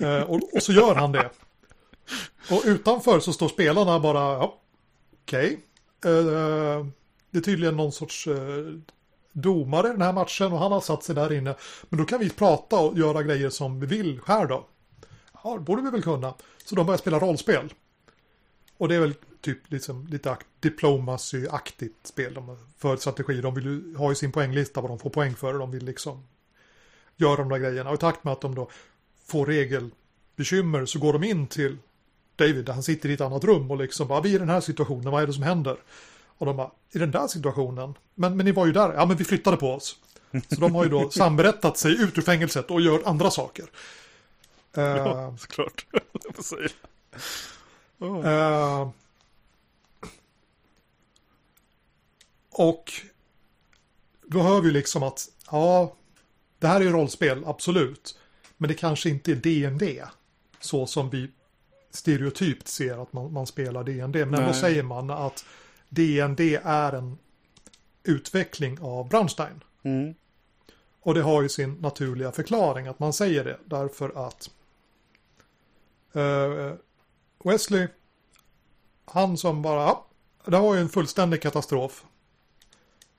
Eh, 0.00 0.22
och, 0.22 0.54
och, 0.54 0.62
så 0.62 0.72
gör 0.72 0.94
han 0.94 1.12
det. 1.12 1.30
Och 2.50 2.62
utanför 2.64 3.20
så 3.20 3.32
står 3.32 3.48
spelarna 3.48 4.00
bara, 4.00 4.18
ja, 4.18 4.60
okej. 5.22 5.60
Okay. 5.98 6.12
Eh, 6.12 6.86
det 7.30 7.38
är 7.38 7.42
tydligen 7.42 7.76
någon 7.76 7.92
sorts 7.92 8.26
eh, 8.26 8.64
domare 9.32 9.88
i 9.88 9.90
den 9.90 10.02
här 10.02 10.12
matchen 10.12 10.52
och 10.52 10.58
han 10.58 10.72
har 10.72 10.80
satt 10.80 11.04
sig 11.04 11.14
där 11.14 11.32
inne. 11.32 11.54
Men 11.88 11.98
då 11.98 12.04
kan 12.04 12.20
vi 12.20 12.30
prata 12.30 12.78
och 12.78 12.98
göra 12.98 13.22
grejer 13.22 13.50
som 13.50 13.80
vi 13.80 13.86
vill 13.86 14.20
här 14.26 14.46
då. 14.46 14.66
Ja, 15.44 15.54
det 15.54 15.60
borde 15.60 15.82
vi 15.82 15.90
väl 15.90 16.02
kunna. 16.02 16.34
Så 16.64 16.74
de 16.74 16.86
börjar 16.86 16.98
spela 16.98 17.18
rollspel. 17.18 17.72
Och 18.76 18.88
det 18.88 18.94
är 18.94 19.00
väl 19.00 19.14
typ 19.44 19.70
liksom 19.70 20.06
lite 20.06 20.36
diplomacy-aktigt 20.60 22.06
spel. 22.06 22.34
De 22.34 22.58
för 22.78 22.96
strategi. 22.96 23.40
De 23.40 23.54
vill 23.54 23.64
ju 23.64 23.96
ha 23.96 24.12
i 24.12 24.14
sin 24.14 24.32
poänglista 24.32 24.80
vad 24.80 24.90
de 24.90 24.98
får 24.98 25.10
poäng 25.10 25.34
för. 25.34 25.58
De 25.58 25.70
vill 25.70 25.84
liksom 25.84 26.26
göra 27.16 27.36
de 27.36 27.48
där 27.48 27.58
grejerna. 27.58 27.90
Och 27.90 27.96
i 27.96 27.98
takt 27.98 28.24
med 28.24 28.32
att 28.32 28.40
de 28.40 28.54
då 28.54 28.70
får 29.26 29.46
regelbekymmer 29.46 30.86
så 30.86 30.98
går 30.98 31.12
de 31.12 31.24
in 31.24 31.46
till 31.46 31.76
David, 32.36 32.68
han 32.68 32.82
sitter 32.82 33.08
i 33.08 33.12
ett 33.12 33.20
annat 33.20 33.44
rum 33.44 33.70
och 33.70 33.76
liksom 33.76 34.08
bara, 34.08 34.20
vi 34.20 34.30
är 34.30 34.34
i 34.34 34.38
den 34.38 34.48
här 34.48 34.60
situationen, 34.60 35.12
vad 35.12 35.22
är 35.22 35.26
det 35.26 35.32
som 35.32 35.42
händer? 35.42 35.76
Och 36.38 36.46
de 36.46 36.56
bara, 36.56 36.70
i 36.92 36.98
den 36.98 37.10
där 37.10 37.26
situationen? 37.26 37.94
Men, 38.14 38.36
men 38.36 38.46
ni 38.46 38.52
var 38.52 38.66
ju 38.66 38.72
där, 38.72 38.92
ja 38.92 39.06
men 39.06 39.16
vi 39.16 39.24
flyttade 39.24 39.56
på 39.56 39.72
oss. 39.72 39.96
Så 40.48 40.60
de 40.60 40.74
har 40.74 40.84
ju 40.84 40.90
då 40.90 41.10
samberättat 41.14 41.78
sig 41.78 42.02
ut 42.02 42.18
ur 42.18 42.22
fängelset 42.22 42.70
och 42.70 42.80
gör 42.80 43.02
andra 43.04 43.30
saker. 43.30 43.64
Ja, 44.74 45.30
uh, 45.30 45.36
såklart. 45.36 45.86
uh, 48.02 48.88
och 52.54 52.92
då 54.26 54.42
hör 54.42 54.60
vi 54.60 54.70
liksom 54.70 55.02
att, 55.02 55.28
ja, 55.50 55.96
det 56.58 56.66
här 56.66 56.80
är 56.80 56.84
ju 56.84 56.92
rollspel, 56.92 57.44
absolut. 57.46 58.18
Men 58.56 58.68
det 58.68 58.74
kanske 58.74 59.10
inte 59.10 59.32
är 59.32 59.36
D&D 59.36 60.04
så 60.60 60.86
som 60.86 61.10
vi 61.10 61.30
stereotypt 61.90 62.68
ser 62.68 63.02
att 63.02 63.12
man, 63.12 63.32
man 63.32 63.46
spelar 63.46 63.84
DND. 63.84 64.16
Men 64.16 64.34
ändå 64.34 64.52
säger 64.52 64.82
man 64.82 65.10
att 65.10 65.44
DND 65.88 66.40
är 66.62 66.92
en 66.92 67.18
utveckling 68.02 68.78
av 68.80 69.08
Brownstein. 69.08 69.64
Mm. 69.82 70.14
Och 71.00 71.14
det 71.14 71.22
har 71.22 71.42
ju 71.42 71.48
sin 71.48 71.74
naturliga 71.74 72.32
förklaring 72.32 72.86
att 72.86 72.98
man 72.98 73.12
säger 73.12 73.44
det 73.44 73.58
därför 73.64 74.26
att 74.26 74.50
uh, 76.16 76.74
Wesley, 77.44 77.88
han 79.04 79.36
som 79.36 79.62
bara, 79.62 79.82
ja, 79.82 80.06
det 80.44 80.58
var 80.58 80.74
ju 80.74 80.80
en 80.80 80.88
fullständig 80.88 81.42
katastrof. 81.42 82.04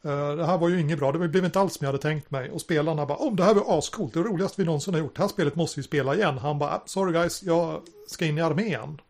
Uh, 0.06 0.36
det 0.36 0.46
här 0.46 0.58
var 0.58 0.70
ju 0.70 0.80
inget 0.82 1.00
bra, 1.00 1.12
det 1.12 1.28
blev 1.28 1.46
inte 1.46 1.60
alls 1.60 1.74
som 1.74 1.86
jag 1.86 1.88
hade 1.88 2.02
tänkt 2.02 2.32
mig. 2.32 2.52
Och 2.52 2.62
spelarna 2.62 3.06
bara, 3.06 3.18
om 3.18 3.36
det 3.36 3.44
här 3.44 3.54
var 3.54 3.78
ascoolt, 3.78 4.14
det 4.14 4.20
roligaste 4.20 4.62
vi 4.62 4.66
någonsin 4.66 4.94
har 4.94 5.02
gjort, 5.02 5.16
det 5.16 5.22
här 5.22 5.30
spelet 5.30 5.56
måste 5.56 5.80
vi 5.80 5.84
spela 5.84 6.16
igen. 6.16 6.38
Han 6.38 6.60
bara, 6.60 6.82
sorry 6.86 7.14
guys, 7.14 7.44
jag 7.44 7.82
ska 8.08 8.26
in 8.26 8.38
i 8.38 8.42
armén. 8.42 9.02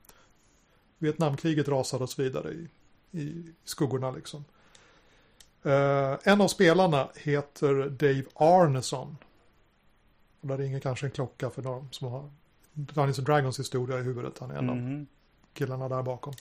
Vietnamkriget 0.98 1.68
rasade 1.68 2.04
och 2.04 2.10
så 2.10 2.22
vidare 2.22 2.52
i, 2.52 2.68
i 3.20 3.54
skuggorna 3.64 4.12
liksom. 4.12 4.46
Uh, 5.66 6.18
en 6.24 6.42
av 6.42 6.48
spelarna 6.48 7.08
heter 7.16 7.90
Dave 7.90 8.24
Arneson. 8.34 9.18
Och 10.42 10.48
där 10.48 10.58
ringer 10.58 10.80
kanske 10.80 11.06
en 11.06 11.12
klocka 11.12 11.50
för 11.50 11.62
de 11.62 11.88
som 11.92 12.08
har 12.08 12.30
Dungeons 12.74 13.18
Dragons 13.18 13.60
historia 13.60 14.00
i 14.00 14.02
huvudet. 14.02 14.40
Han 14.40 14.52
är 14.52 14.58
en 14.58 14.70
mm. 14.70 15.02
av 15.02 15.06
killarna 15.54 15.90
där 15.90 16.04
bakom. 16.04 16.34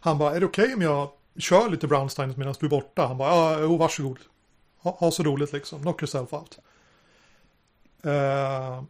Han 0.00 0.18
bara, 0.18 0.36
är 0.36 0.40
det 0.40 0.46
okej 0.46 0.64
okay 0.64 0.74
om 0.74 0.82
jag 0.82 1.10
kör 1.36 1.68
lite 1.68 1.86
Brownstein 1.86 2.34
medan 2.36 2.54
du 2.60 2.66
är 2.66 2.70
borta? 2.70 3.06
Han 3.06 3.18
bara, 3.18 3.30
ja, 3.30 3.66
oh, 3.66 3.78
varsågod. 3.78 4.18
Ha, 4.78 4.90
ha 4.90 5.10
så 5.10 5.22
roligt 5.22 5.52
liksom, 5.52 5.82
knock 5.82 6.02
yourself 6.02 6.32
out. 6.32 6.58
Eh, 8.02 8.82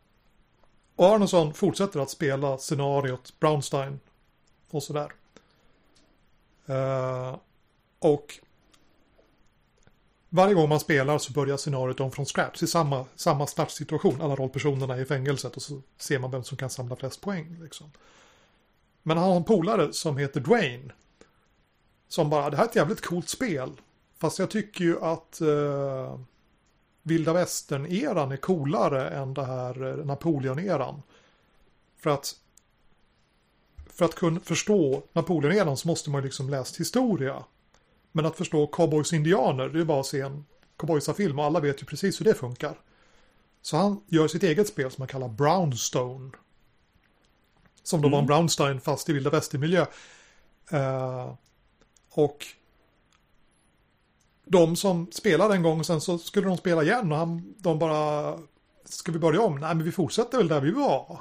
och 0.97 1.07
Arneson 1.07 1.55
fortsätter 1.55 2.01
att 2.01 2.11
spela 2.11 2.59
scenariot 2.59 3.41
Brownstein 3.41 4.01
och 4.71 4.83
sådär. 4.83 5.13
Eh, 6.67 7.37
och 7.99 8.39
varje 10.29 10.55
gång 10.55 10.69
man 10.69 10.81
spelar 10.81 11.19
så 11.19 11.33
börjar 11.33 11.57
scenariot 11.57 12.01
om 12.01 12.13
från 12.13 12.27
scratch 12.27 12.63
i 12.63 12.67
samma, 12.67 13.05
samma 13.17 13.47
startsituation. 13.47 14.21
Alla 14.21 14.37
rollpersonerna 14.37 14.95
är 14.97 15.01
i 15.01 15.05
fängelset 15.05 15.57
och 15.57 15.63
så 15.63 15.83
ser 15.97 16.19
man 16.19 16.31
vem 16.31 16.45
som 16.45 16.57
kan 16.57 16.71
samla 16.71 16.97
flest 16.97 17.21
poäng. 17.21 17.59
Liksom. 17.63 17.91
Men 19.03 19.17
han 19.17 19.29
har 19.29 19.37
en 19.37 19.45
polare 19.45 19.93
som 19.93 20.17
heter 20.17 20.41
Dwayne. 20.41 20.93
Som 22.13 22.31
bara, 22.31 22.51
det 22.51 22.57
här 22.57 22.65
är 22.65 22.69
ett 22.69 22.77
jävligt 22.77 23.01
coolt 23.01 23.29
spel. 23.29 23.71
Fast 24.19 24.39
jag 24.39 24.51
tycker 24.51 24.85
ju 24.85 25.01
att 25.01 25.39
uh, 25.43 26.19
vilda 27.03 27.33
västern-eran 27.33 28.33
är 28.33 28.37
coolare 28.37 29.11
än 29.11 29.35
det 29.35 29.45
här 29.45 29.83
uh, 29.83 30.05
Napoleon-eran. 30.05 31.03
För 31.97 32.11
att 32.11 32.35
för 33.87 34.05
att 34.05 34.15
kunna 34.15 34.41
förstå 34.41 35.03
Napoleon-eran 35.13 35.77
så 35.77 35.89
måste 35.89 36.11
man 36.11 36.21
ju 36.21 36.25
liksom 36.25 36.51
läst 36.51 36.81
historia. 36.81 37.45
Men 38.13 38.27
att 38.27 38.37
förstå 38.37 38.67
cowboys 38.67 39.13
indianer, 39.13 39.69
det 39.69 39.81
är 39.81 39.85
bara 39.85 40.01
att 40.01 40.07
se 40.07 40.21
en 40.21 40.45
cowboysafilm 40.77 41.39
och 41.39 41.45
alla 41.45 41.61
vet 41.61 41.83
ju 41.83 41.87
precis 41.87 42.21
hur 42.21 42.25
det 42.25 42.35
funkar. 42.35 42.81
Så 43.63 43.77
han 43.77 44.01
gör 44.07 44.29
sitt 44.29 44.43
eget 44.43 44.69
spel 44.69 44.91
som 44.91 45.03
han 45.03 45.09
kallar 45.09 45.29
Brownstone. 45.29 46.31
Som 47.83 48.01
då 48.01 48.09
mm. 48.09 48.13
var 48.13 48.19
en 48.19 48.25
mm. 48.25 48.27
Brownstein 48.27 48.81
fast 48.81 49.09
i 49.09 49.13
vilda 49.13 49.31
västern-miljö. 49.31 49.87
Uh, 50.73 51.35
och 52.13 52.47
de 54.45 54.77
som 54.77 55.13
spelade 55.13 55.55
en 55.55 55.63
gång 55.63 55.81
och 55.81 55.87
sen 55.87 56.01
så 56.01 56.19
skulle 56.19 56.49
de 56.49 56.57
spela 56.57 56.83
igen 56.83 57.13
och 57.13 57.19
han, 57.19 57.55
de 57.59 57.79
bara 57.79 58.39
Ska 58.85 59.13
vi 59.13 59.19
börja 59.19 59.41
om? 59.41 59.61
Nej 59.61 59.75
men 59.75 59.85
vi 59.85 59.93
fortsätter 59.93 60.39
väl 60.39 60.49
där 60.49 60.61
vi 60.61 60.71
var. 60.71 61.21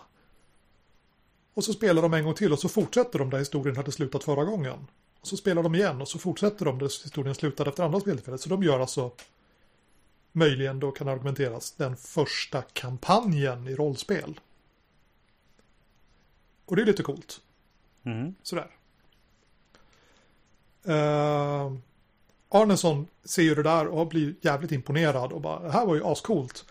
Och 1.53 1.63
så 1.63 1.73
spelar 1.73 2.01
de 2.01 2.13
en 2.13 2.23
gång 2.23 2.33
till 2.33 2.53
och 2.53 2.59
så 2.59 2.69
fortsätter 2.69 3.19
de 3.19 3.29
där 3.29 3.39
historien 3.39 3.77
hade 3.77 3.91
slutat 3.91 4.23
förra 4.23 4.43
gången. 4.43 4.87
Och 5.21 5.27
så 5.27 5.37
spelar 5.37 5.63
de 5.63 5.75
igen 5.75 6.01
och 6.01 6.07
så 6.07 6.19
fortsätter 6.19 6.65
de 6.65 6.79
där 6.79 7.03
historien 7.03 7.35
slutade 7.35 7.69
efter 7.69 7.83
andra 7.83 7.99
speltillfället. 7.99 8.41
Så 8.41 8.49
de 8.49 8.63
gör 8.63 8.79
alltså 8.79 9.11
möjligen 10.31 10.79
då 10.79 10.91
kan 10.91 11.07
argumenteras 11.07 11.71
den 11.71 11.97
första 11.97 12.61
kampanjen 12.61 13.67
i 13.67 13.75
rollspel. 13.75 14.39
Och 16.65 16.75
det 16.75 16.81
är 16.81 16.85
lite 16.85 17.03
coolt. 17.03 17.41
Mm. 18.03 18.35
Sådär. 18.43 18.71
Eh, 20.83 21.65
uh, 21.65 21.73
Arneson 22.49 23.07
ser 23.23 23.41
ju 23.41 23.55
det 23.55 23.63
där 23.63 23.87
och 23.87 24.07
blir 24.07 24.35
jävligt 24.41 24.71
imponerad 24.71 25.31
och 25.31 25.41
bara, 25.41 25.59
det 25.59 25.71
här 25.71 25.85
var 25.85 25.95
ju 25.95 26.05
ascoolt. 26.05 26.65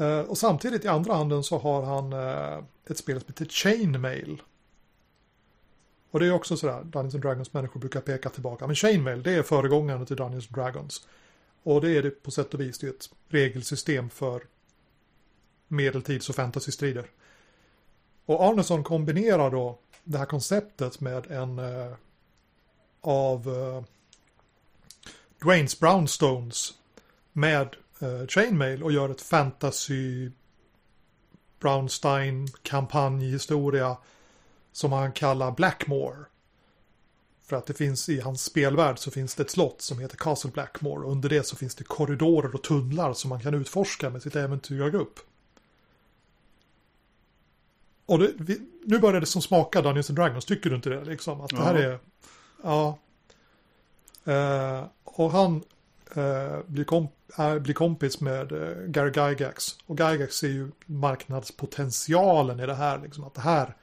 Uh, 0.00 0.20
och 0.20 0.38
samtidigt 0.38 0.84
i 0.84 0.88
andra 0.88 1.14
handen 1.14 1.42
så 1.42 1.58
har 1.58 1.82
han 1.82 2.12
uh, 2.12 2.64
ett 2.90 2.98
spel 2.98 3.20
som 3.20 3.28
heter 3.28 3.44
Chainmail. 3.44 4.42
Och 6.10 6.20
det 6.20 6.26
är 6.26 6.32
också 6.32 6.56
sådär, 6.56 6.82
Dungeons 6.84 7.14
and 7.14 7.22
Dragons 7.22 7.52
människor 7.52 7.80
brukar 7.80 8.00
peka 8.00 8.30
tillbaka. 8.30 8.66
Men 8.66 8.76
Chainmail, 8.76 9.22
det 9.22 9.32
är 9.32 9.42
föregångaren 9.42 10.06
till 10.06 10.16
Dungeons 10.16 10.46
and 10.46 10.54
Dragons. 10.54 11.06
Och 11.62 11.80
det 11.80 11.90
är 11.90 12.02
det 12.02 12.10
på 12.10 12.30
sätt 12.30 12.54
och 12.54 12.60
vis, 12.60 12.78
det 12.78 12.86
är 12.86 12.90
ett 12.90 13.10
regelsystem 13.28 14.10
för 14.10 14.42
medeltids 15.68 16.28
och 16.28 16.34
fantasystrider. 16.34 17.10
Och 18.26 18.44
Arneson 18.44 18.84
kombinerar 18.84 19.50
då 19.50 19.78
det 20.04 20.18
här 20.18 20.26
konceptet 20.26 21.00
med 21.00 21.30
en 21.30 21.58
uh, 21.58 21.94
av 23.00 23.48
uh, 23.48 23.82
Dwaynes 25.42 25.80
Brownstones 25.80 26.72
med 27.32 27.76
uh, 28.02 28.26
Chainmail 28.26 28.82
och 28.82 28.92
gör 28.92 29.08
ett 29.08 29.22
fantasy 29.22 30.30
Brownstein 31.60 32.48
kampanjhistoria 32.62 33.96
som 34.72 34.92
han 34.92 35.12
kallar 35.12 35.50
Blackmore. 35.52 36.24
För 37.42 37.56
att 37.56 37.66
det 37.66 37.74
finns 37.74 38.08
i 38.08 38.20
hans 38.20 38.44
spelvärld 38.44 38.98
så 38.98 39.10
finns 39.10 39.34
det 39.34 39.42
ett 39.42 39.50
slott 39.50 39.82
som 39.82 39.98
heter 39.98 40.16
Castle 40.16 40.50
Blackmore 40.50 41.04
och 41.04 41.12
under 41.12 41.28
det 41.28 41.46
så 41.46 41.56
finns 41.56 41.74
det 41.74 41.84
korridorer 41.84 42.54
och 42.54 42.62
tunnlar 42.62 43.12
som 43.12 43.28
man 43.28 43.40
kan 43.40 43.54
utforska 43.54 44.10
med 44.10 44.22
sitt 44.22 44.36
äventyrargrupp. 44.36 45.20
Och 48.06 48.18
det, 48.18 48.32
vi, 48.38 48.60
nu 48.84 48.98
börjar 48.98 49.20
det 49.20 49.26
som 49.26 49.42
smaka 49.42 49.82
Dungeons 49.82 50.10
and 50.10 50.18
Dragons, 50.18 50.44
tycker 50.44 50.70
du 50.70 50.76
inte 50.76 50.90
det? 50.90 51.04
Liksom, 51.04 51.40
att 51.40 51.50
det 51.50 51.62
här 51.62 51.74
är... 51.74 51.98
Ja. 52.62 52.98
Eh, 54.24 54.84
och 55.04 55.30
han 55.30 55.64
eh, 56.14 56.58
blir, 56.66 56.84
komp 56.84 57.12
är, 57.36 57.58
blir 57.58 57.74
kompis 57.74 58.20
med 58.20 58.52
eh, 58.52 58.86
Gary 58.86 59.30
Gygax. 59.30 59.78
Och 59.86 60.00
Gygax 60.00 60.36
ser 60.36 60.48
ju 60.48 60.70
marknadspotentialen 60.86 62.60
i 62.60 62.66
det 62.66 62.74
här. 62.74 62.98
Liksom, 62.98 63.24
att 63.24 63.34
det 63.34 63.40
här 63.40 63.76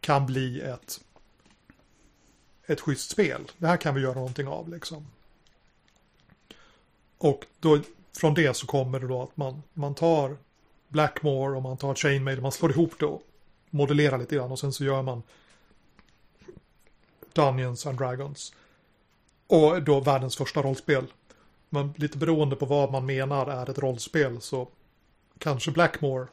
kan 0.00 0.26
bli 0.26 0.60
ett, 0.60 1.00
ett 2.66 2.80
schysst 2.80 3.10
spel. 3.10 3.50
Det 3.58 3.66
här 3.66 3.76
kan 3.76 3.94
vi 3.94 4.00
göra 4.00 4.14
någonting 4.14 4.48
av 4.48 4.68
liksom. 4.68 5.06
Och 7.18 7.46
då 7.60 7.80
från 8.16 8.34
det 8.34 8.56
så 8.56 8.66
kommer 8.66 9.00
det 9.00 9.06
då 9.06 9.22
att 9.22 9.36
man, 9.36 9.62
man 9.72 9.94
tar 9.94 10.36
Blackmore 10.88 11.56
och 11.56 11.62
man 11.62 11.76
tar 11.76 11.94
Chainmail 11.94 12.36
och 12.36 12.42
man 12.42 12.52
slår 12.52 12.70
ihop 12.70 12.94
det 12.98 13.06
och 13.06 13.22
modellerar 13.70 14.18
lite 14.18 14.34
grann 14.34 14.52
och 14.52 14.58
sen 14.58 14.72
så 14.72 14.84
gör 14.84 15.02
man 15.02 15.22
Dungeons 17.34 17.86
and 17.86 17.98
Dragons. 17.98 18.52
Och 19.46 19.82
då 19.82 20.00
världens 20.00 20.36
första 20.36 20.62
rollspel. 20.62 21.06
Men 21.68 21.94
lite 21.96 22.18
beroende 22.18 22.56
på 22.56 22.66
vad 22.66 22.92
man 22.92 23.06
menar 23.06 23.46
är 23.46 23.70
ett 23.70 23.78
rollspel 23.78 24.40
så 24.40 24.68
kanske 25.38 25.70
Blackmore 25.70 26.26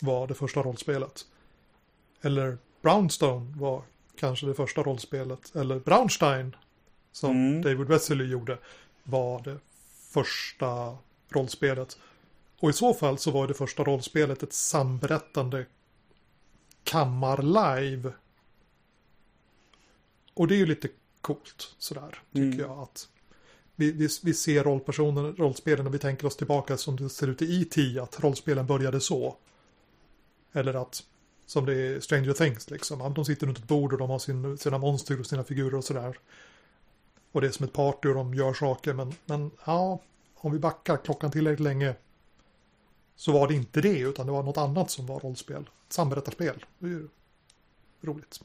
var 0.00 0.26
det 0.26 0.34
första 0.34 0.62
rollspelet. 0.62 1.26
Eller 2.22 2.58
Brownstone 2.82 3.54
var 3.56 3.82
kanske 4.16 4.46
det 4.46 4.54
första 4.54 4.82
rollspelet. 4.82 5.56
Eller 5.56 5.78
Brownstein, 5.78 6.56
som 7.12 7.30
mm. 7.30 7.62
David 7.62 7.88
Wesley 7.88 8.26
gjorde, 8.26 8.58
var 9.02 9.42
det 9.42 9.58
första 10.10 10.96
rollspelet. 11.28 11.98
Och 12.60 12.70
i 12.70 12.72
så 12.72 12.94
fall 12.94 13.18
så 13.18 13.30
var 13.30 13.46
det 13.46 13.54
första 13.54 13.84
rollspelet 13.84 14.42
ett 14.42 14.52
samberättande 14.52 15.66
kammarlive. 16.84 18.12
Och 20.34 20.48
det 20.48 20.54
är 20.54 20.58
ju 20.58 20.66
lite 20.66 20.88
coolt 21.20 21.74
sådär, 21.78 22.22
tycker 22.32 22.46
mm. 22.46 22.58
jag. 22.58 22.78
att 22.78 23.08
vi, 23.76 23.92
vi, 23.92 24.08
vi 24.22 24.34
ser 24.34 24.64
rollpersoner, 24.64 25.22
rollspelen 25.22 25.86
och 25.86 25.94
vi 25.94 25.98
tänker 25.98 26.26
oss 26.26 26.36
tillbaka 26.36 26.76
som 26.76 26.96
det 26.96 27.08
ser 27.08 27.28
ut 27.28 27.42
i 27.42 27.62
E.T. 27.62 28.00
att 28.00 28.20
rollspelen 28.20 28.66
började 28.66 29.00
så. 29.00 29.36
Eller 30.52 30.74
att 30.74 31.04
som 31.46 31.66
det 31.66 31.74
är 31.74 32.00
Stranger 32.00 32.32
Things 32.32 32.70
liksom. 32.70 33.14
De 33.14 33.24
sitter 33.24 33.46
runt 33.46 33.58
ett 33.58 33.68
bord 33.68 33.92
och 33.92 33.98
de 33.98 34.10
har 34.10 34.18
sin, 34.18 34.58
sina 34.58 34.78
monster 34.78 35.20
och 35.20 35.26
sina 35.26 35.44
figurer 35.44 35.74
och 35.74 35.84
sådär. 35.84 36.18
Och 37.32 37.40
det 37.40 37.46
är 37.46 37.50
som 37.50 37.66
ett 37.66 37.72
party 37.72 38.08
och 38.08 38.14
de 38.14 38.34
gör 38.34 38.54
saker. 38.54 38.92
Men, 38.92 39.14
men 39.24 39.50
ja, 39.64 40.00
om 40.34 40.52
vi 40.52 40.58
backar 40.58 40.96
klockan 40.96 41.30
tillräckligt 41.30 41.64
länge 41.64 41.94
så 43.16 43.32
var 43.32 43.48
det 43.48 43.54
inte 43.54 43.80
det 43.80 43.98
utan 43.98 44.26
det 44.26 44.32
var 44.32 44.42
något 44.42 44.56
annat 44.56 44.90
som 44.90 45.06
var 45.06 45.20
rollspel. 45.20 45.70
Samberättarspel. 45.88 46.64
Det 46.78 46.86
är 46.86 46.90
ju 46.90 47.08
roligt. 48.00 48.40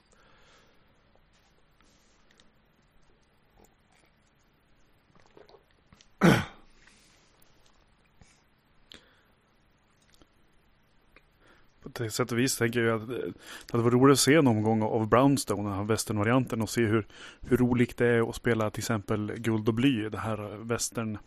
På 11.93 12.09
sätt 12.09 12.31
och 12.31 12.39
vis 12.39 12.57
tänker 12.57 12.79
jag 12.79 13.01
att 13.01 13.09
eh, 13.09 13.15
det 13.15 13.71
hade 13.71 13.83
varit 13.83 13.93
roligt 13.93 14.13
att 14.13 14.19
se 14.19 14.35
en 14.35 14.47
omgång 14.47 14.81
av 14.81 15.07
Brownstone, 15.07 15.69
den 15.69 15.77
här 15.77 15.83
västernvarianten 15.83 16.61
och 16.61 16.69
se 16.69 16.85
hur, 16.85 17.07
hur 17.41 17.57
roligt 17.57 17.97
det 17.97 18.07
är 18.07 18.29
att 18.29 18.35
spela 18.35 18.69
till 18.69 18.81
exempel 18.81 19.33
Guld 19.37 19.67
och 19.67 19.73
bly, 19.73 20.09
det 20.09 20.17
här 20.17 20.57
västern 20.57 21.17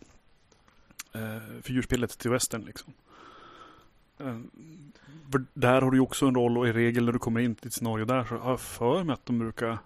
eh, 1.13 1.61
figurspelet 1.61 2.17
till 2.17 2.31
västern 2.31 2.61
liksom. 2.61 2.93
Eh, 4.17 4.39
för 5.31 5.45
där 5.53 5.81
har 5.81 5.91
du 5.91 5.97
ju 5.97 6.01
också 6.01 6.25
en 6.25 6.35
roll 6.35 6.57
och 6.57 6.67
i 6.67 6.73
regel 6.73 7.05
när 7.05 7.11
du 7.11 7.19
kommer 7.19 7.39
in 7.39 7.55
till 7.55 7.67
ett 7.67 7.73
scenario 7.73 8.05
där 8.05 8.23
så 8.23 8.37
har 8.37 8.49
jag 8.49 8.61
för 8.61 9.03
mig 9.03 9.13
att 9.13 9.25
de 9.25 9.39
brukar 9.39 9.77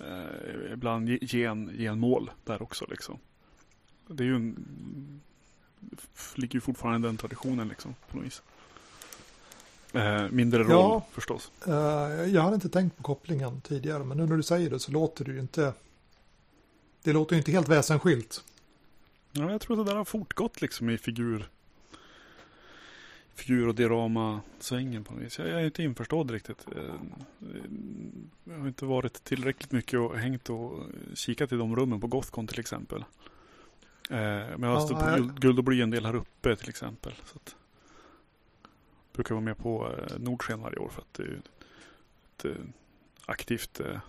eh, 0.00 0.72
ibland 0.72 1.08
ge, 1.08 1.18
ge, 1.20 1.44
en, 1.44 1.70
ge 1.74 1.86
en 1.86 2.00
mål 2.00 2.30
där 2.44 2.62
också 2.62 2.86
liksom. 2.90 3.18
det 4.06 4.22
är 4.22 4.26
ju 4.26 4.36
en, 4.36 5.20
ligger 6.34 6.54
ju 6.54 6.60
fortfarande 6.60 7.08
i 7.08 7.08
den 7.08 7.16
traditionen 7.16 7.68
liksom 7.68 7.94
på 8.10 8.16
något 8.16 8.26
vis. 8.26 8.42
Eh, 9.94 10.28
mindre 10.30 10.62
roll 10.62 10.70
ja, 10.70 11.06
förstås. 11.12 11.52
Eh, 11.66 11.72
jag 12.34 12.42
hade 12.42 12.54
inte 12.54 12.68
tänkt 12.68 12.96
på 12.96 13.02
kopplingen 13.02 13.60
tidigare, 13.60 14.04
men 14.04 14.16
nu 14.16 14.26
när 14.26 14.36
du 14.36 14.42
säger 14.42 14.70
det 14.70 14.78
så 14.78 14.92
låter 14.92 15.24
det 15.24 15.32
ju 15.32 15.40
inte... 15.40 15.72
Det 17.02 17.12
låter 17.12 17.34
ju 17.34 17.38
inte 17.38 17.52
helt 17.52 17.68
väsensskilt. 17.68 18.44
Ja, 19.32 19.50
jag 19.50 19.60
tror 19.60 19.80
att 19.80 19.86
det 19.86 19.92
där 19.92 19.96
har 19.96 20.04
fortgått 20.04 20.60
liksom 20.60 20.90
i 20.90 20.98
figur 20.98 21.48
figur 23.34 23.68
och 23.68 23.74
diorama-svängen 23.74 25.04
på 25.04 25.14
något 25.14 25.22
vis. 25.22 25.38
Jag 25.38 25.48
är 25.48 25.64
inte 25.64 25.82
införstådd 25.82 26.30
riktigt. 26.30 26.66
Eh, 26.76 26.94
jag 28.44 28.58
har 28.58 28.68
inte 28.68 28.84
varit 28.84 29.24
tillräckligt 29.24 29.72
mycket 29.72 30.00
och 30.00 30.18
hängt 30.18 30.50
och 30.50 30.80
kikat 31.14 31.52
i 31.52 31.56
de 31.56 31.76
rummen 31.76 32.00
på 32.00 32.06
Gothcon 32.06 32.46
till 32.46 32.60
exempel. 32.60 33.04
Eh, 34.10 34.16
men 34.16 34.62
jag 34.62 34.68
har 34.68 34.80
stått 34.80 35.00
på 35.00 35.40
guld 35.40 35.58
och 35.58 35.64
bly 35.64 35.80
en 35.80 35.90
del 35.90 36.06
här 36.06 36.14
uppe 36.14 36.56
till 36.56 36.68
exempel. 36.68 37.12
Så 37.24 37.36
att, 37.36 37.56
brukar 39.14 39.34
vara 39.34 39.44
med 39.44 39.58
på 39.58 39.92
eh, 39.92 40.18
Nordsken 40.18 40.60
varje 40.60 40.78
år 40.78 40.88
för 40.88 41.02
att 41.02 41.14
det 41.14 41.22
är 41.22 41.42
ett 42.36 42.44
eh, 42.44 42.64
aktivt 43.26 43.80
eh, 43.80 44.00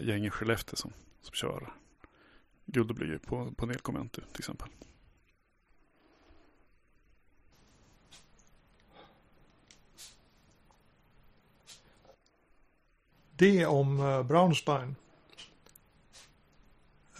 gäng 0.00 0.26
i 0.26 0.30
Skellefteå 0.30 0.76
som, 0.76 0.92
som 1.20 1.32
kör 1.32 1.72
guld 2.66 2.90
och 2.90 2.96
bly 2.96 3.18
på, 3.18 3.52
på 3.56 3.66
Nelkomentu 3.66 4.22
till 4.32 4.40
exempel. 4.40 4.68
Det 13.30 13.66
om 13.66 14.24
Braunstein. 14.28 14.96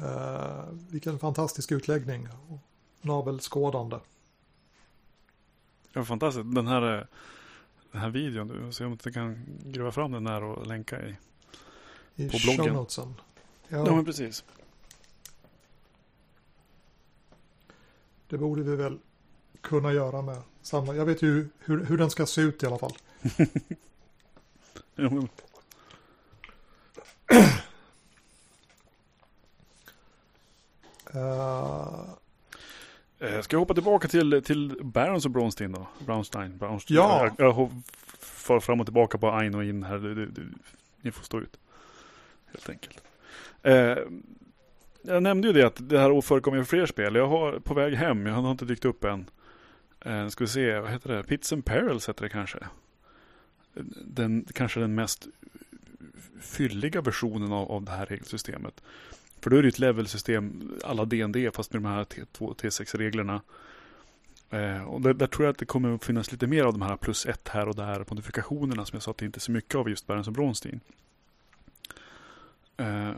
Uh, 0.00 0.64
vilken 0.90 1.18
fantastisk 1.18 1.72
utläggning. 1.72 2.28
Navelskådande. 3.00 3.98
Ja, 5.92 6.04
fantastiskt. 6.04 6.54
Den 6.54 6.66
här, 6.66 7.06
den 7.92 8.00
här 8.00 8.10
videon, 8.10 8.48
du 8.48 8.72
se 8.72 8.84
om 8.84 8.98
du 9.02 9.12
kan 9.12 9.44
gräva 9.64 9.92
fram 9.92 10.12
den 10.12 10.24
där 10.24 10.42
och 10.42 10.66
länka 10.66 11.06
i, 11.06 11.16
I 12.14 12.28
på 12.30 12.38
bloggen. 12.44 12.74
Notesen. 12.74 13.14
Ja. 13.68 13.86
ja, 13.86 13.94
men 13.94 14.04
precis. 14.04 14.44
Det 18.28 18.38
borde 18.38 18.62
vi 18.62 18.76
väl 18.76 18.98
kunna 19.60 19.92
göra 19.92 20.22
med 20.22 20.42
samma. 20.62 20.94
Jag 20.94 21.04
vet 21.04 21.22
ju 21.22 21.48
hur, 21.58 21.84
hur 21.84 21.98
den 21.98 22.10
ska 22.10 22.26
se 22.26 22.40
ut 22.40 22.62
i 22.62 22.66
alla 22.66 22.78
fall. 22.78 22.96
ja, 24.94 25.10
men 25.10 25.28
Uh, 31.14 32.17
ska 33.18 33.54
jag 33.54 33.58
hoppa 33.58 33.74
tillbaka 33.74 34.08
till, 34.08 34.42
till 34.44 34.76
Barons 34.80 35.24
och 35.24 35.30
Bronstein 35.30 35.72
då? 35.72 35.86
Brownstein, 35.98 36.58
Brownstein. 36.58 36.96
Ja. 36.96 37.30
Jag, 37.38 37.48
jag 37.48 37.82
far 38.20 38.60
fram 38.60 38.80
och 38.80 38.86
tillbaka 38.86 39.18
på 39.18 39.30
Ain 39.30 39.54
och 39.54 39.64
in 39.64 39.82
här. 39.82 39.98
Du, 39.98 40.14
du, 40.14 40.26
du, 40.26 40.48
ni 41.00 41.10
får 41.10 41.24
stå 41.24 41.40
ut. 41.40 41.58
Helt 42.46 42.68
enkelt. 42.68 43.02
Uh, 43.66 43.98
jag 45.02 45.22
nämnde 45.22 45.48
ju 45.48 45.54
det 45.54 45.62
att 45.62 45.88
det 45.88 45.98
här 45.98 46.20
förekommer 46.20 46.58
i 46.58 46.64
fler 46.64 46.86
spel. 46.86 47.14
Jag 47.14 47.28
har 47.28 47.58
på 47.58 47.74
väg 47.74 47.94
hem, 47.94 48.26
jag 48.26 48.34
har 48.34 48.50
inte 48.50 48.64
dykt 48.64 48.84
upp 48.84 49.04
än. 49.04 49.30
Uh, 50.06 50.28
ska 50.28 50.44
vi 50.44 50.48
se, 50.48 50.78
vad 50.78 50.90
heter 50.90 51.16
det? 51.16 51.22
Pits 51.22 51.52
and 51.52 51.64
Perils 51.64 52.08
heter 52.08 52.22
det 52.22 52.28
kanske. 52.28 52.58
Den, 54.04 54.46
kanske 54.54 54.80
den 54.80 54.94
mest 54.94 55.26
fylliga 56.40 57.00
versionen 57.00 57.52
av, 57.52 57.72
av 57.72 57.84
det 57.84 57.90
här 57.90 58.06
regelsystemet. 58.06 58.82
För 59.40 59.50
då 59.50 59.56
är 59.56 59.62
det 59.62 59.68
ett 59.68 59.78
levelsystem 59.78 60.72
alla 60.84 61.04
DND 61.04 61.36
fast 61.54 61.72
med 61.72 61.82
de 61.82 61.88
här 61.88 62.04
T2 62.04 62.54
T6-reglerna. 62.56 63.42
Eh, 64.50 64.82
och 64.82 65.00
där, 65.00 65.14
där, 65.14 65.26
tror 65.26 65.46
jag 65.46 65.52
att 65.52 65.58
det 65.58 65.64
kommer 65.64 65.94
att 65.94 66.04
finnas 66.04 66.32
lite 66.32 66.46
mer 66.46 66.64
av 66.64 66.72
de 66.72 66.82
här 66.82 66.96
plus 66.96 67.26
ett 67.26 67.48
här 67.48 67.68
och 67.68 67.74
där 67.74 68.04
modifikationerna 68.08 68.84
som 68.84 68.96
jag 68.96 69.02
sa 69.02 69.10
att 69.10 69.18
det 69.18 69.26
inte 69.26 69.38
är 69.38 69.40
så 69.40 69.52
mycket 69.52 69.74
av 69.74 69.90
just 69.90 70.06
Berens 70.06 70.26
och 70.26 70.32
Bronstein. 70.32 70.80
Eh, 72.76 73.12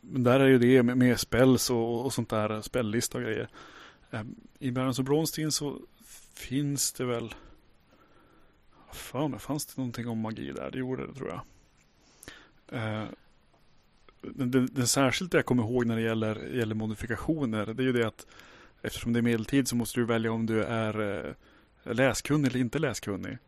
men 0.00 0.22
där 0.22 0.40
är 0.40 0.46
ju 0.46 0.58
det 0.58 0.82
med, 0.82 0.98
med 0.98 1.20
spells 1.20 1.70
och, 1.70 2.04
och 2.04 2.12
sånt 2.12 2.28
där, 2.28 2.60
spellista 2.60 3.18
och 3.18 3.24
grejer. 3.24 3.48
Eh, 4.10 4.22
I 4.58 4.70
Berens 4.70 4.98
och 4.98 5.04
Bronstein 5.04 5.52
så 5.52 5.80
finns 6.34 6.92
det 6.92 7.04
väl 7.04 7.34
för 8.92 9.38
fanns 9.38 9.66
det 9.66 9.80
någonting 9.80 10.08
om 10.08 10.18
magi 10.18 10.52
där? 10.52 10.70
Det 10.70 10.78
gjorde 10.78 11.06
det 11.06 11.14
tror 11.14 11.28
jag. 11.28 11.40
Eh, 12.78 13.04
det 14.70 14.86
särskilt 14.86 15.34
jag 15.34 15.46
kommer 15.46 15.62
ihåg 15.62 15.86
när 15.86 15.96
det 15.96 16.02
gäller, 16.02 16.46
gäller 16.46 16.74
modifikationer, 16.74 17.66
det 17.66 17.82
är 17.82 17.84
ju 17.84 17.92
det 17.92 18.06
att 18.06 18.26
eftersom 18.82 19.12
det 19.12 19.20
är 19.20 19.22
medeltid 19.22 19.68
så 19.68 19.76
måste 19.76 20.00
du 20.00 20.06
välja 20.06 20.32
om 20.32 20.46
du 20.46 20.64
är 20.64 21.26
eh, 21.84 21.94
läskunnig 21.94 22.48
eller 22.48 22.60
inte 22.60 22.78
läskunnig. 22.78 23.38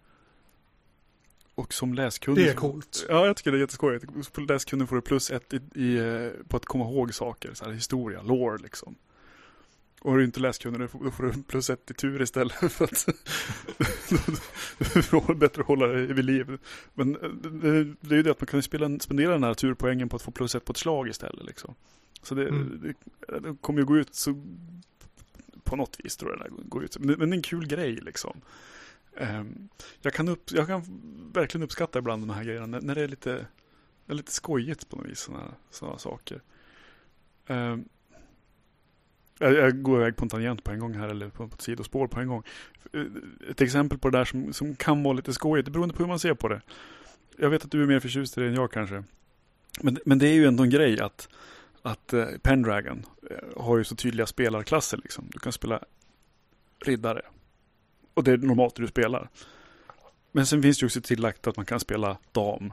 Och 1.54 1.74
som 1.74 1.94
läskunnig. 1.94 2.44
Det 2.44 2.50
är 2.50 2.54
coolt. 2.54 3.06
Ja, 3.08 3.26
jag 3.26 3.36
tycker 3.36 3.52
det 3.52 3.58
är 3.58 3.60
jätteskojigt. 3.60 4.04
Som 4.34 4.46
läskunnig 4.46 4.88
får 4.88 4.96
du 4.96 5.02
plus 5.02 5.30
ett 5.30 5.54
i, 5.54 5.60
i, 5.74 5.96
eh, 5.96 6.28
på 6.48 6.56
att 6.56 6.64
komma 6.64 6.84
ihåg 6.84 7.14
saker. 7.14 7.54
Så 7.54 7.64
här, 7.64 7.72
historia, 7.72 8.22
lore 8.22 8.58
liksom. 8.58 8.94
Och 10.00 10.12
är 10.12 10.18
du 10.18 10.24
inte 10.24 10.40
läskunnig 10.40 10.80
då 10.80 11.10
får 11.10 11.22
du 11.24 11.42
plus 11.42 11.70
ett 11.70 11.90
i 11.90 11.94
tur 11.94 12.22
istället 12.22 12.54
för 12.72 12.84
att 12.84 13.06
det 14.78 14.96
är 15.12 15.34
bättre 15.34 15.60
att 15.60 15.68
hålla 15.68 15.86
dig 15.86 16.06
vid 16.06 16.24
liv. 16.24 16.58
Men 16.94 17.16
eh, 17.16 17.30
det, 18.00 18.14
är 18.14 18.16
ju 18.16 18.22
det 18.22 18.30
att 18.30 18.40
man 18.40 18.46
kan 18.46 18.62
spela, 18.62 18.98
spendera 18.98 19.32
den 19.32 19.44
här 19.44 19.54
turpoängen 19.54 20.08
på 20.08 20.16
att 20.16 20.22
få 20.22 20.30
plus 20.30 20.54
ett 20.54 20.64
på 20.64 20.72
ett 20.72 20.76
slag 20.76 21.08
istället. 21.08 21.46
Liksom. 21.46 21.74
Så 22.22 22.34
det, 22.34 22.48
mm. 22.48 22.80
det, 22.82 23.40
det 23.40 23.56
kommer 23.60 23.80
ju 23.80 23.86
gå 23.86 23.96
ut 23.96 24.14
så 24.14 24.42
på 25.64 25.76
något 25.76 25.96
vis 26.04 26.16
tror 26.16 26.30
jag 26.30 26.40
det 26.40 26.68
går 26.68 26.84
ut. 26.84 26.98
Men, 26.98 27.18
men 27.18 27.30
det 27.30 27.34
är 27.34 27.36
en 27.36 27.42
kul 27.42 27.66
grej 27.66 27.92
liksom. 27.92 28.40
Um, 29.20 29.68
jag, 30.00 30.12
kan 30.12 30.28
upp, 30.28 30.52
jag 30.52 30.66
kan 30.66 30.82
verkligen 31.32 31.64
uppskatta 31.64 31.98
ibland 31.98 32.22
de 32.22 32.30
här 32.30 32.44
grejerna 32.44 32.80
när, 32.80 32.94
det 32.94 33.02
är 33.02 33.08
lite, 33.08 33.46
är 34.06 34.14
lite 34.14 34.32
skojigt 34.32 34.88
på 34.88 34.96
något 34.96 35.06
vis. 35.06 35.20
Sådana, 35.20 35.54
sådana 35.70 35.98
saker. 35.98 36.42
Jag, 39.38 39.54
jag, 39.54 39.82
går 39.82 40.00
iväg 40.00 40.16
på 40.16 40.24
en 40.24 40.28
tangent 40.28 40.64
på 40.64 40.70
en 40.70 40.78
gång 40.78 40.94
här 40.94 41.08
eller 41.08 41.28
på, 41.28 41.48
på 41.48 41.54
ett 41.54 41.62
sidospår 41.62 42.06
på 42.06 42.20
en 42.20 42.28
gång. 42.28 42.42
Eh, 42.92 43.02
ett 43.50 43.60
exempel 43.60 43.98
på 43.98 44.10
det 44.10 44.18
där 44.18 44.24
som, 44.24 44.52
som 44.52 44.76
kan 44.76 45.02
vara 45.02 45.14
lite 45.14 45.32
skojigt, 45.32 45.68
beroende 45.68 45.94
på 45.94 46.02
hur 46.02 46.08
man 46.08 46.18
ser 46.18 46.34
på 46.34 46.48
det. 46.48 46.60
Jag 47.36 47.50
vet 47.50 47.64
att 47.64 47.70
du 47.70 47.82
är 47.82 47.86
mer 47.86 48.00
förtjust 48.00 48.38
i 48.38 48.40
det 48.40 48.46
än 48.46 48.54
jag 48.54 48.72
kanske. 48.72 49.04
Men, 49.80 49.98
men 50.04 50.18
det 50.18 50.28
är 50.28 50.34
ju 50.34 50.46
ändå 50.46 50.62
en 50.62 50.70
grej 50.70 51.00
att, 51.00 51.28
att 51.82 52.12
eh, 52.12 52.26
Pendragon 52.42 53.06
eh, 53.30 53.62
har 53.62 53.78
ju 53.78 53.84
så 53.84 53.96
tydliga 53.96 54.26
spelarklasser. 54.26 54.96
Liksom. 54.96 55.24
Du 55.28 55.38
kan 55.38 55.52
spela 55.52 55.84
riddare. 56.84 57.22
Och 58.14 58.24
det 58.24 58.32
är 58.32 58.36
normalt 58.36 58.74
det 58.74 58.82
du 58.82 58.88
spelar. 58.88 59.28
Men 60.32 60.46
sen 60.46 60.62
finns 60.62 60.78
det 60.78 60.82
ju 60.82 60.86
också 60.86 61.00
tillagt 61.00 61.46
att 61.46 61.56
man 61.56 61.66
kan 61.66 61.80
spela 61.80 62.18
dam 62.32 62.72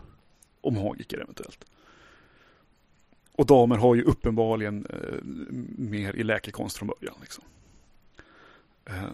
och 0.62 0.73
magiker 0.73 1.19
eventuellt. 1.19 1.65
Och 3.38 3.45
damer 3.45 3.78
har 3.78 3.95
ju 3.95 4.02
uppenbarligen 4.02 4.86
eh, 4.86 5.24
mer 5.78 6.15
i 6.15 6.24
läkekonst 6.24 6.78
från 6.78 6.88
början. 6.88 7.15
Liksom. 7.21 7.43
Eh, 8.86 9.10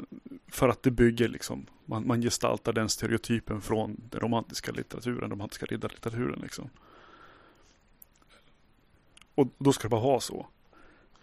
för 0.48 0.70
att 0.70 0.84
det 0.84 0.92
bygger 0.92 1.28
liksom, 1.28 1.66
man, 1.86 2.08
man 2.08 2.22
gestaltar 2.22 2.74
den 2.74 2.90
stereotypen 2.90 3.62
från 3.62 4.02
den 4.10 4.20
romantiska 4.20 4.72
litteraturen, 4.72 5.20
den 5.20 5.32
romantiska 5.32 5.66
riddarlitteraturen. 5.66 6.40
Liksom. 6.42 6.70
Och 9.36 9.48
då 9.58 9.74
ska 9.74 9.84
det 9.84 9.90
bara 9.90 10.02
vara 10.02 10.20
så. 10.20 10.48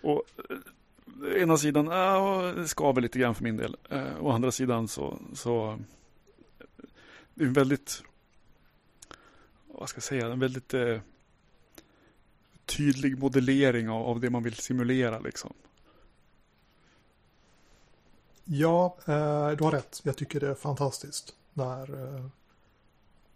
Och 0.03 0.23
eh, 0.51 1.43
ena 1.43 1.57
sidan, 1.57 1.89
äh, 1.89 2.55
det 2.55 2.69
skaver 2.69 3.01
lite 3.01 3.19
grann 3.19 3.35
för 3.35 3.45
min 3.45 3.57
del. 3.57 3.77
Eh, 3.91 4.25
å 4.25 4.31
andra 4.31 4.53
sidan 4.53 4.89
så, 4.89 5.19
så 5.35 5.71
eh, 5.71 5.77
det 7.35 7.45
är 7.45 7.49
en 7.49 7.53
väldigt, 7.53 8.03
vad 9.67 9.89
ska 9.89 9.97
jag 9.97 10.03
säga, 10.03 10.27
en 10.27 10.41
väldigt 10.41 10.75
eh, 10.75 11.01
tydlig 12.69 13.19
modellering 13.19 13.89
av, 13.89 14.07
av 14.07 14.21
det 14.21 14.31
man 14.31 14.43
vill 14.43 14.55
simulera 14.55 15.19
liksom. 15.21 15.53
Ja, 18.45 18.97
eh, 19.07 19.51
du 19.51 19.65
har 19.65 19.71
rätt. 19.71 20.01
Jag 20.03 20.17
tycker 20.17 20.41
det 20.41 20.49
är 20.49 20.55
fantastiskt 20.55 21.35
när, 21.53 22.15
eh, 22.15 22.27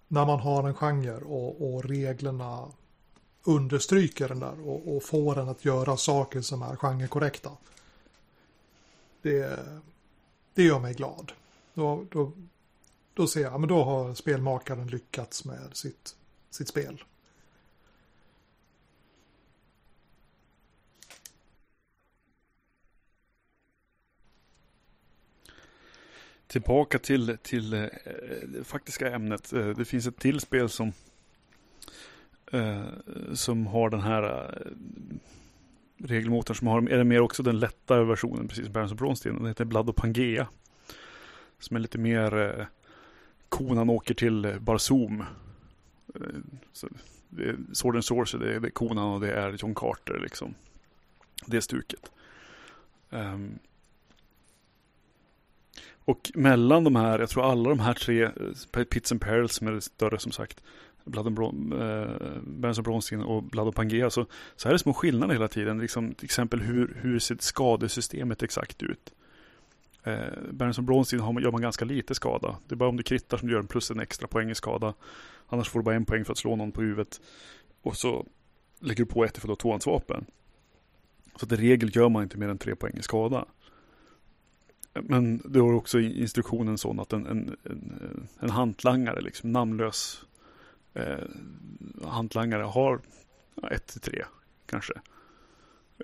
när 0.09 0.27
man 0.27 0.41
har 0.41 0.69
en 0.69 0.75
genre 0.75 1.17
och, 1.17 1.75
och 1.75 1.85
reglerna 1.85 2.69
understryker 3.45 4.29
den 4.29 4.41
där 4.41 4.69
och, 4.69 4.97
och, 4.97 5.03
får 5.03 5.35
den 5.35 5.49
att 5.49 5.65
göra 5.65 5.97
saker 5.97 6.41
som 6.41 6.63
är 6.63 6.77
genrekorrekta. 6.77 7.51
Det, 9.23 9.59
det 10.55 10.63
gör 10.63 10.79
mig 10.79 10.95
glad. 10.95 11.33
Då, 11.75 12.05
då, 12.11 12.33
då 13.15 13.27
ser 13.27 13.43
jag, 13.43 13.61
men 13.61 13.69
då 13.69 13.85
har 13.85 14.15
spelmakaren 14.15 14.87
lyckats 14.87 15.45
med 15.45 15.77
sitt, 15.77 16.17
sitt 16.51 16.69
spel. 16.69 17.05
Tillbaka 26.53 26.99
till, 26.99 27.39
till 27.43 27.73
eh, 27.73 27.87
det 28.47 28.65
faktiska 28.65 29.11
ämnet. 29.11 29.53
Eh, 29.53 29.69
det 29.69 29.85
finns 29.85 30.07
ett 30.07 30.19
till 30.19 30.41
spel 30.41 30.69
som, 30.69 30.93
eh, 32.53 32.83
som 33.35 33.67
har 33.67 33.91
den 33.91 34.01
här 34.01 34.55
regelmotorn 35.99 36.57
som 36.57 36.67
har, 36.67 36.89
är 36.89 36.99
det 36.99 37.05
mer 37.05 37.21
också 37.21 37.43
den 37.43 37.59
lätta 37.59 38.05
versionen, 38.05 38.49
precis 38.49 38.65
som 38.65 38.73
Berns 38.73 38.91
och 38.91 38.97
Bronstein. 38.97 39.37
Den 39.37 39.47
heter 39.47 39.65
Blood 39.65 39.89
och 39.89 39.97
Pangea. 39.97 40.49
Som 41.59 41.77
är 41.77 41.81
lite 41.81 41.99
mer 41.99 42.39
eh, 42.39 42.67
konan 43.49 43.91
åker 43.91 44.15
till 44.15 44.57
Barzoom. 44.61 45.21
Eh, 46.15 46.21
så 46.73 46.89
det 47.29 47.45
är 47.45 47.57
Sword 47.73 47.95
and 47.95 48.05
Sorcery, 48.05 48.47
det 48.47 48.55
är, 48.55 48.61
det 48.61 48.69
är 48.69 48.71
konan 48.71 49.13
och 49.13 49.21
det 49.21 49.33
är 49.33 49.53
John 49.53 49.75
Carter 49.75 50.21
liksom. 50.23 50.55
Det 51.47 51.57
är 51.57 51.61
stuket. 51.61 52.13
Um, 53.11 53.59
och 56.05 56.31
mellan 56.35 56.85
de 56.85 56.97
här, 56.97 57.19
jag 57.19 57.29
tror 57.29 57.51
alla 57.51 57.69
de 57.69 57.81
här 57.81 57.95
tre, 57.95 58.23
eh, 58.23 58.85
Pits 58.85 59.13
and 59.13 59.21
Perils 59.21 59.55
som 59.55 59.67
är 59.67 59.81
större 59.81 60.19
som 60.19 60.33
sagt, 60.33 60.63
Blood 61.05 61.27
and 61.27 61.37
Bron, 61.37 61.73
eh, 61.81 62.83
Bronstein 62.83 63.23
och 63.23 63.43
Blood 63.43 63.69
och 63.69 63.75
Pangea 63.75 64.11
så, 64.11 64.27
så 64.57 64.69
är 64.69 64.73
det 64.73 64.79
små 64.79 64.95
skillnader 64.95 65.35
hela 65.35 65.49
tiden. 65.49 65.79
Liksom, 65.79 66.15
till 66.15 66.25
exempel 66.25 66.61
hur, 66.61 66.97
hur 67.01 67.19
ser 67.19 67.37
skadesystemet 67.41 68.43
exakt 68.43 68.83
ut? 68.83 69.13
Eh, 70.03 70.17
Barons 70.51 70.79
och 70.79 70.85
Bronstein 70.85 71.21
har 71.21 71.33
man, 71.33 71.43
gör 71.43 71.51
man 71.51 71.63
ganska 71.63 71.85
lite 71.85 72.15
skada. 72.15 72.57
Det 72.69 72.75
är 72.75 72.77
bara 72.77 72.89
om 72.89 72.97
du 72.97 73.03
krittar 73.03 73.37
som 73.37 73.49
du 73.49 73.55
gör 73.55 73.61
en 73.61 73.67
plus 73.67 73.91
en 73.91 74.01
extra 74.01 74.29
poäng 74.29 74.51
i 74.51 74.55
skada. 74.55 74.95
Annars 75.49 75.69
får 75.69 75.79
du 75.79 75.85
bara 75.85 75.95
en 75.95 76.05
poäng 76.05 76.25
för 76.25 76.33
att 76.33 76.39
slå 76.39 76.57
någon 76.57 76.73
på 76.73 76.81
huvudet. 76.81 77.21
Och 77.83 77.97
så 77.97 78.27
lägger 78.81 79.05
du 79.05 79.11
på 79.11 79.25
ett 79.25 79.39
för 79.39 79.53
att 79.53 79.59
du 79.59 79.69
har. 79.69 79.79
Så 81.37 81.47
att 81.47 81.53
i 81.53 81.57
regel 81.57 81.97
gör 81.97 82.09
man 82.09 82.23
inte 82.23 82.39
mer 82.39 82.49
än 82.49 82.59
tre 82.59 82.77
poäng 82.77 82.95
i 82.99 83.03
skada. 83.03 83.45
Men 84.93 85.43
det 85.45 85.61
har 85.61 85.73
också 85.73 86.01
instruktionen 86.01 86.79
sån 86.79 87.01
att 87.01 87.13
en, 87.13 87.27
en, 87.27 87.57
en, 87.65 88.29
en 88.39 88.51
hantlangare, 88.51 89.21
liksom 89.21 89.53
namnlös 89.53 90.25
eh, 90.95 91.19
hantlangare 92.05 92.63
har 92.63 93.01
ett 93.71 93.87
till 93.87 94.01
tre 94.01 94.25
kanske 94.67 94.93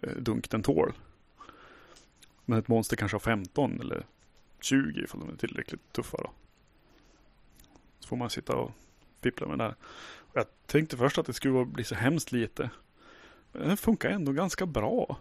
eh, 0.02 0.16
dunk 0.16 0.50
den 0.50 0.62
tål. 0.62 0.92
Men 2.44 2.58
ett 2.58 2.68
monster 2.68 2.96
kanske 2.96 3.14
har 3.14 3.20
15 3.20 3.80
eller 3.80 4.06
20 4.60 5.04
ifall 5.04 5.20
de 5.20 5.28
är 5.28 5.36
tillräckligt 5.36 5.92
tuffa 5.92 6.16
då. 6.16 6.30
Så 8.00 8.08
får 8.08 8.16
man 8.16 8.30
sitta 8.30 8.56
och 8.56 8.70
fippla 9.20 9.46
med 9.46 9.58
det 9.58 9.64
där. 9.64 9.74
Och 10.18 10.36
jag 10.36 10.46
tänkte 10.66 10.96
först 10.96 11.18
att 11.18 11.26
det 11.26 11.32
skulle 11.32 11.64
bli 11.64 11.84
så 11.84 11.94
hemskt 11.94 12.32
lite. 12.32 12.70
Men 13.52 13.68
det 13.68 13.76
funkar 13.76 14.10
ändå 14.10 14.32
ganska 14.32 14.66
bra 14.66 15.16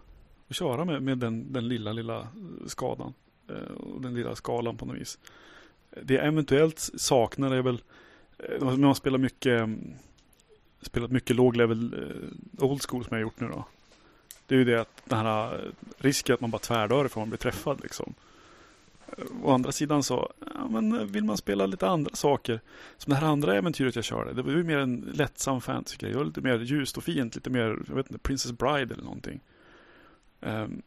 att 0.48 0.56
köra 0.56 0.84
med, 0.84 1.02
med 1.02 1.18
den, 1.18 1.52
den 1.52 1.68
lilla, 1.68 1.92
lilla 1.92 2.28
skadan. 2.66 3.14
Eh, 3.48 3.74
och 3.76 4.00
den 4.00 4.14
lilla 4.14 4.34
skalan 4.34 4.76
på 4.76 4.86
något 4.86 4.96
vis. 4.96 5.18
Det 6.02 6.14
jag 6.14 6.26
eventuellt 6.26 6.90
saknar 6.96 7.50
är 7.54 7.62
väl 7.62 7.82
eh, 8.38 8.76
när 8.76 8.86
har 8.86 8.94
spelat 8.94 9.20
mycket 9.20 9.60
eh, 9.60 9.68
spelat 10.82 11.10
mycket 11.10 11.36
låg 11.36 11.56
level 11.56 11.94
old 12.58 12.82
school 12.82 13.04
som 13.04 13.08
jag 13.10 13.16
har 13.16 13.22
gjort 13.22 13.40
nu 13.40 13.48
då. 13.48 13.64
Det 14.46 14.54
är 14.54 14.58
ju 14.58 14.64
det 14.64 14.80
att 14.80 15.02
den 15.04 15.18
här 15.18 15.70
risken 15.98 16.34
att 16.34 16.40
man 16.40 16.50
bara 16.50 16.58
tvärdör 16.58 17.04
ifrån 17.04 17.20
man 17.20 17.28
blir 17.28 17.38
träffad 17.38 17.80
liksom. 17.82 18.14
Å 19.42 19.50
andra 19.50 19.72
sidan 19.72 20.02
så, 20.02 20.32
ja, 20.54 20.68
men 20.68 21.12
vill 21.12 21.24
man 21.24 21.36
spela 21.36 21.66
lite 21.66 21.88
andra 21.88 22.14
saker. 22.14 22.60
Som 22.96 23.10
det 23.10 23.16
här 23.16 23.26
andra 23.26 23.54
äventyret 23.54 23.96
jag 23.96 24.04
körde. 24.04 24.32
Det 24.32 24.42
var 24.42 24.52
ju 24.52 24.64
mer 24.64 24.78
en 24.78 25.10
lättsam 25.14 25.60
fantasy-grej. 25.60 26.12
Det 26.12 26.18
var 26.18 26.24
lite 26.24 26.40
mer 26.40 26.58
ljust 26.58 26.96
och 26.96 27.04
fint. 27.04 27.34
Lite 27.34 27.50
mer, 27.50 27.78
jag 27.88 27.94
vet 27.94 28.10
inte, 28.10 28.18
Princess 28.18 28.52
Bride 28.52 28.94
eller 28.94 29.04
någonting. 29.04 29.40
Um, 30.40 30.82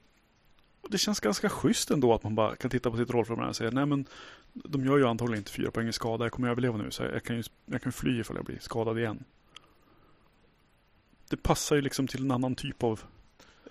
det 0.89 0.97
känns 0.97 1.19
ganska 1.19 1.49
schysst 1.49 1.91
ändå 1.91 2.13
att 2.13 2.23
man 2.23 2.36
bara 2.36 2.55
kan 2.55 2.71
titta 2.71 2.91
på 2.91 2.97
sitt 2.97 3.09
rollformulär 3.09 3.49
och 3.49 3.55
säga 3.55 3.71
nej 3.71 3.86
men 3.86 4.05
de 4.53 4.86
gör 4.86 4.97
ju 4.97 5.07
antagligen 5.07 5.39
inte 5.41 5.51
fyra 5.51 5.71
poäng 5.71 5.88
i 5.88 5.93
skada. 5.93 6.25
Jag 6.25 6.32
kommer 6.32 6.49
överleva 6.49 6.77
nu 6.77 6.91
så 6.91 7.03
jag 7.03 7.23
kan 7.23 7.36
ju 7.36 7.43
jag 7.65 7.82
kan 7.82 7.91
fly 7.91 8.19
ifall 8.19 8.36
jag 8.36 8.45
blir 8.45 8.59
skadad 8.59 8.99
igen. 8.99 9.23
Det 11.29 11.38
passar 11.38 11.75
ju 11.75 11.82
liksom 11.82 12.07
till 12.07 12.21
en 12.21 12.32
annan 12.32 12.55
typ 12.55 12.84
av 12.84 13.01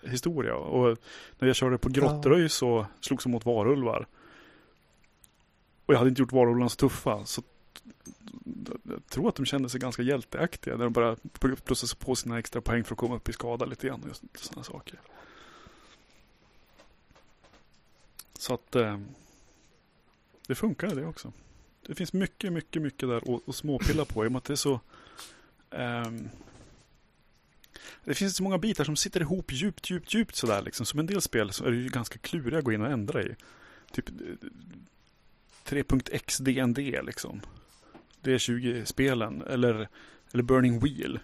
historia. 0.03 0.55
Och 0.55 0.99
när 1.39 1.49
jag 1.49 1.57
körde 1.57 1.79
på 1.79 1.89
Grottröj 1.89 2.49
så 2.49 2.87
slogs 3.01 3.25
jag 3.25 3.33
mot 3.33 3.45
varulvar. 3.45 4.07
Och 5.87 5.95
jag 5.95 5.99
hade 5.99 6.11
inte 6.11 6.23
gjort 6.23 6.33
varulvarna 6.33 6.69
så 6.69 6.77
tuffa. 6.77 7.25
Så 7.25 7.43
jag 8.83 9.07
tror 9.07 9.29
att 9.29 9.35
de 9.35 9.47
kände 9.47 9.69
sig 9.69 9.81
ganska 9.81 10.03
hjälteaktiga 10.03 10.77
när 10.77 10.85
de 10.85 10.93
började 10.93 11.17
plussa 11.65 11.97
på 11.99 12.15
sina 12.15 12.39
extra 12.39 12.61
poäng 12.61 12.85
för 12.85 12.95
att 12.95 12.99
komma 12.99 13.17
upp 13.17 13.29
i 13.29 13.33
skada 13.33 13.65
lite 13.65 13.87
grann. 13.87 14.03
Och 14.11 14.39
sådana 14.39 14.65
saker. 14.65 15.01
Så 18.41 18.55
att 18.55 18.77
eh, 18.77 18.99
det 20.47 20.55
funkar 20.55 20.95
det 20.95 21.07
också. 21.07 21.33
Det 21.87 21.95
finns 21.95 22.13
mycket, 22.13 22.53
mycket, 22.53 22.83
mycket 22.83 23.09
där 23.09 23.35
att, 23.49 23.55
småpilla 23.55 24.05
på 24.05 24.25
i 24.25 24.29
och 24.29 24.33
med 24.33 24.39
att 24.39 24.45
det 24.45 24.55
är 24.55 24.57
så 24.57 24.81
eh, 25.71 26.11
det 28.05 28.15
finns 28.15 28.37
så 28.37 28.43
många 28.43 28.59
bitar 28.59 28.85
som 28.85 28.97
sitter 28.97 29.21
ihop 29.21 29.53
djupt, 29.53 29.91
djupt, 29.91 30.15
djupt 30.15 30.37
sådär 30.37 30.63
liksom. 30.63 30.87
Som 30.87 31.01
en 31.01 31.07
del 31.07 31.21
spel 31.21 31.53
så 31.53 31.65
är 31.65 31.71
det 31.71 31.77
ju 31.77 31.89
ganska 31.89 32.19
kluriga 32.19 32.59
att 32.59 32.65
gå 32.65 32.73
in 32.73 32.81
och 32.81 32.91
ändra 32.91 33.23
i. 33.23 33.35
Typ 33.93 34.11
3.xdnd 35.65 36.79
liksom. 36.79 37.41
Det 38.21 38.33
är 38.33 38.39
20-spelen. 38.39 39.43
Eller, 39.43 39.89
eller 40.33 40.43
Burning 40.43 40.81
Wheel. 40.81 41.21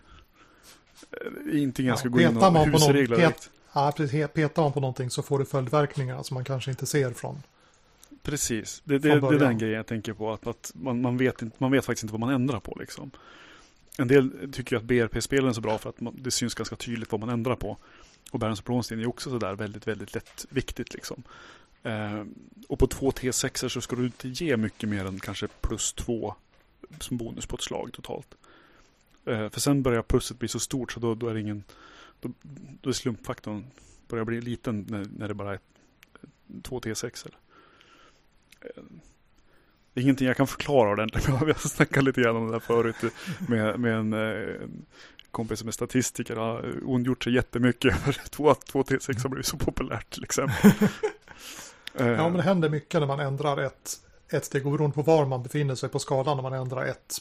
Det 1.11 1.51
är 1.51 1.57
ingenting 1.57 1.87
jag 1.87 1.99
ska 1.99 2.09
ja, 2.09 2.13
gå 2.13 2.21
in 2.21 2.37
och 2.37 2.67
husregla 2.67 3.17
direkt. 3.17 3.51
Ja, 3.77 3.93
precis. 3.97 4.29
Petar 4.35 4.63
man 4.63 4.73
på 4.73 4.81
någonting 4.81 5.11
så 5.11 5.23
får 5.23 5.39
det 5.39 5.45
följdverkningar 5.45 6.23
som 6.23 6.35
man 6.35 6.45
kanske 6.45 6.71
inte 6.71 6.87
ser 6.87 7.11
från. 7.11 7.43
Precis, 8.23 8.83
det, 8.85 8.99
det, 8.99 9.21
det 9.21 9.27
är 9.27 9.39
den 9.39 9.59
grejen 9.59 9.77
jag 9.77 9.87
tänker 9.87 10.13
på. 10.13 10.33
Att, 10.33 10.47
att 10.47 10.73
man, 10.75 11.01
man, 11.01 11.17
vet 11.17 11.43
inte, 11.43 11.57
man 11.61 11.71
vet 11.71 11.85
faktiskt 11.85 12.03
inte 12.03 12.13
vad 12.13 12.21
man 12.21 12.31
ändrar 12.31 12.61
på. 12.61 12.77
Liksom. 12.81 13.11
En 13.99 14.09
del 14.09 14.53
tycker 14.53 14.77
att 14.77 14.83
BRP-spelen 14.83 15.49
är 15.49 15.53
så 15.53 15.61
bra 15.61 15.79
för 15.79 15.91
att 15.91 16.01
man, 16.01 16.15
det 16.19 16.31
syns 16.31 16.55
ganska 16.55 16.77
tydligt 16.77 17.13
vad 17.13 17.21
man 17.21 17.29
ändrar 17.29 17.57
på. 17.57 17.77
Och 18.31 18.39
Barons 18.39 18.61
of 18.61 18.65
Bronstein 18.65 19.01
är 19.01 19.09
också 19.09 19.31
sådär 19.31 19.55
väldigt, 19.55 19.87
väldigt 19.87 20.15
lätt 20.15 20.47
viktigt. 20.51 20.95
Liksom. 20.95 21.23
Eh, 21.83 22.25
och 22.69 22.79
på 22.79 22.87
två 22.87 23.11
T6 23.11 23.69
så 23.69 23.81
ska 23.81 23.97
du 23.97 24.05
inte 24.05 24.29
ge 24.29 24.57
mycket 24.57 24.89
mer 24.89 25.05
än 25.05 25.21
kanske 25.21 25.49
plus 25.61 25.93
två 25.93 26.35
som 27.01 27.17
bonus 27.17 27.47
på 27.47 27.57
ett 27.57 27.63
slag 27.63 27.91
totalt. 27.93 28.35
Eh, 29.25 29.49
för 29.49 29.61
sen 29.61 29.83
börjar 29.83 30.03
plusset 30.03 30.39
bli 30.39 30.49
så 30.49 30.61
stort 30.61 30.93
så 30.93 31.01
då, 31.01 31.15
då 31.15 31.29
är 31.29 31.35
det 31.35 31.41
ingen 31.41 31.65
då, 32.21 32.31
då 32.81 32.91
är 32.91 32.95
slumpfaktorn 32.95 33.65
börjar 34.09 34.25
bli 34.25 34.41
liten 34.41 34.87
när, 34.89 35.07
när 35.17 35.29
det 35.29 35.35
bara 35.35 35.53
är 35.53 35.61
två 36.63 36.81
T6. 36.81 37.27
Eller. 37.27 37.39
Eh, 38.61 38.83
det 39.93 40.01
är 40.01 40.03
ingenting 40.03 40.27
jag 40.27 40.37
kan 40.37 40.47
förklara 40.47 40.91
ordentligt. 40.91 41.29
Vi 41.29 41.53
har 41.53 41.69
snackat 41.69 42.05
lite 42.05 42.21
grann 42.21 42.37
om 42.37 42.47
det 42.47 42.53
där 42.53 42.61
förut 42.61 42.97
med, 43.49 43.81
med 43.81 43.95
en, 43.95 44.13
eh, 44.13 44.63
en 44.63 44.87
kompis 45.31 45.59
som 45.59 45.69
är 45.69 45.73
statistiker. 45.73 46.37
Han 46.37 46.49
har 46.49 46.81
ondgjort 46.85 47.25
sig 47.25 47.35
jättemycket 47.35 47.95
över 47.95 48.13
två, 48.31 48.55
två 48.55 48.83
T6 48.83 49.23
har 49.23 49.29
blivit 49.29 49.47
så 49.47 49.57
populärt 49.57 50.11
till 50.11 50.25
exempel. 50.25 50.71
ja, 51.93 52.29
men 52.29 52.33
det 52.33 52.43
händer 52.43 52.69
mycket 52.69 53.01
när 53.01 53.07
man 53.07 53.21
ändrar 53.21 53.59
ett, 53.59 54.01
ett 54.29 54.45
steg. 54.45 54.65
Beroende 54.65 54.95
på 54.95 55.03
var 55.03 55.27
man 55.27 55.43
befinner 55.43 55.75
sig 55.75 55.89
på 55.89 55.99
skalan 55.99 56.37
när 56.37 56.43
man 56.43 56.53
ändrar 56.53 56.87
ett 56.87 57.15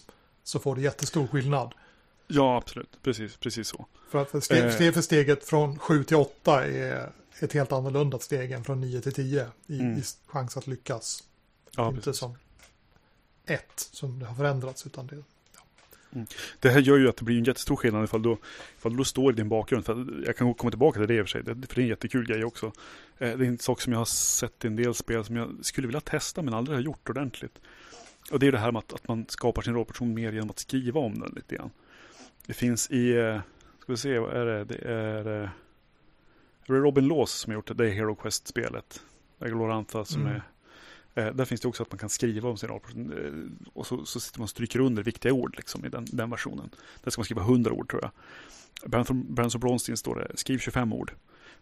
så 0.44 0.60
får 0.60 0.76
det 0.76 0.82
jättestor 0.82 1.28
skillnad. 1.28 1.74
Ja, 2.28 2.58
absolut. 2.58 2.98
Precis, 3.04 3.38
precis 3.38 3.68
så. 3.68 3.86
För 4.10 4.22
att 4.22 4.44
steg, 4.44 4.66
eh. 4.66 4.72
steg 4.72 4.94
för 4.94 5.02
steget 5.02 5.44
från 5.44 5.80
7 5.80 6.04
till 6.04 6.18
8 6.18 6.66
är 6.66 7.12
ett 7.40 7.54
helt 7.54 7.72
annorlunda 7.72 8.20
steg 8.20 8.52
än 8.52 8.64
från 8.64 8.82
9 8.82 9.02
till 9.02 9.14
10 9.14 9.48
i, 9.68 9.80
mm. 9.80 9.98
i 10.00 10.04
chans 10.26 10.58
att 10.58 10.68
lyckas. 10.68 11.24
Ja, 11.76 11.88
Inte 11.88 12.02
precis. 12.02 12.20
som 12.20 12.38
ett 13.46 13.90
som 13.92 14.20
det 14.20 14.26
har 14.26 14.36
förändrats 14.36 14.86
utan 14.86 15.08
det 15.08 15.24
Mm. 16.16 16.28
Det 16.60 16.70
här 16.70 16.80
gör 16.80 16.98
ju 16.98 17.10
att 17.10 17.18
det 17.18 17.24
blir 17.24 17.38
en 17.38 17.44
jättestor 17.44 17.76
skillnad 17.76 18.04
ifall 18.04 18.22
du, 18.22 18.38
ifall 18.78 18.98
du 18.98 19.04
står 19.04 19.34
i 19.34 19.36
din 19.36 19.50
bakgrund. 19.50 19.86
För 19.86 20.24
jag 20.26 20.38
kan 20.38 20.54
komma 20.54 20.72
tillbaka 20.72 21.00
till 21.00 21.08
det 21.08 21.16
i 21.16 21.22
och 21.22 21.26
för 21.26 21.30
sig, 21.30 21.44
för 21.44 21.54
det 21.54 21.78
är 21.78 21.80
en 21.80 21.88
jättekul 21.88 22.28
grej 22.28 22.44
också. 22.46 22.66
Eh, 23.18 23.38
det 23.38 23.46
är 23.46 23.48
en 23.48 23.58
sak 23.58 23.82
som 23.82 23.94
jag 23.94 24.00
har 24.00 24.06
sett 24.06 24.66
i 24.66 24.68
en 24.68 24.76
del 24.76 24.94
spel 24.94 25.26
som 25.26 25.36
jag 25.36 25.56
skulle 25.62 25.88
vilja 25.88 26.02
testa 26.02 26.42
men 26.42 26.54
aldrig 26.54 26.78
har 26.78 26.84
gjort 26.84 27.10
ordentligt. 27.10 27.60
Och 28.32 28.40
det 28.40 28.48
är 28.48 28.52
det 28.52 28.58
här 28.58 28.72
med 28.72 28.80
att, 28.80 28.94
att 28.94 29.08
man 29.08 29.26
skapar 29.30 29.62
sin 29.62 29.74
rollperson 29.74 30.14
mer 30.14 30.32
genom 30.32 30.50
att 30.50 30.60
skriva 30.60 31.00
om 31.00 31.20
den 31.20 31.34
lite 31.36 31.56
grann. 31.56 31.70
Det 32.48 32.54
finns 32.54 32.92
i, 32.92 33.18
eh, 33.18 33.40
ska 33.82 33.92
vi 33.92 33.98
se, 33.98 34.20
vad 34.20 34.34
är 34.34 34.46
det? 34.46 34.64
Det 34.64 34.78
är, 34.78 35.44
eh, 35.44 35.50
Robin 36.64 37.08
Laws 37.08 37.32
som 37.32 37.52
har 37.52 37.56
gjort 37.56 37.68
det, 37.68 37.74
det 37.74 37.86
är 37.86 37.92
Hero 37.92 38.16
Quest-spelet. 38.16 39.02
Glorantha 39.40 40.06
som 40.06 40.22
mm. 40.22 40.34
är 40.34 40.42
Eh, 41.16 41.34
där 41.34 41.46
finns 41.46 41.62
det 41.62 41.68
också 41.68 41.84
att 41.84 41.92
man 41.92 42.00
kan 42.00 42.10
skriva 42.10 42.50
om 42.50 42.58
sin 42.58 42.70
rollperson. 42.70 43.58
Och 43.74 43.88
så, 43.88 44.06
så 44.06 44.20
sitter 44.20 44.40
man 44.40 44.44
och 44.44 44.50
stryker 44.50 44.80
under 44.80 45.04
viktiga 45.04 45.34
ord 45.34 45.54
liksom, 45.58 45.86
i 45.86 45.90
den, 45.90 46.06
den 46.12 46.30
versionen. 46.30 46.70
Där 47.04 47.12
ska 47.12 47.20
man 47.20 47.26
skriva 47.26 47.42
100 47.42 47.72
ord 47.72 47.90
tror 47.90 48.02
jag. 48.02 48.12
Branson 49.28 49.60
Bronstein 49.60 49.98
står 49.98 50.16
det, 50.16 50.38
skriv 50.38 50.60
25 50.60 50.94
ord. 50.94 51.12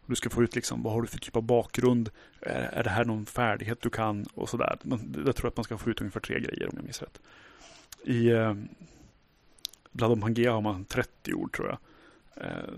Du 0.05 0.15
ska 0.15 0.29
få 0.29 0.43
ut 0.43 0.55
liksom, 0.55 0.84
vad 0.84 0.93
har 0.93 1.01
du 1.01 1.07
för 1.07 1.17
typ 1.17 1.36
av 1.36 1.43
bakgrund? 1.43 2.09
Är, 2.41 2.61
är 2.61 2.84
det 2.84 2.89
här 2.89 3.05
någon 3.05 3.25
färdighet 3.25 3.81
du 3.81 3.89
kan? 3.89 4.25
Och 4.34 4.49
sådär. 4.49 4.77
Jag 5.25 5.36
tror 5.36 5.47
att 5.47 5.57
man 5.57 5.63
ska 5.63 5.77
få 5.77 5.89
ut 5.89 6.01
ungefär 6.01 6.19
tre 6.19 6.39
grejer 6.39 6.67
om 6.69 6.73
jag 6.75 6.84
minns 6.84 7.01
rätt. 7.01 7.19
I 8.03 8.31
Blood 9.93 10.11
of 10.11 10.19
Pangea 10.19 10.51
har 10.51 10.61
man 10.61 10.85
30 10.85 11.33
ord 11.33 11.55
tror 11.55 11.67
jag. 11.67 11.77
Eh, 12.45 12.73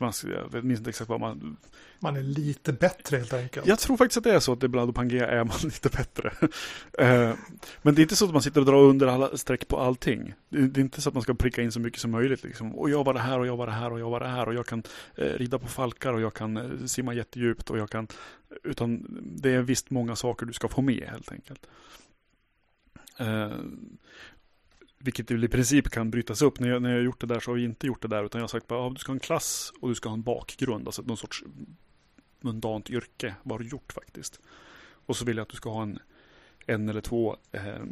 Man, 0.00 0.12
jag 0.52 0.64
minns 0.64 0.80
inte 0.80 0.90
exakt 0.90 1.10
vad 1.10 1.20
man... 1.20 1.56
Man 2.00 2.16
är 2.16 2.22
lite 2.22 2.72
bättre 2.72 3.16
helt 3.16 3.32
enkelt. 3.32 3.66
Jag 3.66 3.78
tror 3.78 3.96
faktiskt 3.96 4.18
att 4.18 4.24
det 4.24 4.34
är 4.34 4.40
så 4.40 4.52
att 4.52 4.62
i 4.62 4.68
Blood 4.68 4.88
och 4.88 4.94
Pangea 4.94 5.26
är 5.26 5.44
man 5.44 5.56
lite 5.64 5.88
bättre. 5.88 6.32
Eh, 6.98 7.34
men 7.82 7.94
det 7.94 8.00
är 8.00 8.02
inte 8.02 8.16
så 8.16 8.24
att 8.24 8.32
man 8.32 8.42
sitter 8.42 8.60
och 8.60 8.66
drar 8.66 8.82
under 8.82 9.06
alla 9.06 9.36
streck 9.36 9.68
på 9.68 9.78
allting. 9.78 10.34
Det 10.48 10.80
är 10.80 10.82
inte 10.82 11.00
så 11.00 11.08
att 11.08 11.14
man 11.14 11.22
ska 11.22 11.34
pricka 11.34 11.62
in 11.62 11.72
så 11.72 11.80
mycket 11.80 12.00
som 12.00 12.10
möjligt. 12.10 12.44
Liksom. 12.44 12.74
Och 12.74 12.90
jag 12.90 13.04
var 13.04 13.14
det 13.14 13.20
här 13.20 13.38
och 13.38 13.46
jag 13.46 13.56
var 13.56 13.66
det 13.66 13.72
här 13.72 13.92
och 13.92 14.00
jag 14.00 14.10
var 14.10 14.20
det 14.20 14.28
här 14.28 14.48
och 14.48 14.54
jag 14.54 14.66
kan 14.66 14.82
eh, 15.16 15.24
rida 15.24 15.58
på 15.58 15.66
falkar 15.66 16.12
och 16.12 16.20
jag 16.20 16.34
kan 16.34 16.88
simma 16.88 17.14
jättedjupt 17.14 17.70
och 17.70 17.78
jag 17.78 17.90
kan... 17.90 18.06
Utan 18.64 19.06
det 19.36 19.50
är 19.50 19.62
visst 19.62 19.90
många 19.90 20.16
saker 20.16 20.46
du 20.46 20.52
ska 20.52 20.68
få 20.68 20.82
med 20.82 21.08
helt 21.08 21.32
enkelt. 21.32 21.66
Vilket 24.98 25.30
i 25.30 25.48
princip 25.48 25.88
kan 25.88 26.10
brytas 26.10 26.42
upp. 26.42 26.60
När 26.60 26.68
jag, 26.68 26.82
när 26.82 26.90
jag 26.90 26.96
har 26.96 27.04
gjort 27.04 27.20
det 27.20 27.26
där 27.26 27.40
så 27.40 27.50
har 27.50 27.56
vi 27.56 27.64
inte 27.64 27.86
gjort 27.86 28.02
det 28.02 28.08
där. 28.08 28.24
Utan 28.24 28.38
jag 28.38 28.42
har 28.42 28.48
sagt 28.48 28.64
att 28.64 28.72
ah, 28.72 28.90
du 28.90 28.96
ska 28.96 29.12
ha 29.12 29.14
en 29.14 29.20
klass 29.20 29.72
och 29.80 29.88
du 29.88 29.94
ska 29.94 30.08
ha 30.08 30.14
en 30.14 30.22
bakgrund. 30.22 30.88
Alltså 30.88 31.02
någon 31.02 31.16
sorts 31.16 31.44
mundant 32.40 32.90
yrke. 32.90 33.34
Vad 33.42 33.58
har 33.58 33.64
du 33.64 33.70
gjort 33.70 33.92
faktiskt? 33.92 34.40
Och 35.06 35.16
så 35.16 35.24
vill 35.24 35.36
jag 35.36 35.42
att 35.42 35.48
du 35.48 35.56
ska 35.56 35.70
ha 35.70 35.82
en, 35.82 35.98
en 36.66 36.88
eller 36.88 37.00
två 37.00 37.36
eh, 37.52 37.84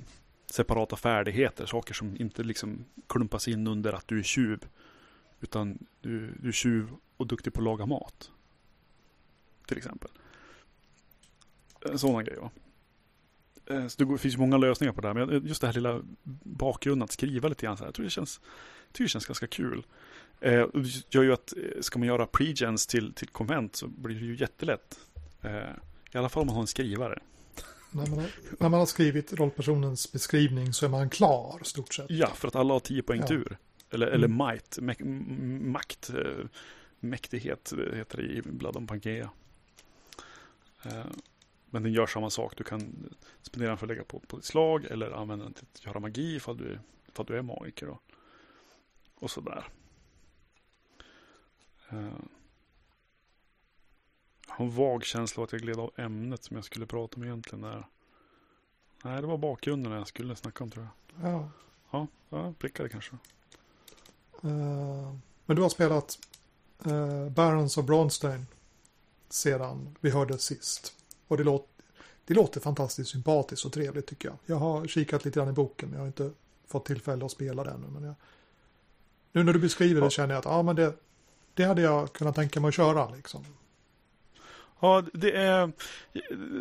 separata 0.47 0.97
färdigheter. 0.97 1.67
Saker 1.67 1.95
som 1.95 2.17
inte 2.17 2.43
liksom 2.43 2.85
klumpas 3.07 3.49
in 3.49 3.67
under 3.67 3.93
att 3.93 4.09
du 4.09 4.19
är 4.19 4.23
tjuv. 4.23 4.67
Utan 5.41 5.87
du, 6.01 6.35
du 6.41 6.49
är 6.49 6.53
tjuv 6.53 6.91
och 7.17 7.27
duktig 7.27 7.53
på 7.53 7.61
att 7.61 7.65
laga 7.65 7.87
mat. 7.87 8.31
Till 9.67 9.77
exempel. 9.77 10.11
Eh, 11.85 11.91
en 11.91 11.99
grejer. 11.99 12.23
grej 12.23 12.39
va. 12.39 12.51
Eh, 13.67 13.87
så 13.87 14.05
det 14.05 14.19
finns 14.19 14.37
många 14.37 14.57
lösningar 14.57 14.93
på 14.93 15.01
det 15.01 15.09
här. 15.09 15.15
Men 15.15 15.47
just 15.47 15.61
det 15.61 15.67
här 15.67 15.75
lilla 15.75 16.01
bakgrunden 16.43 17.05
att 17.05 17.13
skriva 17.13 17.49
lite 17.49 17.67
grann. 17.67 17.77
Så 17.77 17.83
här, 17.83 17.89
jag 17.89 17.95
tror 17.95 18.05
det 18.05 18.11
känns, 18.11 18.41
jag 18.93 19.07
det 19.07 19.09
känns 19.09 19.27
ganska 19.27 19.47
kul. 19.47 19.87
Eh, 20.41 20.67
det 20.73 21.15
gör 21.15 21.23
ju 21.23 21.33
att 21.33 21.53
eh, 21.57 21.81
ska 21.81 21.99
man 21.99 22.09
göra 22.09 22.27
pregens 22.27 22.87
till, 22.87 23.13
till 23.13 23.29
konvent 23.29 23.77
så 23.77 23.89
blir 23.89 24.21
det 24.21 24.27
ju 24.27 24.37
jättelätt. 24.37 24.99
I 26.13 26.19
alla 26.19 26.29
fall 26.29 26.41
om 26.41 26.47
man 26.47 26.55
har 26.55 26.63
en 26.63 26.67
skrivare. 26.67 27.19
När 27.91 28.07
man, 28.07 28.19
har, 28.19 28.29
när 28.59 28.69
man 28.69 28.81
har 28.81 28.87
skrivit 28.87 29.33
rollpersonens 29.33 30.13
beskrivning 30.13 30.73
så 30.73 30.85
är 30.85 30.91
man 30.91 31.11
klar 31.11 31.61
stort 31.63 31.95
sett. 31.95 32.07
Ja, 32.11 32.27
för 32.27 32.49
att 32.49 32.57
alla 32.57 32.75
har 32.75 32.81
10 32.81 33.03
poäng 33.03 33.21
ja. 33.21 33.27
tur. 33.27 33.59
Eller, 33.91 34.07
eller 34.07 34.29
mm. 34.29 34.47
might, 34.47 34.79
makt, 35.63 36.11
mäktighet 37.01 37.73
heter 37.95 38.17
det 38.17 38.23
i 38.23 38.43
Blood 38.43 38.77
on 38.77 38.87
Pangea. 38.87 39.31
Men 41.77 41.83
den 41.83 41.93
gör 41.93 42.07
samma 42.07 42.31
sak. 42.31 42.57
Du 42.57 42.65
kan 42.65 43.15
spendera 43.43 43.69
den 43.69 43.79
för 43.79 43.87
att 43.87 43.89
lägga 43.89 44.05
på, 44.05 44.21
på 44.21 44.39
ett 44.39 44.45
slag 44.45 44.85
eller 44.85 45.11
använda 45.11 45.45
den 45.45 45.55
till 45.55 45.67
att 45.73 45.85
göra 45.85 46.01
magi 46.01 46.37
ifall 46.37 46.57
du, 46.57 46.79
ifall 47.09 47.27
du 47.27 47.39
är 47.39 47.43
magiker. 47.43 47.87
Då. 47.87 47.99
Och 49.15 49.31
sådär. 49.31 49.69
Uh, 51.93 52.11
jag 54.47 54.55
har 54.55 54.65
en 54.65 54.71
vag 54.71 55.05
känsla 55.05 55.41
av 55.41 55.45
att 55.45 55.53
jag 55.53 55.61
gled 55.61 55.79
av 55.79 55.93
ämnet 55.97 56.45
som 56.45 56.57
jag 56.57 56.65
skulle 56.65 56.87
prata 56.87 57.17
om 57.17 57.25
egentligen. 57.25 57.63
Där. 57.63 57.87
Nej, 59.05 59.21
det 59.21 59.27
var 59.27 59.39
bakgrunden 59.39 59.93
jag 59.93 60.09
skulle 60.09 60.37
snacka 60.37 60.65
om 60.65 60.71
tror 60.71 60.85
jag. 60.85 61.31
Ja. 61.31 61.51
Ja, 61.91 62.07
jag 62.29 62.59
prickade 62.59 62.89
kanske. 62.89 63.17
Uh, 64.45 65.17
men 65.47 65.57
du 65.57 65.63
har 65.63 65.69
spelat 65.69 66.19
uh, 66.87 67.29
Barons 67.29 67.79
of 67.79 67.87
Bronstein 67.87 68.47
sedan 69.29 69.97
vi 70.01 70.11
hörde 70.11 70.39
sist. 70.39 70.96
Och 71.29 71.37
det 71.37 71.45
låter, 71.45 71.69
det 72.25 72.35
låter 72.35 72.61
fantastiskt 72.61 73.11
sympatiskt 73.11 73.67
och 73.67 73.73
trevligt 73.73 74.07
tycker 74.07 74.29
jag. 74.29 74.37
Jag 74.47 74.57
har 74.57 74.87
kikat 74.87 75.25
lite 75.25 75.39
grann 75.39 75.49
i 75.49 75.53
boken, 75.53 75.89
men 75.89 75.97
jag 75.97 76.03
har 76.03 76.07
inte 76.07 76.31
fått 76.67 76.85
tillfälle 76.85 77.25
att 77.25 77.31
spela 77.31 77.65
den. 77.65 77.81
Men 77.81 78.03
jag, 78.03 78.15
nu 79.33 79.43
när 79.43 79.53
du 79.53 79.59
beskriver 79.59 80.01
det 80.01 80.11
känner 80.11 80.35
jag 80.35 80.39
att 80.39 80.45
ja, 80.45 80.63
men 80.63 80.77
det, 80.77 80.95
det 81.55 81.65
hade 81.65 81.83
jag 81.83 82.13
kunnat 82.13 82.35
tänka 82.35 82.61
mig 82.61 82.69
att 82.69 82.75
köra. 82.75 83.11
Liksom. 83.11 83.45
Ja, 84.81 85.05
det 85.13 85.37
är... 85.37 85.73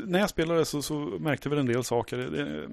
När 0.05 0.19
jag 0.19 0.29
spelade 0.29 0.65
så, 0.65 0.81
så 0.81 0.95
märkte 0.99 1.49
vi 1.49 1.59
en 1.59 1.65
del 1.65 1.83
saker. 1.83 2.17
Det, 2.17 2.69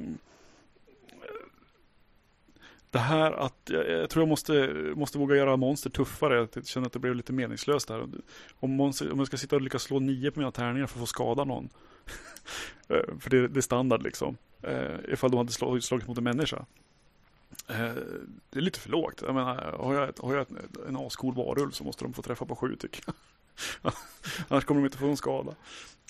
det 2.93 2.99
här 2.99 3.33
att 3.33 3.71
jag, 3.71 4.11
tror 4.11 4.23
jag 4.23 4.29
måste, 4.29 4.75
måste 4.97 5.19
våga 5.19 5.37
göra 5.37 5.57
monster 5.57 5.91
tuffare. 5.91 6.49
Jag 6.55 6.67
känner 6.67 6.87
att 6.87 6.93
det 6.93 6.99
blev 6.99 7.15
lite 7.15 7.33
meningslöst 7.33 7.89
där. 7.89 8.09
Om, 8.61 8.71
monster, 8.71 9.13
om 9.13 9.19
jag 9.19 9.27
ska 9.27 9.37
sitta 9.37 9.57
och 9.57 9.63
lyckas 9.63 9.83
slå 9.83 9.99
nio 9.99 10.31
på 10.31 10.41
mina 10.41 10.53
tärningar 10.53 10.87
för 10.87 10.97
att 10.97 11.01
få 11.01 11.07
skada 11.07 11.45
någon. 11.45 11.69
Eh, 12.89 13.19
för 13.21 13.31
det, 13.31 13.49
det, 13.49 13.61
är 13.61 13.63
standard 13.63 14.03
liksom. 14.03 14.37
Uh, 14.69 15.13
ifall 15.13 15.31
de 15.31 15.37
hade 15.37 15.53
slagit, 15.53 15.85
slagit 15.85 16.09
mot 16.09 16.19
en 16.19 16.25
människa. 16.25 16.57
Uh, 17.71 17.95
det 18.51 18.59
är 18.59 18.61
lite 18.61 18.81
för 18.81 18.91
lågt. 18.91 19.23
Jag 19.27 19.35
menar, 19.35 19.55
har 19.79 19.95
jag, 19.95 20.13
har 20.19 20.35
jag 20.35 20.47
en 20.89 20.97
ascool 20.97 21.35
varulv 21.35 21.71
så 21.71 21.85
måste 21.85 22.05
de 22.05 22.13
få 22.13 22.23
träffa 22.23 22.47
på 22.47 22.57
sju 22.57 22.77
tycker 22.77 23.03
jag. 23.07 23.15
Annars 24.49 24.65
kommer 24.65 24.81
de 24.81 24.85
inte 24.85 24.99
få 24.99 25.07
någon 25.07 25.17
skada. 25.17 25.55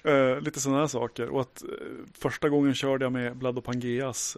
Uh, 0.07 0.41
lite 0.41 0.61
sådana 0.61 0.81
här 0.81 0.87
saker. 0.87 1.29
Och 1.29 1.41
att 1.41 1.63
första 2.13 2.49
gången 2.49 2.75
körde 2.75 3.05
jag 3.05 3.13
med 3.13 3.37
Blood 3.37 3.59
och 3.59 3.65
Pangeas 3.65 4.37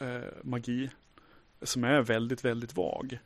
eh, 0.00 0.20
magi 0.42 0.90
som 1.62 1.84
är 1.84 2.02
väldigt, 2.02 2.44
väldigt 2.44 2.76
vag. 2.76 3.18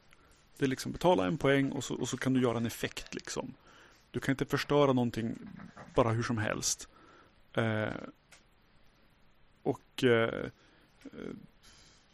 Det 0.58 0.64
är 0.64 0.68
liksom 0.68 0.92
betala 0.92 1.26
en 1.26 1.38
poäng 1.38 1.72
och 1.72 1.84
så, 1.84 1.94
och 1.94 2.08
så 2.08 2.16
kan 2.16 2.32
du 2.32 2.42
göra 2.42 2.56
en 2.56 2.66
effekt 2.66 3.14
liksom. 3.14 3.54
Du 4.10 4.20
kan 4.20 4.32
inte 4.32 4.44
förstöra 4.44 4.92
någonting 4.92 5.38
bara 5.94 6.10
hur 6.10 6.22
som 6.22 6.38
helst. 6.38 6.88
Eh, 7.52 7.88
och 9.62 10.04
eh, 10.04 10.46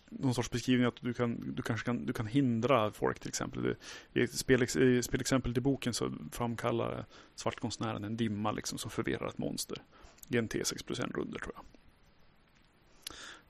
någon 0.08 0.34
sorts 0.34 0.50
beskrivning 0.50 0.86
att 0.86 1.00
du, 1.00 1.14
kan, 1.14 1.54
du 1.54 1.62
kanske 1.62 1.84
kan, 1.84 2.06
du 2.06 2.12
kan 2.12 2.26
hindra 2.26 2.90
folk 2.90 3.20
till 3.20 3.28
exempel. 3.28 3.74
I 4.12 4.26
spel, 4.26 4.62
i 4.62 5.02
spelexempel 5.02 5.58
i 5.58 5.60
boken 5.60 5.94
så 5.94 6.12
framkallar 6.32 7.04
svartkonstnären 7.34 8.04
en 8.04 8.16
dimma 8.16 8.52
liksom 8.52 8.78
som 8.78 8.90
förvirrar 8.90 9.28
ett 9.28 9.38
monster. 9.38 9.82
I 10.28 10.36
en 10.36 10.48
T6 10.48 10.86
plus 10.86 11.00
en 11.00 11.10
runder 11.10 11.38
tror 11.38 11.54
jag. 11.54 11.64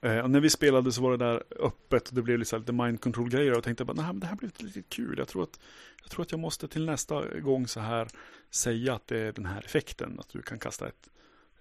Eh, 0.01 0.28
när 0.28 0.40
vi 0.40 0.51
spelade 0.51 0.92
så 0.92 1.03
var 1.03 1.11
det 1.11 1.24
där 1.24 1.42
öppet 1.61 2.09
och 2.09 2.14
det 2.14 2.22
blev 2.22 2.38
lite, 2.38 2.59
lite 2.59 2.72
mind 2.72 3.01
control 3.01 3.30
grejer 3.30 3.51
och 3.51 3.57
jag 3.57 3.64
tänkte 3.64 3.84
bara, 3.84 3.92
nej 3.92 4.07
men 4.07 4.20
det 4.20 4.26
här 4.26 4.36
blev 4.36 4.51
lite 4.59 4.82
kul. 4.82 5.18
Jag 5.18 5.28
tror, 5.28 5.42
att, 5.42 5.61
jag 6.03 6.11
tror 6.11 6.22
att 6.22 6.30
jag 6.30 6.40
måste 6.40 6.68
till 6.68 6.86
nästa 6.86 7.38
gång 7.38 7.68
så 7.68 7.80
här 7.80 8.09
säga 8.51 8.94
att 8.94 9.07
det 9.07 9.18
är 9.18 9.32
den 9.32 9.47
här 9.47 9.64
effekten. 9.64 10.20
Att 10.20 10.28
du 10.28 10.42
kan 10.42 10.59
kasta 10.59 10.88
ett, 10.88 11.09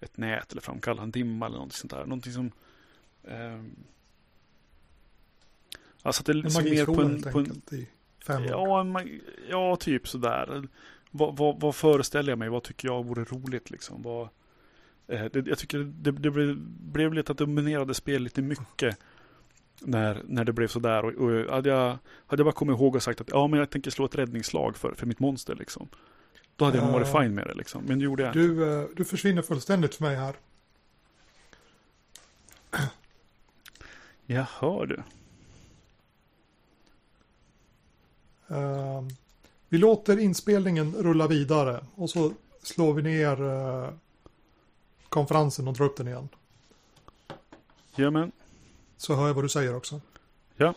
ett 0.00 0.16
nät 0.16 0.52
eller 0.52 0.62
framkalla 0.62 1.02
en 1.02 1.10
dimma 1.10 1.46
eller 1.46 1.58
något 1.58 1.72
sånt 1.72 1.90
där. 1.90 2.04
Någonting 2.04 2.32
som... 2.32 2.52
Eh, 3.24 3.62
alltså 6.02 6.20
att 6.20 6.26
det 6.26 6.32
är 6.32 6.64
mer 6.64 6.86
på 6.86 7.02
en... 7.02 7.22
På 7.22 7.38
en 7.38 7.62
i 7.70 7.88
fem 8.26 8.44
ja, 8.44 8.80
en, 8.80 9.20
ja, 9.48 9.76
typ 9.76 10.08
sådär. 10.08 10.68
Vad, 11.10 11.36
vad, 11.36 11.60
vad 11.60 11.74
föreställer 11.74 12.32
jag 12.32 12.38
mig? 12.38 12.48
Vad 12.48 12.62
tycker 12.62 12.88
jag 12.88 13.04
vore 13.04 13.24
roligt 13.24 13.70
liksom? 13.70 14.02
Vad, 14.02 14.28
Eh, 15.08 15.26
jag 15.32 15.58
tycker 15.58 15.78
det, 15.78 16.12
det 16.12 16.30
blev, 16.30 16.56
blev 16.80 17.14
lite 17.14 17.32
att 17.32 17.38
dominerade 17.38 17.94
spel 17.94 18.22
lite 18.22 18.42
mycket. 18.42 18.98
När, 19.80 20.22
när 20.24 20.44
det 20.44 20.52
blev 20.52 20.68
sådär. 20.68 21.04
Och, 21.04 21.12
och 21.12 21.54
hade, 21.54 21.68
jag, 21.68 21.98
hade 22.26 22.40
jag 22.40 22.46
bara 22.46 22.52
kommit 22.52 22.78
ihåg 22.78 22.94
och 22.94 23.02
sagt 23.02 23.20
att 23.20 23.28
ja, 23.30 23.46
men 23.46 23.58
jag 23.60 23.70
tänker 23.70 23.90
slå 23.90 24.04
ett 24.04 24.14
räddningsslag 24.14 24.76
för, 24.76 24.94
för 24.94 25.06
mitt 25.06 25.20
monster. 25.20 25.54
Liksom. 25.54 25.88
Då 26.56 26.64
hade 26.64 26.76
jag 26.76 26.84
nog 26.84 26.92
varit 26.92 27.12
fine 27.12 27.34
med 27.34 27.46
det. 27.46 27.54
Liksom. 27.54 27.84
Men 27.84 27.98
det 27.98 28.04
gjorde 28.04 28.22
jag 28.22 28.32
du, 28.32 28.52
inte. 28.52 28.66
Eh, 28.66 28.84
du 28.96 29.04
försvinner 29.04 29.42
fullständigt 29.42 29.94
för 29.94 30.04
mig 30.04 30.16
här. 30.16 30.34
Jag 34.26 34.46
hör 34.58 34.86
du. 34.86 35.02
Uh, 38.50 39.02
vi 39.68 39.78
låter 39.78 40.18
inspelningen 40.18 40.94
rulla 40.94 41.26
vidare 41.26 41.84
och 41.94 42.10
så 42.10 42.32
slår 42.62 42.94
vi 42.94 43.02
ner 43.02 43.42
uh, 43.42 43.90
konferensen 45.08 45.68
och 45.68 45.74
dra 45.74 45.84
upp 45.84 45.96
den 45.96 46.08
igen. 46.08 46.28
Jajamän. 47.96 48.32
Så 48.96 49.14
hör 49.14 49.26
jag 49.26 49.34
vad 49.34 49.44
du 49.44 49.48
säger 49.48 49.76
också. 49.76 50.00
Ja. 50.56 50.74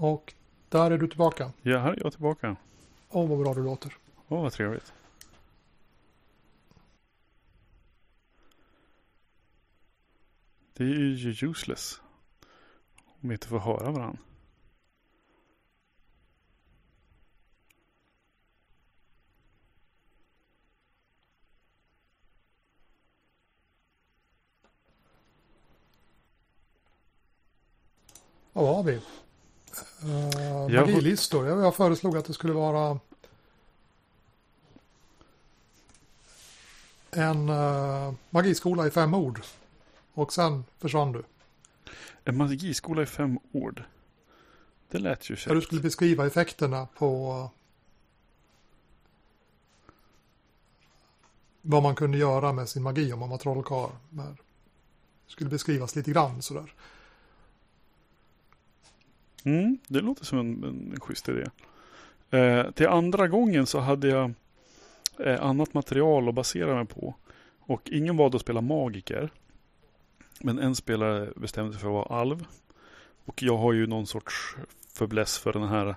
Och 0.00 0.34
där 0.68 0.90
är 0.90 0.98
du 0.98 1.08
tillbaka. 1.08 1.52
Ja, 1.62 1.78
här 1.78 1.92
är 1.92 2.02
jag 2.02 2.12
tillbaka. 2.12 2.56
Åh, 3.08 3.28
vad 3.28 3.38
bra 3.38 3.54
du 3.54 3.62
låter. 3.62 3.96
Åh, 4.28 4.42
vad 4.42 4.52
trevligt. 4.52 4.92
Det 10.72 10.84
är 10.84 10.88
ju 10.88 11.50
useless. 11.50 12.00
Om 13.04 13.28
vi 13.28 13.32
inte 13.32 13.48
får 13.48 13.58
höra 13.58 13.90
varandra. 13.90 14.18
Vad 28.52 28.76
har 28.76 28.82
vi? 28.82 29.00
Uh, 30.04 30.80
magilistor. 30.80 31.46
Jag, 31.46 31.60
jag 31.60 31.74
föreslog 31.74 32.16
att 32.16 32.24
det 32.24 32.32
skulle 32.32 32.52
vara 32.52 32.98
en 37.10 37.48
uh, 37.48 38.14
magiskola 38.30 38.86
i 38.86 38.90
fem 38.90 39.14
ord. 39.14 39.40
Och 40.12 40.32
sen 40.32 40.64
försvann 40.78 41.12
du. 41.12 41.22
En 42.24 42.36
magiskola 42.36 43.02
i 43.02 43.06
fem 43.06 43.38
ord. 43.52 43.82
Det 44.90 44.98
lät 44.98 45.30
ju 45.30 45.36
känt. 45.36 45.56
du 45.56 45.60
skulle 45.62 45.80
beskriva 45.80 46.26
effekterna 46.26 46.88
på 46.94 47.50
vad 51.62 51.82
man 51.82 51.94
kunde 51.94 52.18
göra 52.18 52.52
med 52.52 52.68
sin 52.68 52.82
magi 52.82 53.12
om 53.12 53.18
man 53.18 53.30
var 53.30 53.38
trollkarl. 53.38 53.90
Det 54.10 54.36
skulle 55.26 55.50
beskrivas 55.50 55.96
lite 55.96 56.10
grann 56.10 56.42
sådär. 56.42 56.74
Mm, 59.44 59.78
det 59.88 60.00
låter 60.00 60.24
som 60.24 60.38
en, 60.38 60.64
en 60.64 61.00
schysst 61.00 61.28
idé. 61.28 61.44
Eh, 62.30 62.70
till 62.70 62.86
andra 62.86 63.28
gången 63.28 63.66
så 63.66 63.78
hade 63.78 64.08
jag 64.08 64.34
eh, 65.18 65.42
annat 65.42 65.74
material 65.74 66.28
att 66.28 66.34
basera 66.34 66.74
mig 66.74 66.86
på. 66.86 67.14
Och 67.60 67.90
ingen 67.90 68.16
valde 68.16 68.36
att 68.36 68.42
spela 68.42 68.60
magiker. 68.60 69.30
Men 70.40 70.58
en 70.58 70.74
spelare 70.74 71.32
bestämde 71.36 71.72
sig 71.72 71.80
för 71.80 71.88
att 71.88 72.08
vara 72.08 72.20
alv. 72.20 72.46
Och 73.24 73.42
jag 73.42 73.56
har 73.56 73.72
ju 73.72 73.86
någon 73.86 74.06
sorts 74.06 74.56
förbläss 74.92 75.38
för 75.38 75.52
den 75.52 75.68
här 75.68 75.96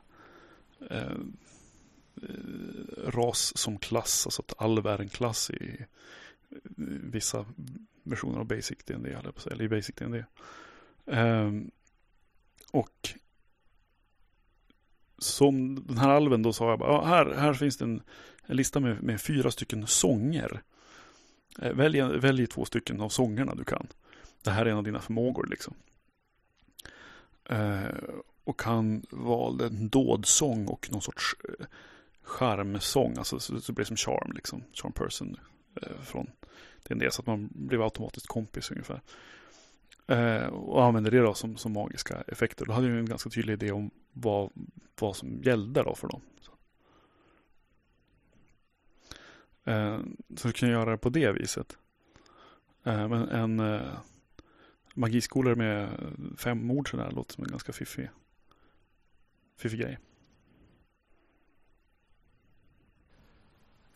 eh, 0.90 1.02
eh 1.02 2.28
ras 3.08 3.58
som 3.58 3.78
klass. 3.78 4.28
Alltså 4.28 4.42
att 4.42 4.62
alv 4.62 4.88
är 4.88 5.02
en 5.02 5.10
klass 5.10 5.50
i 5.50 5.86
vissa 7.12 7.46
versioner 8.04 8.40
av 8.40 8.46
Basic 8.46 8.78
D&D 8.86 9.18
eller 9.52 9.62
i 9.62 9.70
Basic 9.70 9.96
D&D. 9.96 10.26
Eh, 11.06 11.52
och 12.72 13.14
som 15.26 15.88
den 15.88 15.98
här 15.98 16.10
alven 16.10 16.42
då 16.42 16.54
sa 16.54 16.70
jag 16.70 16.80
bara, 16.80 16.92
ja, 16.92 17.06
här, 17.06 17.34
här 17.34 17.54
finns 17.54 17.78
det 17.78 17.86
en, 17.86 18.02
en 18.46 18.58
lista 18.58 18.80
med, 18.80 19.04
med, 19.04 19.22
fyra 19.22 19.52
stycken 19.52 19.88
sånger. 19.88 20.62
Eh, 21.60 21.74
välj, 21.74 22.02
välj 22.02 22.48
två 22.48 22.66
stycken 22.66 23.02
av 23.02 23.10
sångerna 23.10 23.56
du 23.56 23.64
kan. 23.64 23.88
Det 24.44 24.52
här 24.52 24.66
är 24.66 24.70
en 24.70 24.78
av 24.78 24.84
dina 24.84 25.00
förmågor 25.00 25.48
liksom. 25.50 25.74
Eh, 27.50 27.84
och 28.44 28.62
han 28.64 29.06
valde 29.10 29.66
en 29.66 29.90
dådsång 29.90 30.68
och 30.68 30.90
någon 30.92 31.02
sorts 31.02 31.36
eh, 31.50 31.66
charmsång. 32.24 33.18
Alltså 33.18 33.40
så 33.40 33.72
det 33.72 33.86
som 33.86 33.98
charm 33.98 34.32
liksom. 34.36 34.64
Charm 34.74 34.92
person. 34.92 35.38
Eh, 35.82 36.02
från 36.06 36.30
det 36.84 36.94
en 36.94 37.00
del. 37.00 37.12
så 37.12 37.22
att 37.22 37.28
man 37.28 37.50
blev 37.52 37.82
automatiskt 37.82 38.28
kompis 38.28 38.72
ungefär. 38.72 39.02
Eh, 40.08 40.46
och 40.46 40.84
använde 40.84 41.10
det 41.10 41.20
då 41.20 41.34
som, 41.34 41.58
som 41.58 41.74
magiska 41.74 42.24
effekter. 42.28 42.66
Då 42.66 42.74
hade 42.74 42.88
jag 42.88 42.98
en 42.98 43.06
ganska 43.06 43.30
tydlig 43.30 43.54
idé 43.54 43.72
om 43.72 43.92
vad, 44.12 44.50
vad 45.00 45.16
som 45.16 45.42
gällde 45.44 45.84
då 45.84 45.96
för 45.96 46.08
dem. 46.08 46.22
Så, 46.40 46.52
eh, 49.72 50.00
så 50.36 50.48
du 50.48 50.54
kan 50.54 50.70
göra 50.70 50.92
det 50.92 50.98
på 50.98 51.10
det 51.10 51.32
viset. 51.32 51.78
Eh, 52.84 53.08
men 53.08 53.30
en 53.30 53.60
eh, 53.60 53.98
magiskolor 54.94 55.56
med 55.56 55.90
fem 56.38 56.72
ord 56.72 56.90
sådär 56.90 57.12
låter 57.12 57.34
som 57.34 57.44
en 57.44 57.50
ganska 57.50 57.74
fiffig, 57.74 58.10
fiffig 59.58 59.80
grej. 59.80 60.00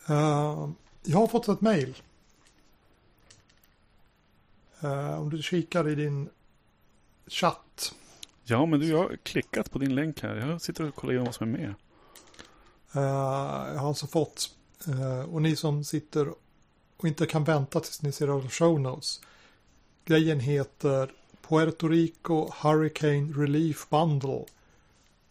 Uh, 0.09 0.69
jag 1.03 1.17
har 1.17 1.27
fått 1.27 1.47
ett 1.47 1.61
mejl. 1.61 1.95
Uh, 4.83 5.19
om 5.21 5.29
du 5.29 5.41
kikar 5.41 5.89
i 5.89 5.95
din 5.95 6.29
chatt. 7.27 7.93
Ja, 8.43 8.65
men 8.65 8.79
du, 8.79 8.87
jag 8.87 8.97
har 8.97 9.17
klickat 9.23 9.71
på 9.71 9.79
din 9.79 9.95
länk 9.95 10.21
här. 10.21 10.35
Jag 10.35 10.61
sitter 10.61 10.87
och 10.87 10.95
kollar 10.95 11.13
igenom 11.13 11.25
vad 11.25 11.35
som 11.35 11.53
är 11.53 11.57
med. 11.57 11.73
Uh, 12.95 13.73
jag 13.73 13.79
har 13.79 13.87
alltså 13.87 14.07
fått, 14.07 14.49
uh, 14.87 15.21
och 15.21 15.41
ni 15.41 15.55
som 15.55 15.83
sitter 15.83 16.27
och 16.97 17.07
inte 17.07 17.25
kan 17.25 17.43
vänta 17.43 17.79
tills 17.79 18.01
ni 18.01 18.11
ser 18.11 18.27
av 18.27 18.49
show 18.49 18.79
notes. 18.79 19.21
Grejen 20.05 20.39
heter 20.39 21.11
Puerto 21.47 21.87
Rico 21.87 22.49
Hurricane 22.61 23.33
Relief 23.33 23.89
Bundle 23.89 24.45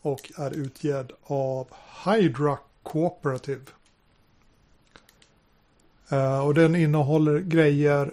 och 0.00 0.32
är 0.36 0.50
utgedd 0.50 1.12
av 1.22 1.68
Hydra 2.04 2.58
Cooperative. 2.82 3.62
Uh, 6.12 6.46
och 6.46 6.54
den 6.54 6.76
innehåller 6.76 7.38
grejer 7.40 8.12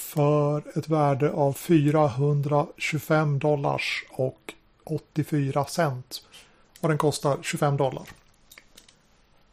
för 0.00 0.78
ett 0.78 0.88
värde 0.88 1.30
av 1.32 1.52
425 1.52 3.38
dollars 3.38 4.04
och 4.10 4.54
84 4.84 5.64
cent. 5.64 6.22
Och 6.80 6.88
den 6.88 6.98
kostar 6.98 7.38
25 7.42 7.76
dollar. 7.76 8.08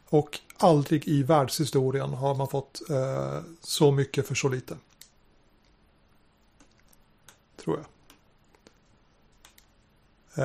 Och 0.08 0.38
aldrig 0.56 1.08
i 1.08 1.22
världshistorien 1.22 2.10
har 2.10 2.34
man 2.34 2.48
fått 2.48 2.90
eh, 2.90 3.40
så 3.60 3.90
mycket 3.90 4.26
för 4.26 4.34
så 4.34 4.48
lite. 4.48 4.76
Tror 7.56 7.78
jag. 7.78 7.86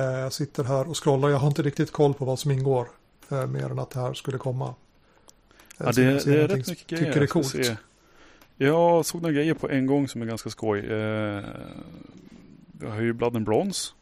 Eh, 0.00 0.18
jag 0.18 0.32
sitter 0.32 0.64
här 0.64 0.88
och 0.88 1.04
scrollar. 1.04 1.28
Jag 1.28 1.38
har 1.38 1.48
inte 1.48 1.62
riktigt 1.62 1.90
koll 1.90 2.14
på 2.14 2.24
vad 2.24 2.38
som 2.38 2.50
ingår. 2.50 2.88
Eh, 3.28 3.46
mer 3.46 3.70
än 3.70 3.78
att 3.78 3.90
det 3.90 4.00
här 4.00 4.14
skulle 4.14 4.38
komma. 4.38 4.74
Ja, 5.76 5.92
det, 5.92 6.24
det 6.24 6.42
är 6.42 6.48
rätt 6.48 6.68
mycket 6.68 6.86
grejer. 6.86 7.04
Tycker 7.04 7.20
det 7.20 7.26
är 7.26 7.26
coolt. 7.26 7.78
Jag 8.62 9.06
såg 9.06 9.22
några 9.22 9.32
grejer 9.32 9.54
på 9.54 9.68
en 9.68 9.86
gång 9.86 10.08
som 10.08 10.22
är 10.22 10.26
ganska 10.26 10.50
skoj. 10.50 10.78
Eh, 10.78 11.44
har 12.88 13.00
ju 13.00 13.12
Blood 13.12 13.36
and 13.36 13.44
Bronze. 13.44 13.92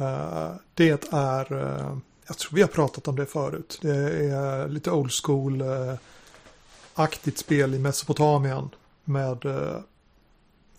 Uh, 0.00 0.52
det 0.74 1.12
är, 1.12 1.52
uh, 1.52 1.98
jag 2.26 2.38
tror 2.38 2.54
vi 2.54 2.60
har 2.60 2.68
pratat 2.68 3.08
om 3.08 3.16
det 3.16 3.26
förut. 3.26 3.78
Det 3.82 3.96
är 4.30 4.68
lite 4.68 4.90
old 4.90 5.12
school-aktigt 5.12 7.26
eh, 7.26 7.32
uh, 7.32 7.34
spel 7.34 7.74
i 7.74 7.78
Mesopotamien 7.78 8.68
med 9.04 9.46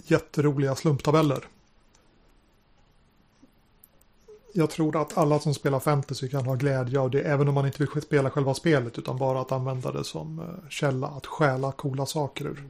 jätteroliga 0.06 0.76
slumptabeller 0.76 1.44
jag 4.54 4.70
tror 4.70 5.02
att 5.02 5.18
alla 5.18 5.40
som 5.40 5.54
spelar 5.54 5.80
fantasy 5.80 6.30
kan 6.30 6.46
ha 6.46 6.56
glädje 6.56 7.00
av 7.00 7.12
det, 7.12 7.22
även 7.22 7.48
om 7.48 7.54
man 7.54 7.66
inte 7.66 7.84
vill 7.84 8.02
spela 8.02 8.30
själva 8.30 8.54
spelet, 8.54 8.98
utan 8.98 9.18
bara 9.18 9.42
att 9.42 9.52
använda 9.52 9.92
det 9.92 10.04
som 10.04 10.40
eh, 10.40 10.70
källa 10.70 11.08
att 11.08 11.26
stjäla 11.26 11.72
coola 11.72 12.06
saker 12.06 12.46
ur. 12.46 12.64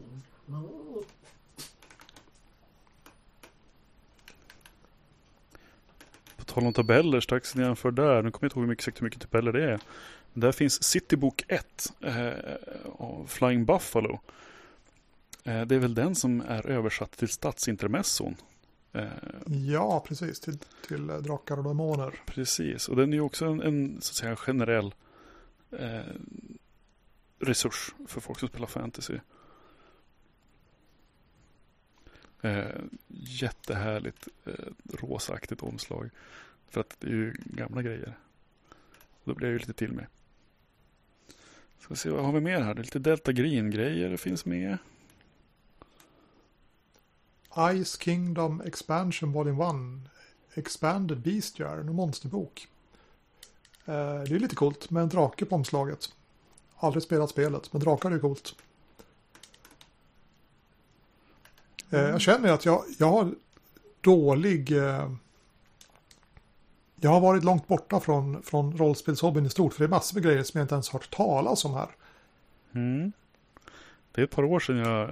På 6.37 6.43
tal 6.43 6.65
om 6.65 6.73
tabeller, 6.73 7.19
strax 7.19 7.55
nedanför 7.55 7.91
där, 7.91 8.21
nu 8.21 8.31
kommer 8.31 8.45
jag 8.45 8.47
inte 8.47 8.59
ihåg 8.59 8.71
exakt 8.71 9.01
hur 9.01 9.05
mycket 9.05 9.21
tabeller 9.21 9.51
det 9.51 9.71
är. 9.71 9.79
Där 10.33 10.51
finns 10.51 10.83
Citybook 10.83 11.43
1 11.47 11.93
eh, 12.01 12.33
av 12.97 13.25
Flying 13.27 13.65
Buffalo. 13.65 14.19
Eh, 15.43 15.61
det 15.61 15.75
är 15.75 15.79
väl 15.79 15.93
den 15.93 16.15
som 16.15 16.41
är 16.41 16.67
översatt 16.67 17.11
till 17.11 17.29
stadsintermesson. 17.29 18.35
Eh, 18.93 19.07
ja, 19.45 20.03
precis. 20.07 20.39
Till, 20.39 20.57
till 20.87 21.07
drakar 21.07 21.57
och 21.57 21.63
demoner. 21.63 22.21
Precis, 22.25 22.89
och 22.89 22.95
den 22.95 23.13
är 23.13 23.17
ju 23.17 23.21
också 23.21 23.45
en, 23.45 23.61
en 23.61 24.01
så 24.01 24.11
att 24.11 24.15
säga, 24.15 24.35
generell 24.35 24.93
eh, 25.71 26.01
resurs 27.39 27.93
för 28.07 28.21
folk 28.21 28.39
som 28.39 28.49
spelar 28.49 28.67
fantasy. 28.67 29.17
Eh, 32.41 32.65
jättehärligt 33.07 34.27
eh, 34.45 34.53
rosaaktigt 35.01 35.63
omslag. 35.63 36.09
För 36.69 36.81
att 36.81 36.95
det 36.99 37.07
är 37.07 37.11
ju 37.11 37.33
gamla 37.45 37.81
grejer. 37.81 38.17
Och 39.23 39.23
då 39.23 39.33
blir 39.33 39.47
jag 39.47 39.53
ju 39.53 39.59
lite 39.59 39.73
till 39.73 39.91
med. 39.91 40.05
Ska 41.79 41.95
se, 41.95 42.09
vad 42.09 42.25
har 42.25 42.33
vi 42.33 42.39
mer 42.39 42.61
här? 42.61 42.73
Det 42.73 42.81
är 42.81 42.83
lite 42.83 42.99
Delta 42.99 43.31
Green-grejer 43.31 44.17
finns 44.17 44.45
med. 44.45 44.77
Ice 47.57 47.97
Kingdom 47.97 48.61
Expansion 48.61 49.31
Volume 49.31 49.63
1 49.63 50.09
Expanded 50.55 51.21
Beastiar, 51.21 51.77
en 51.77 51.95
monsterbok. 51.95 52.67
Eh, 53.85 54.23
det 54.23 54.35
är 54.35 54.39
lite 54.39 54.55
coolt 54.55 54.89
med 54.89 55.03
en 55.03 55.09
drake 55.09 55.45
på 55.45 55.55
omslaget. 55.55 56.09
Aldrig 56.77 57.03
spelat 57.03 57.29
spelet, 57.29 57.73
men 57.73 57.81
drakar 57.81 58.11
är 58.11 58.19
coolt. 58.19 58.55
Eh, 61.89 61.99
jag 61.99 62.21
känner 62.21 62.51
att 62.51 62.65
jag, 62.65 62.83
jag 62.97 63.11
har 63.11 63.35
dålig... 64.01 64.71
Eh, 64.77 65.11
jag 66.95 67.09
har 67.09 67.19
varit 67.19 67.43
långt 67.43 67.67
borta 67.67 67.99
från, 67.99 68.43
från 68.43 68.77
rollspelshobbyn 68.77 69.45
i 69.45 69.49
stort, 69.49 69.73
för 69.73 69.79
det 69.79 69.85
är 69.85 69.89
massor 69.89 70.15
med 70.15 70.23
grejer 70.23 70.43
som 70.43 70.57
jag 70.57 70.65
inte 70.65 70.75
ens 70.75 70.89
hört 70.89 71.15
talas 71.15 71.65
om 71.65 71.73
här. 71.73 71.89
Mm. 72.73 73.11
Det 74.11 74.21
är 74.21 74.25
ett 74.25 74.31
par 74.31 74.43
år 74.43 74.59
sedan 74.59 74.77
jag 74.77 75.09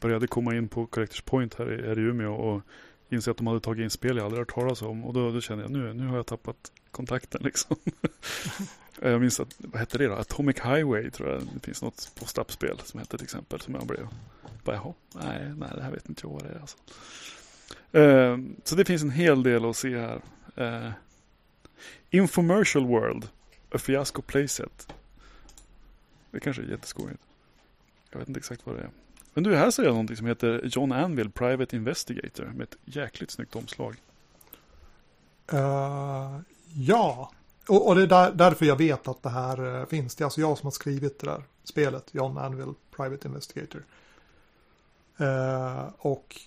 började 0.00 0.26
komma 0.26 0.54
in 0.54 0.68
på 0.68 0.86
Collectors 0.86 1.20
Point 1.20 1.54
här 1.54 1.72
i, 1.72 1.86
här 1.86 1.98
i 1.98 2.02
Umeå 2.02 2.34
och 2.34 2.62
inse 3.08 3.30
att 3.30 3.36
de 3.36 3.46
hade 3.46 3.60
tagit 3.60 3.82
in 3.82 3.90
spel 3.90 4.16
jag 4.16 4.24
aldrig 4.24 4.38
hört 4.38 4.54
talas 4.54 4.82
om. 4.82 5.04
Och 5.04 5.14
då, 5.14 5.30
då 5.30 5.40
kände 5.40 5.64
jag 5.64 5.70
nu, 5.70 5.92
nu 5.94 6.06
har 6.06 6.16
jag 6.16 6.26
tappat 6.26 6.72
kontakten 6.90 7.40
liksom. 7.44 7.76
jag 9.00 9.20
minns 9.20 9.40
att, 9.40 9.54
vad 9.58 9.80
hette 9.80 9.98
det 9.98 10.06
då? 10.06 10.14
Atomic 10.14 10.56
Highway 10.56 11.10
tror 11.10 11.28
jag. 11.28 11.42
Det 11.54 11.60
finns 11.60 11.82
något 11.82 12.12
post-up-spel 12.20 12.78
som 12.84 13.00
hette 13.00 13.16
till 13.16 13.24
exempel. 13.24 13.60
Som 13.60 13.74
jag 13.74 13.86
blev, 13.86 14.08
bara 14.64 14.76
jaha, 14.76 14.94
nej, 15.14 15.52
nej 15.56 15.70
det 15.74 15.82
här 15.82 15.90
vet 15.90 16.08
inte 16.08 16.26
jag 16.26 16.30
vad 16.30 16.42
det 16.42 16.48
är 16.48 16.60
alltså. 16.60 16.76
Uh, 17.94 18.38
så 18.64 18.74
det 18.74 18.84
finns 18.84 19.02
en 19.02 19.10
hel 19.10 19.42
del 19.42 19.64
att 19.64 19.76
se 19.76 19.98
här. 19.98 20.20
Uh, 20.58 20.90
Infomercial 22.10 22.86
World, 22.86 23.28
A 23.70 23.78
Fiasco 23.78 24.22
Playset. 24.22 24.94
Det 26.30 26.40
kanske 26.40 26.62
är 26.62 26.66
jätteskojigt. 26.66 27.22
Jag 28.10 28.18
vet 28.18 28.28
inte 28.28 28.38
exakt 28.38 28.66
vad 28.66 28.76
det 28.76 28.82
är. 28.82 28.90
Men 29.34 29.44
du, 29.44 29.56
här 29.56 29.70
ser 29.70 29.82
jag 29.82 29.90
någonting 29.90 30.16
som 30.16 30.26
heter 30.26 30.60
John 30.64 30.92
Anvil 30.92 31.30
Private 31.30 31.76
Investigator 31.76 32.44
med 32.44 32.62
ett 32.62 32.76
jäkligt 32.84 33.30
snyggt 33.30 33.56
omslag. 33.56 33.96
Uh, 35.52 36.38
ja, 36.74 37.32
och, 37.68 37.88
och, 37.88 37.94
det 37.94 38.02
är 38.02 38.06
där, 38.06 38.32
därför 38.32 38.66
jag 38.66 38.76
vet 38.76 39.08
att 39.08 39.22
det 39.22 39.28
här 39.28 39.80
eh, 39.80 39.86
finns. 39.86 40.14
Det 40.14 40.22
är 40.22 40.24
alltså 40.24 40.40
jag 40.40 40.58
som 40.58 40.66
har 40.66 40.70
skrivit 40.70 41.18
det 41.18 41.26
där 41.26 41.42
spelet, 41.64 42.08
John 42.12 42.38
Anvil 42.38 42.74
Private 42.96 43.28
Investigator. 43.28 43.84
Uh, 45.20 45.88
och 45.98 46.40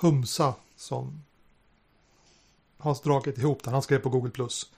Humsa 0.00 0.54
som 0.76 1.22
har 2.78 3.04
dragit 3.04 3.38
ihop 3.38 3.62
den. 3.62 3.72
Han 3.72 3.82
skrev 3.82 3.98
på 3.98 4.08
Google+. 4.08 4.30
Plus. 4.30 4.72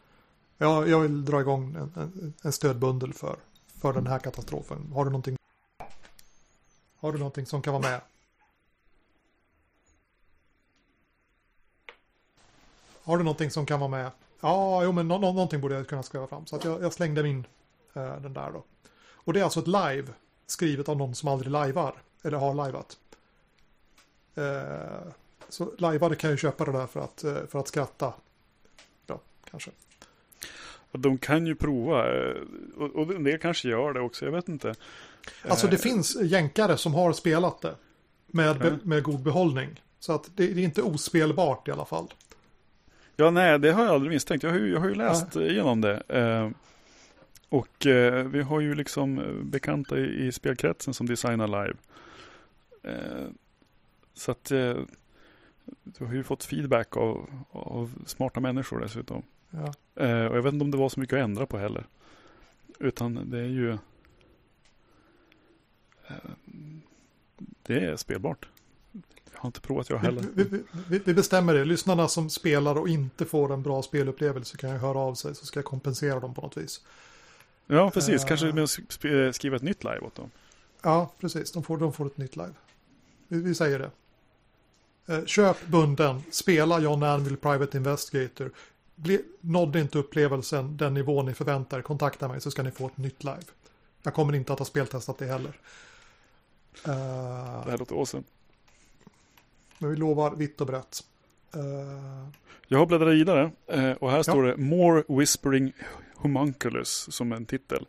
Jag, 0.59 0.89
jag 0.89 1.01
vill 1.01 1.25
dra 1.25 1.41
igång 1.41 1.75
en, 1.75 2.03
en, 2.03 2.35
en 2.43 2.53
stödbundel 2.53 3.13
för, 3.13 3.37
för 3.67 3.93
den 3.93 4.07
här 4.07 4.19
katastrofen. 4.19 4.93
Har 4.95 5.05
du 5.05 5.11
någonting 5.11 5.37
har 6.99 7.13
du 7.13 7.19
någonting 7.19 7.47
som 7.47 7.63
kan 7.63 7.73
vara 7.73 7.83
med? 7.83 8.01
Har 13.03 13.19
du 13.19 13.25
någonting 13.25 13.51
som 13.51 13.67
kan 13.67 13.81
vara 13.81 13.91
med? 13.91 14.11
Ja, 14.41 14.85
jo 14.85 14.93
men 14.93 15.09
nå 15.09 15.19
någonting 15.19 15.61
borde 15.61 15.75
jag 15.75 15.89
kunna 15.89 16.03
skriva 16.03 16.27
fram. 16.27 16.47
Så 16.47 16.57
att 16.57 16.65
jag, 16.65 16.83
jag 16.83 16.93
slängde 16.93 17.29
in 17.29 17.47
eh, 17.95 18.21
den 18.21 18.33
där 18.33 18.51
då. 18.51 18.65
Och 19.11 19.33
det 19.33 19.41
är 19.41 19.45
alltså 19.45 19.61
ett 19.61 19.67
live 19.67 20.07
skrivet 20.47 20.89
av 20.89 20.97
någon 20.97 21.15
som 21.15 21.29
aldrig 21.29 21.53
lajvar. 21.53 21.95
Eller 22.23 22.39
har 22.39 22.55
lajvat. 22.55 22.99
Eh, 24.35 25.13
så 25.49 25.73
lajvade 25.79 26.17
kan 26.17 26.31
ju 26.31 26.37
köpa 26.37 26.65
det 26.65 26.73
där 26.73 26.87
för 26.87 27.01
att, 27.01 27.25
eh, 27.25 27.47
för 27.47 27.59
att 27.59 27.69
skratta. 27.69 28.13
Ja, 29.07 29.21
kanske. 29.51 29.71
De 30.93 31.19
kan 31.19 31.47
ju 31.47 31.55
prova. 31.55 32.15
Eh, 32.15 32.37
och, 32.77 32.97
och 32.97 33.23
det 33.23 33.39
kanske 33.39 33.69
gör 33.69 33.93
det 33.93 34.01
också. 34.01 34.25
Jag 34.25 34.33
vet 34.33 34.49
inte. 34.49 34.75
Alltså 35.49 35.67
det 35.67 35.79
finns 35.79 36.17
jänkare 36.23 36.77
som 36.77 36.95
har 36.95 37.13
spelat 37.13 37.61
det. 37.61 37.75
Med, 38.27 38.63
mm. 38.63 38.79
med 38.83 39.03
god 39.03 39.23
behållning. 39.23 39.83
Så 39.99 40.13
att 40.13 40.31
det, 40.37 40.47
det, 40.47 40.61
är 40.61 40.65
inte 40.65 40.83
ospelbart 40.83 41.69
i 41.69 41.71
alla 41.71 41.85
fall. 41.85 42.15
Ja, 43.17 43.31
nej, 43.31 43.59
det 43.59 43.73
har 43.73 43.85
jag 43.85 43.95
aldrig 43.95 44.13
misstänkt. 44.13 44.43
Jag 44.43 44.51
har 44.51 44.59
ju, 44.59 44.73
jag 44.73 44.81
har 44.81 44.89
ju 44.89 44.95
läst 44.95 45.27
ja. 45.35 45.41
igenom 45.41 45.81
det. 45.81 46.03
Eh, 46.09 46.51
och 47.49 47.87
eh, 47.87 48.25
vi 48.25 48.43
har 48.43 48.61
ju 48.61 48.75
liksom 48.75 49.41
bekanta 49.43 49.99
i, 49.99 50.27
i 50.27 50.33
spelkretsen 50.33 50.95
som 50.95 51.07
designar 51.07 51.47
live. 51.47 51.77
Eh, 52.83 53.27
så 54.15 54.31
att 54.31 54.51
eh, 54.51 54.77
du 55.85 56.05
har 56.05 56.15
ju 56.15 56.23
fått 56.23 56.45
feedback 56.45 56.97
av, 56.97 57.31
av 57.51 57.93
smarta 58.07 58.41
människor 58.41 58.81
dessutom. 58.81 59.23
Ja. 59.51 59.75
Eh, 60.05 60.27
och 60.27 60.37
jag 60.37 60.43
vet 60.43 60.53
inte 60.53 60.65
om 60.65 60.71
det 60.71 60.77
var 60.77 60.89
så 60.89 61.01
mycket 61.01 61.17
att 61.17 61.25
ändra 61.25 61.47
på 61.47 61.59
heller. 61.59 61.87
Utan 62.79 63.31
det 63.31 63.39
är 63.39 63.49
ju 63.49 63.79
det 67.63 67.85
är 67.85 67.97
spelbart. 67.97 68.49
Jag 69.33 69.41
har 69.41 69.49
inte 69.49 69.61
provat 69.61 69.91
jag 69.91 69.99
heller. 69.99 70.25
Vi, 70.35 70.45
vi, 70.89 70.99
vi, 70.99 71.15
bestämmer 71.15 71.55
det. 71.55 71.65
Lyssnarna 71.65 72.09
som 72.09 72.31
spelar 72.31 72.79
och 72.79 72.89
inte 72.89 73.25
får 73.25 73.53
en 73.53 73.63
bra 73.63 73.83
spelupplevelse 73.83 74.57
kan 74.57 74.71
ju 74.71 74.77
höra 74.77 74.99
av 74.99 75.15
sig 75.15 75.35
så 75.35 75.47
ska 75.47 75.59
jag 75.59 75.65
kompensera 75.65 76.21
dem 76.21 76.35
på 76.35 76.41
något 76.41 76.57
vis. 76.57 76.81
Ja, 77.67 77.91
precis. 77.91 78.23
Uh, 78.23 78.29
Kanske 78.29 78.53
med 78.53 78.65
att 78.65 79.35
skriva 79.35 79.57
ett 79.57 79.63
nytt 79.63 79.85
live 79.85 80.01
åt 80.01 80.15
dem. 80.15 80.31
Ja, 80.83 81.11
precis. 81.21 81.53
De 81.53 81.63
får, 81.63 81.79
de 81.79 81.93
får 81.93 82.07
ett 82.07 82.17
nytt 82.17 82.37
live. 82.37 82.55
Vi, 83.29 83.41
vi 83.41 83.55
säger 83.55 83.79
det. 83.79 83.91
Köp 85.27 85.67
bunden, 85.67 86.23
spela 86.31 86.81
John 86.81 87.03
Anvil 87.03 87.37
Private 87.37 87.77
Investigator. 87.77 88.51
Bli, 88.95 89.23
nådde 89.41 89.81
inte 89.81 89.99
upplevelsen 89.99 90.77
den 90.77 90.95
nivå 90.95 91.23
ni 91.23 91.35
förväntar 91.35 91.83
kontakta 91.83 92.29
mig 92.29 92.41
så 92.41 92.51
ska 92.51 92.63
ni 92.63 92.71
få 92.71 92.87
ett 92.87 92.97
nytt 92.97 93.25
live. 93.25 93.43
Jag 94.03 94.15
kommer 94.15 94.35
inte 94.35 94.53
att 94.53 94.59
ha 94.59 94.67
speltestat 94.67 95.19
det 95.19 95.27
heller. 95.27 95.53
Uh, 96.89 97.65
det 97.65 97.71
här 97.71 97.79
låter 97.79 97.95
awesome. 97.97 98.25
Men 99.79 99.91
vi 99.91 99.97
lovar 99.97 100.37
vitt 100.37 100.61
och 100.61 100.67
brett. 100.67 101.05
Uh, 101.57 102.29
jag 102.69 102.79
har 102.79 102.87
bläddrat 102.87 103.15
vidare 103.15 103.51
uh, 103.75 103.93
och 103.93 104.11
här 104.11 104.23
står 104.23 104.43
det 104.43 104.57
More 104.57 105.05
Whispering 105.09 105.73
Homunculus 106.15 107.09
som 107.11 107.33
en 107.33 107.47
titel. 107.47 107.87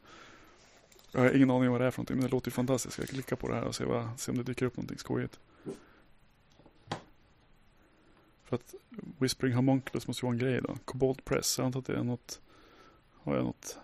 Jag 1.12 1.22
har 1.22 1.36
ingen 1.36 1.52
aning 1.52 1.72
vad 1.72 1.82
det 1.82 1.88
är 1.88 1.92
för 1.92 2.00
någonting 2.00 2.18
men 2.18 2.26
det 2.26 2.32
låter 2.32 2.48
ju 2.48 2.52
fantastiskt. 2.52 3.00
Jag 3.00 3.08
klickar 3.08 3.36
på 3.36 3.48
det 3.48 3.56
här 3.56 3.64
och 3.64 3.76
ser, 3.76 3.86
vad, 3.86 4.20
se 4.20 4.32
om 4.32 4.38
det 4.38 4.44
dyker 4.44 4.66
upp 4.66 4.78
någonting 4.78 4.98
skojigt. 4.98 5.40
För 8.44 8.56
att 8.56 8.76
Whispering 9.18 9.54
Homunculus 9.54 10.08
måste 10.08 10.26
ju 10.26 10.28
vara 10.28 10.34
en 10.34 10.40
grej 10.40 10.62
då. 10.62 10.78
Kobold 10.86 11.26
Press, 11.26 11.58
jag 11.58 11.66
antar 11.66 11.80
att 11.80 11.86
det 11.86 11.96
är 11.96 12.04
något. 12.04 12.42
Har 13.14 13.36
jag 13.36 13.44
något? 13.44 13.78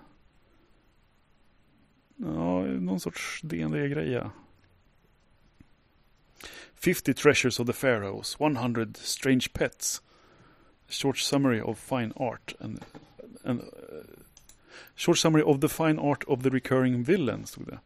Ja, 2.15 2.61
någon 2.63 2.99
sorts 2.99 3.41
DND-grej 3.43 4.11
ja. 4.11 4.31
50 6.83 7.13
Treasures 7.13 7.59
of 7.61 7.65
the 7.65 7.71
Pharaohs, 7.71 8.37
100 8.39 8.97
Strange 8.97 9.53
Pets, 9.53 10.01
Short 10.89 11.17
Summary 11.17 11.61
of 11.61 11.79
Fine 11.79 12.11
Art, 12.17 12.53
and, 12.59 12.81
and 13.45 13.61
uh, 13.61 14.03
Short 14.93 15.17
Summary 15.17 15.43
of 15.43 15.61
the 15.61 15.69
Fine 15.69 15.97
Art 15.97 16.25
of 16.27 16.43
the 16.43 16.49
Recurring 16.49 17.01
Villain, 17.03 17.45
stod 17.45 17.67
det. 17.67 17.79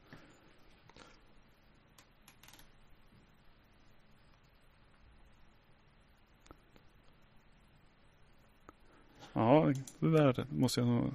Ja, 9.33 9.73
det 9.99 10.09
där 10.09 10.45
måste 10.49 10.79
jag 10.79 10.87
nog 10.87 11.13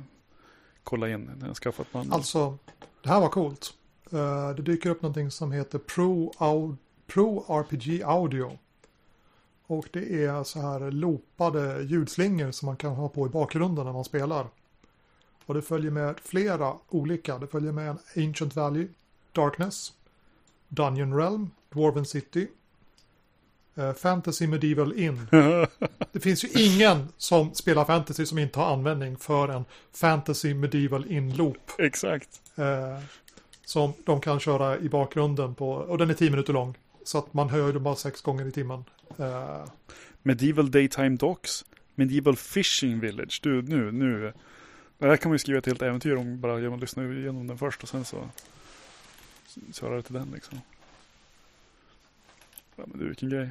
kolla 0.85 1.09
in 1.09 1.31
när 1.39 1.47
jag 1.47 1.57
skaffat 1.57 1.93
band. 1.93 2.13
Alltså, 2.13 2.59
det 3.03 3.09
här 3.09 3.21
var 3.21 3.29
coolt. 3.29 3.75
Uh, 4.13 4.51
det 4.51 4.63
dyker 4.63 4.91
upp 4.91 5.03
någonting 5.03 5.31
som 5.31 5.53
heter 5.53 5.79
Pro 5.79 6.33
Audio 6.39 6.77
Pro 7.07 7.45
RPG 7.49 8.03
Audio. 8.03 8.59
Och 9.67 9.89
det 9.93 10.25
är 10.25 10.45
så 10.45 10.61
här 10.61 10.91
loopade 10.91 11.83
ljudslingor 11.83 12.51
som 12.51 12.67
man 12.67 12.77
kan 12.77 12.93
ha 12.93 13.09
på 13.09 13.27
i 13.27 13.31
bakgrunden 13.31 13.85
när 13.85 13.93
man 13.93 14.05
spelar. 14.05 14.47
Och 15.47 15.55
det 15.55 15.63
följer 15.63 15.91
med 15.91 16.21
flera 16.21 16.75
olika. 16.89 17.39
Det 17.39 17.47
följer 17.47 17.73
med 17.73 17.89
en 17.89 17.99
Ancient 18.27 18.57
Valley, 18.57 18.89
Darkness, 19.33 19.93
Dungeon 20.69 21.17
Realm, 21.17 21.51
Dwarven 21.71 22.05
City, 22.05 22.49
uh, 23.79 23.93
Fantasy 23.93 24.47
Medieval 24.47 24.93
Inn. 24.93 25.29
det 26.13 26.21
finns 26.21 26.45
ju 26.45 26.49
ingen 26.49 27.09
som 27.17 27.55
spelar 27.55 27.85
fantasy 27.85 28.27
som 28.27 28.39
inte 28.39 28.59
har 28.59 28.73
användning 28.73 29.17
för 29.17 29.49
en 29.49 29.65
Fantasy 29.93 30.55
Medieval 30.55 31.07
Inn-loop. 31.07 31.71
Exakt. 31.79 32.41
Uh, 32.59 33.05
som 33.65 33.93
de 34.05 34.21
kan 34.21 34.41
köra 34.41 34.79
i 34.79 34.89
bakgrunden 34.89 35.55
på, 35.55 35.73
och 35.73 35.99
den 35.99 36.11
är 36.11 36.15
tio 36.15 36.31
minuter 36.31 36.53
lång. 36.53 36.75
Så 37.05 37.19
att 37.19 37.35
man 37.35 37.49
hör 37.49 37.73
ju 37.73 37.79
bara 37.79 37.97
sex 37.97 38.23
gånger 38.23 38.47
i 38.47 38.53
timmen. 38.53 38.85
Uh... 39.21 39.65
Medieval 40.23 40.71
Daytime 40.71 41.17
Docks. 41.17 41.65
Medieval 41.95 42.37
Fishing 42.37 43.01
Village. 43.01 43.41
Du, 43.43 43.63
nu, 43.63 43.93
nu. 43.93 44.33
Det 44.99 45.07
här 45.07 45.17
kan 45.17 45.31
man 45.31 45.35
ju 45.35 45.39
skriva 45.39 45.59
ett 45.59 45.67
helt 45.67 45.83
äventyr 45.83 46.15
om 46.15 46.41
bara 46.41 46.59
genom 46.59 46.75
att 46.75 46.81
lyssna 46.81 47.05
igenom 47.05 47.47
den 47.47 47.59
först 47.59 47.83
och 47.83 47.89
sen 47.89 48.05
så 48.05 48.29
köra 49.73 49.97
det 49.97 50.03
till 50.03 50.15
den 50.15 50.31
liksom. 50.35 50.61
Ja, 52.77 52.85
men 52.87 52.99
du, 52.99 53.07
vilken 53.07 53.29
grej. 53.31 53.51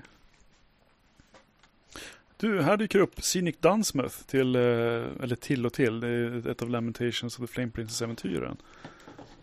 Du, 2.38 2.62
här 2.62 2.78
dyker 2.78 3.00
upp 3.00 3.22
Scenic 3.22 3.56
Dunsmouth 3.60 4.16
till, 4.24 4.56
eh, 4.56 4.62
eller 4.62 5.36
till 5.36 5.66
och 5.66 5.74
till, 5.74 6.00
det 6.00 6.08
är 6.08 6.48
ett 6.48 6.62
av 6.62 6.70
Lamentations 6.70 7.40
of 7.40 7.48
the 7.48 7.54
Flame 7.54 7.72
Princess-äventyren. 7.72 8.58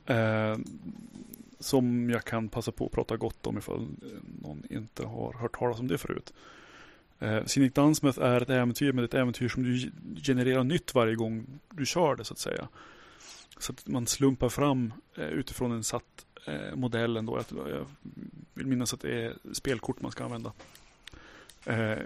Eh, 0.06 0.56
som 1.60 2.10
jag 2.10 2.24
kan 2.24 2.48
passa 2.48 2.72
på 2.72 2.86
att 2.86 2.92
prata 2.92 3.16
gott 3.16 3.46
om 3.46 3.58
ifall 3.58 3.80
eh, 3.80 4.08
någon 4.42 4.62
inte 4.70 5.06
har 5.06 5.32
hört 5.32 5.58
talas 5.58 5.80
om 5.80 5.88
det 5.88 5.98
förut. 5.98 6.32
Eh, 7.18 7.44
Scenic 7.44 7.72
Dunsmith 7.72 8.20
är 8.20 8.40
ett 8.40 8.50
äventyr 8.50 8.92
med 8.92 9.04
ett 9.04 9.14
äventyr 9.14 9.48
som 9.48 9.62
du 9.62 9.90
genererar 10.22 10.64
nytt 10.64 10.94
varje 10.94 11.14
gång 11.14 11.46
du 11.70 11.86
kör 11.86 12.16
det 12.16 12.24
så 12.24 12.32
att 12.32 12.38
säga. 12.38 12.68
Så 13.58 13.72
att 13.72 13.86
man 13.86 14.06
slumpar 14.06 14.48
fram 14.48 14.92
eh, 15.16 15.28
utifrån 15.28 15.72
en 15.72 15.84
satt 15.84 16.26
eh, 16.46 16.76
modell 16.76 17.16
ändå. 17.16 17.42
Jag 17.56 17.86
vill 18.54 18.66
minnas 18.66 18.94
att 18.94 19.00
det 19.00 19.24
är 19.24 19.34
spelkort 19.52 20.02
man 20.02 20.12
ska 20.12 20.24
använda. 20.24 20.52
Eh, 21.64 21.98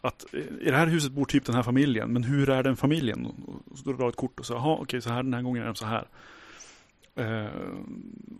att 0.00 0.34
eh, 0.34 0.40
i 0.40 0.70
det 0.70 0.76
här 0.76 0.86
huset 0.86 1.12
bor 1.12 1.24
typ 1.24 1.44
den 1.46 1.54
här 1.54 1.62
familjen, 1.62 2.12
men 2.12 2.24
hur 2.24 2.50
är 2.50 2.62
den 2.62 2.76
familjen? 2.76 3.26
Och 3.26 3.78
så 3.78 3.84
drar 3.84 3.98
du 3.98 4.08
ett 4.08 4.16
kort 4.16 4.40
och 4.40 4.46
så, 4.46 4.52
jaha, 4.52 4.78
okej, 4.80 5.02
så 5.02 5.10
här 5.10 5.22
den 5.22 5.34
här 5.34 5.42
gången 5.42 5.62
är 5.62 5.66
de 5.66 5.74
så 5.74 5.86
här. 5.86 6.06
Eh, 7.14 7.46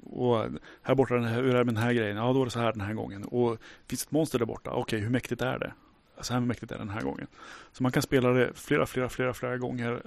och 0.02 0.46
här 0.82 0.94
borta, 0.94 1.14
hur 1.14 1.54
är 1.54 1.58
det 1.58 1.64
med 1.64 1.74
den 1.74 1.82
här 1.82 1.92
grejen? 1.92 2.16
Ja, 2.16 2.32
då 2.32 2.40
är 2.40 2.44
det 2.44 2.50
så 2.50 2.58
här 2.58 2.72
den 2.72 2.80
här 2.80 2.94
gången. 2.94 3.24
Och 3.24 3.58
finns 3.86 4.02
ett 4.02 4.10
monster 4.10 4.38
där 4.38 4.46
borta? 4.46 4.70
Okej, 4.70 4.82
okay, 4.82 5.00
hur 5.00 5.10
mäktigt 5.10 5.42
är 5.42 5.58
det? 5.58 5.72
Så 6.20 6.32
här 6.32 6.40
mäktigt 6.40 6.72
är 6.72 6.76
det 6.76 6.82
den 6.82 6.90
här 6.90 7.02
gången. 7.02 7.26
Så 7.72 7.82
man 7.82 7.92
kan 7.92 8.02
spela 8.02 8.28
det 8.28 8.50
flera, 8.54 8.86
flera, 8.86 9.08
flera, 9.08 9.34
flera 9.34 9.56
gånger. 9.58 10.02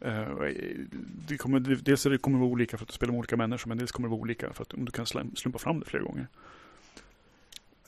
Eh, 0.00 0.18
eh 0.20 0.28
det 1.28 1.36
kommer, 1.36 1.60
dels 1.60 2.02
det 2.02 2.18
kommer 2.18 2.38
vara 2.38 2.50
olika 2.50 2.76
för 2.76 2.84
att 2.84 2.88
du 2.88 2.94
spelar 2.94 3.12
med 3.12 3.18
olika 3.18 3.36
människor, 3.36 3.68
men 3.68 3.78
dels 3.78 3.92
kommer 3.92 4.08
det 4.08 4.10
vara 4.10 4.20
olika 4.20 4.52
för 4.52 4.62
att 4.62 4.70
du 4.76 4.86
kan 4.86 5.06
slumpa 5.06 5.58
fram 5.58 5.80
det 5.80 5.86
flera 5.86 6.02
gånger. 6.02 6.26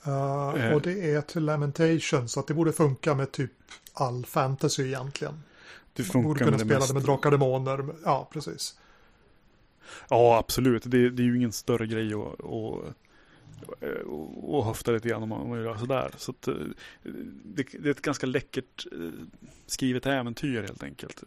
Uh, 0.06 0.74
och 0.74 0.82
det 0.82 1.14
är 1.14 1.20
till 1.20 1.44
Lamentation, 1.44 2.28
så 2.28 2.40
att 2.40 2.46
det 2.46 2.54
borde 2.54 2.72
funka 2.72 3.14
med 3.14 3.32
typ 3.32 3.52
all 3.92 4.26
fantasy 4.26 4.86
egentligen. 4.86 5.42
Det 5.92 6.02
funkar 6.02 6.28
borde 6.28 6.38
kunna 6.38 6.50
med 6.50 6.60
spela 6.60 6.86
det 6.86 6.94
med 6.94 7.02
drakar 7.02 7.32
och 7.32 7.38
demoner. 7.38 7.94
Ja, 8.04 8.28
precis. 8.32 8.78
Ja, 10.10 10.38
absolut. 10.38 10.82
Det, 10.86 11.10
det 11.10 11.22
är 11.22 11.24
ju 11.24 11.36
ingen 11.36 11.52
större 11.52 11.86
grej 11.86 12.14
att, 12.14 12.44
att, 12.44 12.94
att 14.54 14.64
höfta 14.64 14.90
lite 14.90 15.08
grann 15.08 15.22
om 15.22 15.28
man, 15.28 15.62
gör 15.62 15.76
sådär. 15.76 16.10
Så 16.16 16.30
att, 16.30 16.48
eh, 16.48 16.54
det, 17.44 17.66
det, 17.72 17.88
är 17.88 17.90
ett 17.90 18.02
ganska 18.02 18.26
läckert 18.26 18.86
eh, 18.92 19.10
skrivet 19.66 20.06
äventyr 20.06 20.62
helt 20.62 20.82
enkelt. 20.82 21.24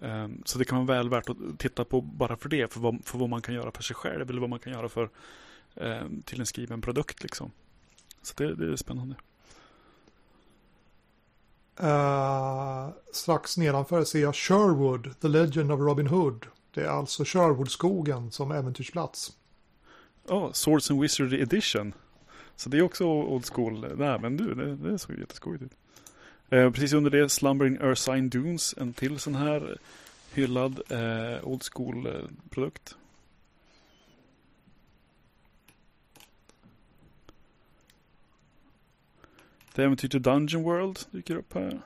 Eh, 0.00 0.10
ehm, 0.10 0.42
så 0.44 0.58
det 0.58 0.64
kan 0.64 0.86
vara 0.86 0.98
väl 0.98 1.08
värt 1.08 1.28
att 1.28 1.36
titta 1.58 1.84
på 1.84 2.00
bara 2.00 2.36
för 2.36 2.48
det, 2.48 2.72
för 2.72 2.80
vad, 2.80 3.04
för 3.04 3.18
vad 3.18 3.28
man 3.28 3.42
kan 3.42 3.54
göra 3.54 3.70
för 3.70 3.82
sig 3.82 3.96
själv 3.96 4.30
eller 4.30 4.40
vad 4.40 4.50
man 4.50 4.58
kan 4.58 4.72
göra 4.72 4.88
för 4.88 5.10
till 6.24 6.40
en 6.40 6.46
skriven 6.46 6.80
produkt 6.80 7.22
liksom. 7.22 7.50
Så 8.22 8.34
det, 8.36 8.54
det 8.54 8.72
är 8.72 8.76
spännande. 8.76 9.14
Uh, 11.80 12.88
strax 13.12 13.56
nedanför 13.56 14.04
ser 14.04 14.20
jag 14.20 14.34
Sherwood, 14.34 15.20
The 15.20 15.28
Legend 15.28 15.72
of 15.72 15.80
Robin 15.80 16.06
Hood. 16.06 16.46
Det 16.74 16.80
är 16.80 16.88
alltså 16.88 17.24
Sherwoodskogen 17.24 18.30
som 18.30 18.52
äventyrsplats. 18.52 19.32
Ja, 20.28 20.34
oh, 20.34 20.52
Swords 20.52 20.90
and 20.90 21.00
Wizardry 21.00 21.40
Edition. 21.40 21.94
Så 22.56 22.68
det 22.68 22.78
är 22.78 22.82
också 22.82 23.04
old 23.04 23.46
school. 23.46 23.96
Nej, 23.96 24.18
men 24.18 24.36
du, 24.36 24.54
det, 24.54 24.76
det 24.76 24.98
såg 24.98 25.18
jätteskojigt 25.18 25.62
ut. 25.62 25.72
Eh, 26.48 26.70
precis 26.70 26.92
under 26.92 27.10
det 27.10 27.28
Slumbering 27.28 27.78
Ursine 27.80 28.28
Dunes, 28.28 28.74
en 28.78 28.92
till 28.92 29.18
sån 29.18 29.34
här 29.34 29.78
hyllad 30.32 30.80
eh, 30.88 31.48
old 31.48 31.62
School-produkt. 31.62 32.92
Eh, 32.92 32.98
The 39.74 39.82
äventyr 39.82 40.08
till 40.08 40.22
Dungeon 40.22 40.62
World 40.62 40.98
dyker 41.10 41.36
upp 41.36 41.54
här. 41.54 41.80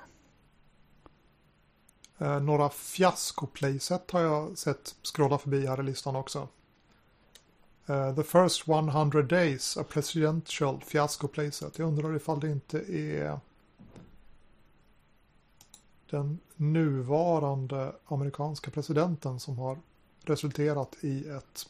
Eh, 2.18 2.40
några 2.40 2.68
fiasko-playset 2.68 4.10
har 4.10 4.20
jag 4.20 4.58
sett 4.58 4.94
scrolla 5.02 5.38
förbi 5.38 5.66
här 5.66 5.80
i 5.80 5.82
listan 5.82 6.16
också. 6.16 6.48
Uh, 7.90 8.14
the 8.14 8.22
first 8.22 8.68
100 8.68 9.22
days, 9.22 9.76
a 9.76 9.84
presidential 9.84 10.80
fiasko 10.80 11.28
playset. 11.28 11.78
Jag 11.78 11.88
undrar 11.88 12.16
ifall 12.16 12.40
det 12.40 12.50
inte 12.50 12.78
är 12.78 13.40
den 16.10 16.38
nuvarande 16.56 17.92
amerikanska 18.06 18.70
presidenten 18.70 19.40
som 19.40 19.58
har 19.58 19.78
resulterat 20.22 20.96
i 21.00 21.28
ett, 21.28 21.68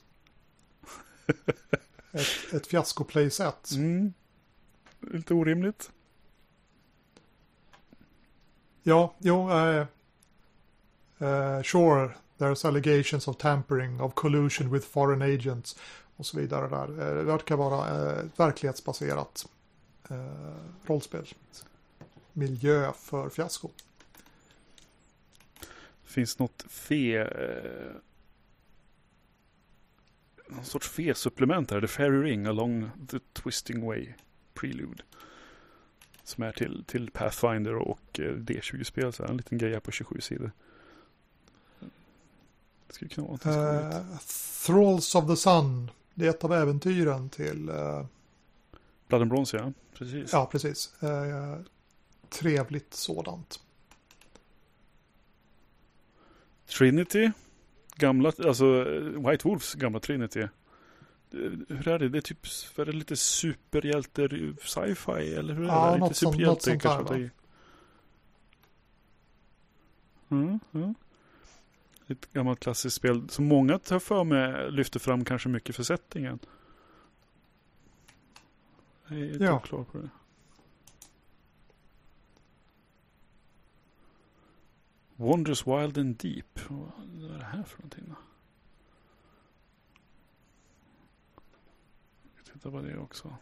ett, 2.12 2.54
ett 2.54 2.66
fiasko-playset. 2.66 3.72
Mm. 3.74 4.12
Lite 5.00 5.34
orimligt. 5.34 5.90
Ja, 8.82 9.14
jo, 9.18 9.50
uh, 9.50 9.86
uh, 11.20 11.62
sure, 11.62 12.14
there's 12.38 12.64
allegations 12.64 13.28
of 13.28 13.38
tampering, 13.38 14.00
of 14.00 14.14
collusion 14.14 14.70
with 14.70 14.86
foreign 14.86 15.22
agents 15.22 15.76
och 16.16 16.26
så 16.26 16.38
vidare 16.38 16.68
där. 16.68 16.90
Uh, 16.90 17.16
det 17.16 17.22
verkar 17.22 17.56
vara 17.56 18.12
uh, 18.18 18.24
verklighetsbaserat 18.36 19.46
uh, 20.10 20.16
rollspel. 20.86 21.26
Miljö 22.32 22.92
för 22.92 23.28
fiasko. 23.28 23.70
Finns 26.04 26.38
något 26.38 26.64
fe... 26.68 27.24
Uh, 27.24 27.96
någon 30.48 30.64
sorts 30.64 30.88
fe-supplement 30.88 31.70
här. 31.70 31.80
The 31.80 31.86
Fairy 31.86 32.22
Ring 32.22 32.46
along 32.46 32.90
the 33.08 33.18
twisting 33.32 33.86
way. 33.86 34.08
Prelude. 34.54 35.02
Som 36.24 36.44
är 36.44 36.52
till, 36.52 36.84
till 36.86 37.10
Pathfinder 37.10 37.74
och 37.74 38.00
D20-spel. 38.18 39.12
Så 39.12 39.24
en 39.24 39.36
liten 39.36 39.58
grej 39.58 39.72
här 39.72 39.80
på 39.80 39.90
27 39.90 40.20
sidor. 40.20 40.52
Det 42.86 42.94
skulle 42.94 43.08
kunna 43.08 43.26
vara 43.26 44.00
uh, 44.00 44.18
Thralls 44.66 45.14
of 45.14 45.26
the 45.26 45.36
Sun. 45.36 45.90
Det 46.14 46.26
är 46.26 46.30
ett 46.30 46.44
av 46.44 46.52
äventyren 46.52 47.28
till... 47.28 47.68
Uh... 47.68 48.06
Blood 49.08 49.22
and 49.22 49.30
Bronze, 49.30 49.56
ja. 49.56 49.72
Precis. 49.94 50.32
Ja, 50.32 50.46
precis. 50.52 50.94
Uh, 51.02 51.56
trevligt 52.28 52.94
sådant. 52.94 53.60
Trinity. 56.78 57.30
Gamla, 57.96 58.32
alltså 58.44 58.84
White 59.30 59.48
Wolves 59.48 59.74
gamla 59.74 60.00
Trinity 60.00 60.48
hur 61.68 61.88
är 61.88 61.98
det? 61.98 62.08
Det 62.08 62.18
är 62.18 62.22
typ, 62.22 62.46
är 62.76 62.84
det 62.84 62.92
lite 62.92 63.16
superhjälte 63.16 64.28
sci-fi 64.62 65.34
eller 65.34 65.54
hur 65.54 65.64
är 65.64 65.68
ja, 65.68 65.96
det? 65.96 66.02
Lite 66.02 66.14
superhjälte 66.14 66.64
sånt, 66.64 66.82
kanske? 66.82 67.14
Där, 67.14 67.30
mm, 70.30 70.60
mm. 70.72 70.94
Ett 72.06 72.32
gammalt 72.32 72.60
klassiskt 72.60 72.96
spel 72.96 73.28
som 73.28 73.44
många 73.44 73.78
tar 73.78 73.98
för 73.98 74.24
mig 74.24 74.70
lyfter 74.72 75.00
fram 75.00 75.24
kanske 75.24 75.48
mycket 75.48 75.76
för 75.76 75.82
settingen. 75.82 76.38
Jag 79.06 79.18
är 79.18 79.42
ja. 79.42 79.58
klar 79.58 79.84
på 79.84 79.98
det. 79.98 80.10
Wonders 85.16 85.66
Wild 85.66 85.98
and 85.98 86.16
Deep. 86.16 86.70
Vad 86.70 87.32
är 87.34 87.38
det 87.38 87.44
här 87.44 87.62
för 87.62 87.78
någonting 87.78 88.04
då? 88.08 88.16
titta 92.66 92.70
på 92.70 92.82
det 92.82 92.98
också. 92.98 93.36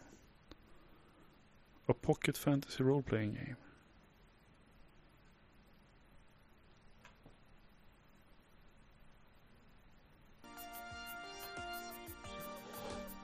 A 1.85 1.93
Pocket 2.01 2.37
Fantasy 2.37 2.83
Role 2.83 3.03
Playing 3.03 3.33
Game. 3.33 3.55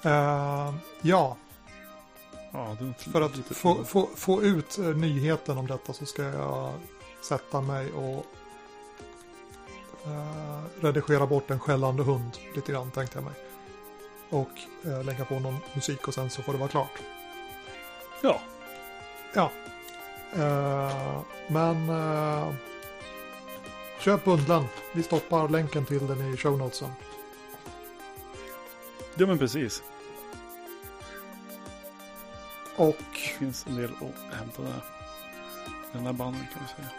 Uh, 0.06 0.74
ja. 1.02 1.38
ja 2.52 2.78
För 2.98 3.22
att 3.22 3.36
få, 3.38 3.84
få, 3.84 4.10
få, 4.16 4.44
ut 4.44 4.80
uh, 4.80 4.96
nyheten 4.96 5.58
om 5.58 5.68
detta 5.68 5.94
så 5.94 6.06
ska 6.06 6.24
jag 6.24 6.74
sätta 7.22 7.62
mig 7.62 7.92
och 7.92 8.26
uh, 10.08 10.64
redigera 10.82 11.28
bort 11.28 11.52
en 11.52 11.60
skällande 11.60 12.04
hund 12.04 12.38
lite 12.56 12.72
grann 12.72 12.92
tänkte 12.92 13.18
jag 13.18 13.24
mig 13.24 13.34
och 14.32 14.52
eh, 14.86 15.04
lägga 15.04 15.26
på 15.26 15.40
någon 15.40 15.58
musik 15.74 16.08
och 16.08 16.14
sen 16.14 16.30
så 16.30 16.42
får 16.42 16.54
det 16.54 16.60
vara 16.60 16.70
klart. 16.70 17.02
Ja. 18.22 18.42
Ja. 19.34 19.52
Eh, 20.36 21.22
men 21.48 21.90
eh, 21.90 22.54
köp 24.00 24.26
bundlen. 24.26 24.64
Vi 24.94 25.04
stoppar 25.04 25.50
länken 25.50 25.86
till 25.86 26.08
den 26.08 26.34
i 26.34 26.38
show 26.38 26.58
notesen. 26.58 26.92
Ja 29.16 29.28
men 29.28 29.38
precis. 29.38 29.84
Och... 32.82 32.98
Det 33.14 33.46
finns 33.46 33.68
en 33.68 33.76
del 33.76 33.92
att 33.92 34.38
hämta 34.38 34.62
där. 34.62 34.82
Den 35.94 36.06
här 36.06 36.14
banden 36.14 36.48
kan 36.54 36.64
vi 36.64 36.68
säga. 36.68 36.90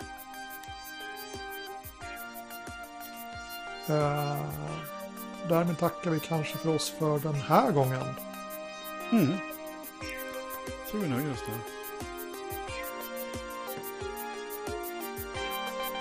Uh, 4.01 4.37
därmed 5.49 5.79
tackar 5.79 6.11
vi 6.11 6.21
kanske 6.21 6.59
för 6.59 6.75
oss 6.75 6.91
för 6.91 7.19
den 7.19 7.35
här 7.35 7.73
gången. 7.73 8.03
Mm. 9.13 9.33
Tror 10.91 11.01
vi 11.01 11.09
nöjer 11.09 11.33
oss 11.33 11.45
där. 11.47 11.59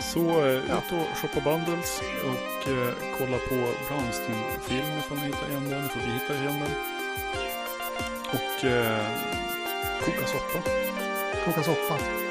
Så 0.02 0.46
eh, 0.46 0.62
ja. 0.70 0.78
ut 0.78 0.92
och 0.92 1.18
shoppa 1.18 1.42
bundles 1.42 2.02
och 2.24 2.70
eh, 2.72 2.94
kolla 3.18 3.38
på 3.38 3.56
Brownstein-film 3.88 4.98
ifall 5.00 5.18
ni 5.18 5.26
hittar 5.26 5.50
igen 5.50 5.70
den. 5.70 5.90
För 5.90 6.00
vi 6.00 6.12
hittar 6.12 6.36
igen 6.36 6.60
den. 6.60 6.72
Och 8.32 8.66
eh, 8.66 9.51
koka 10.06 10.28
soppa. 10.28 10.60
Koka 11.46 11.64
soppa. 11.64 12.31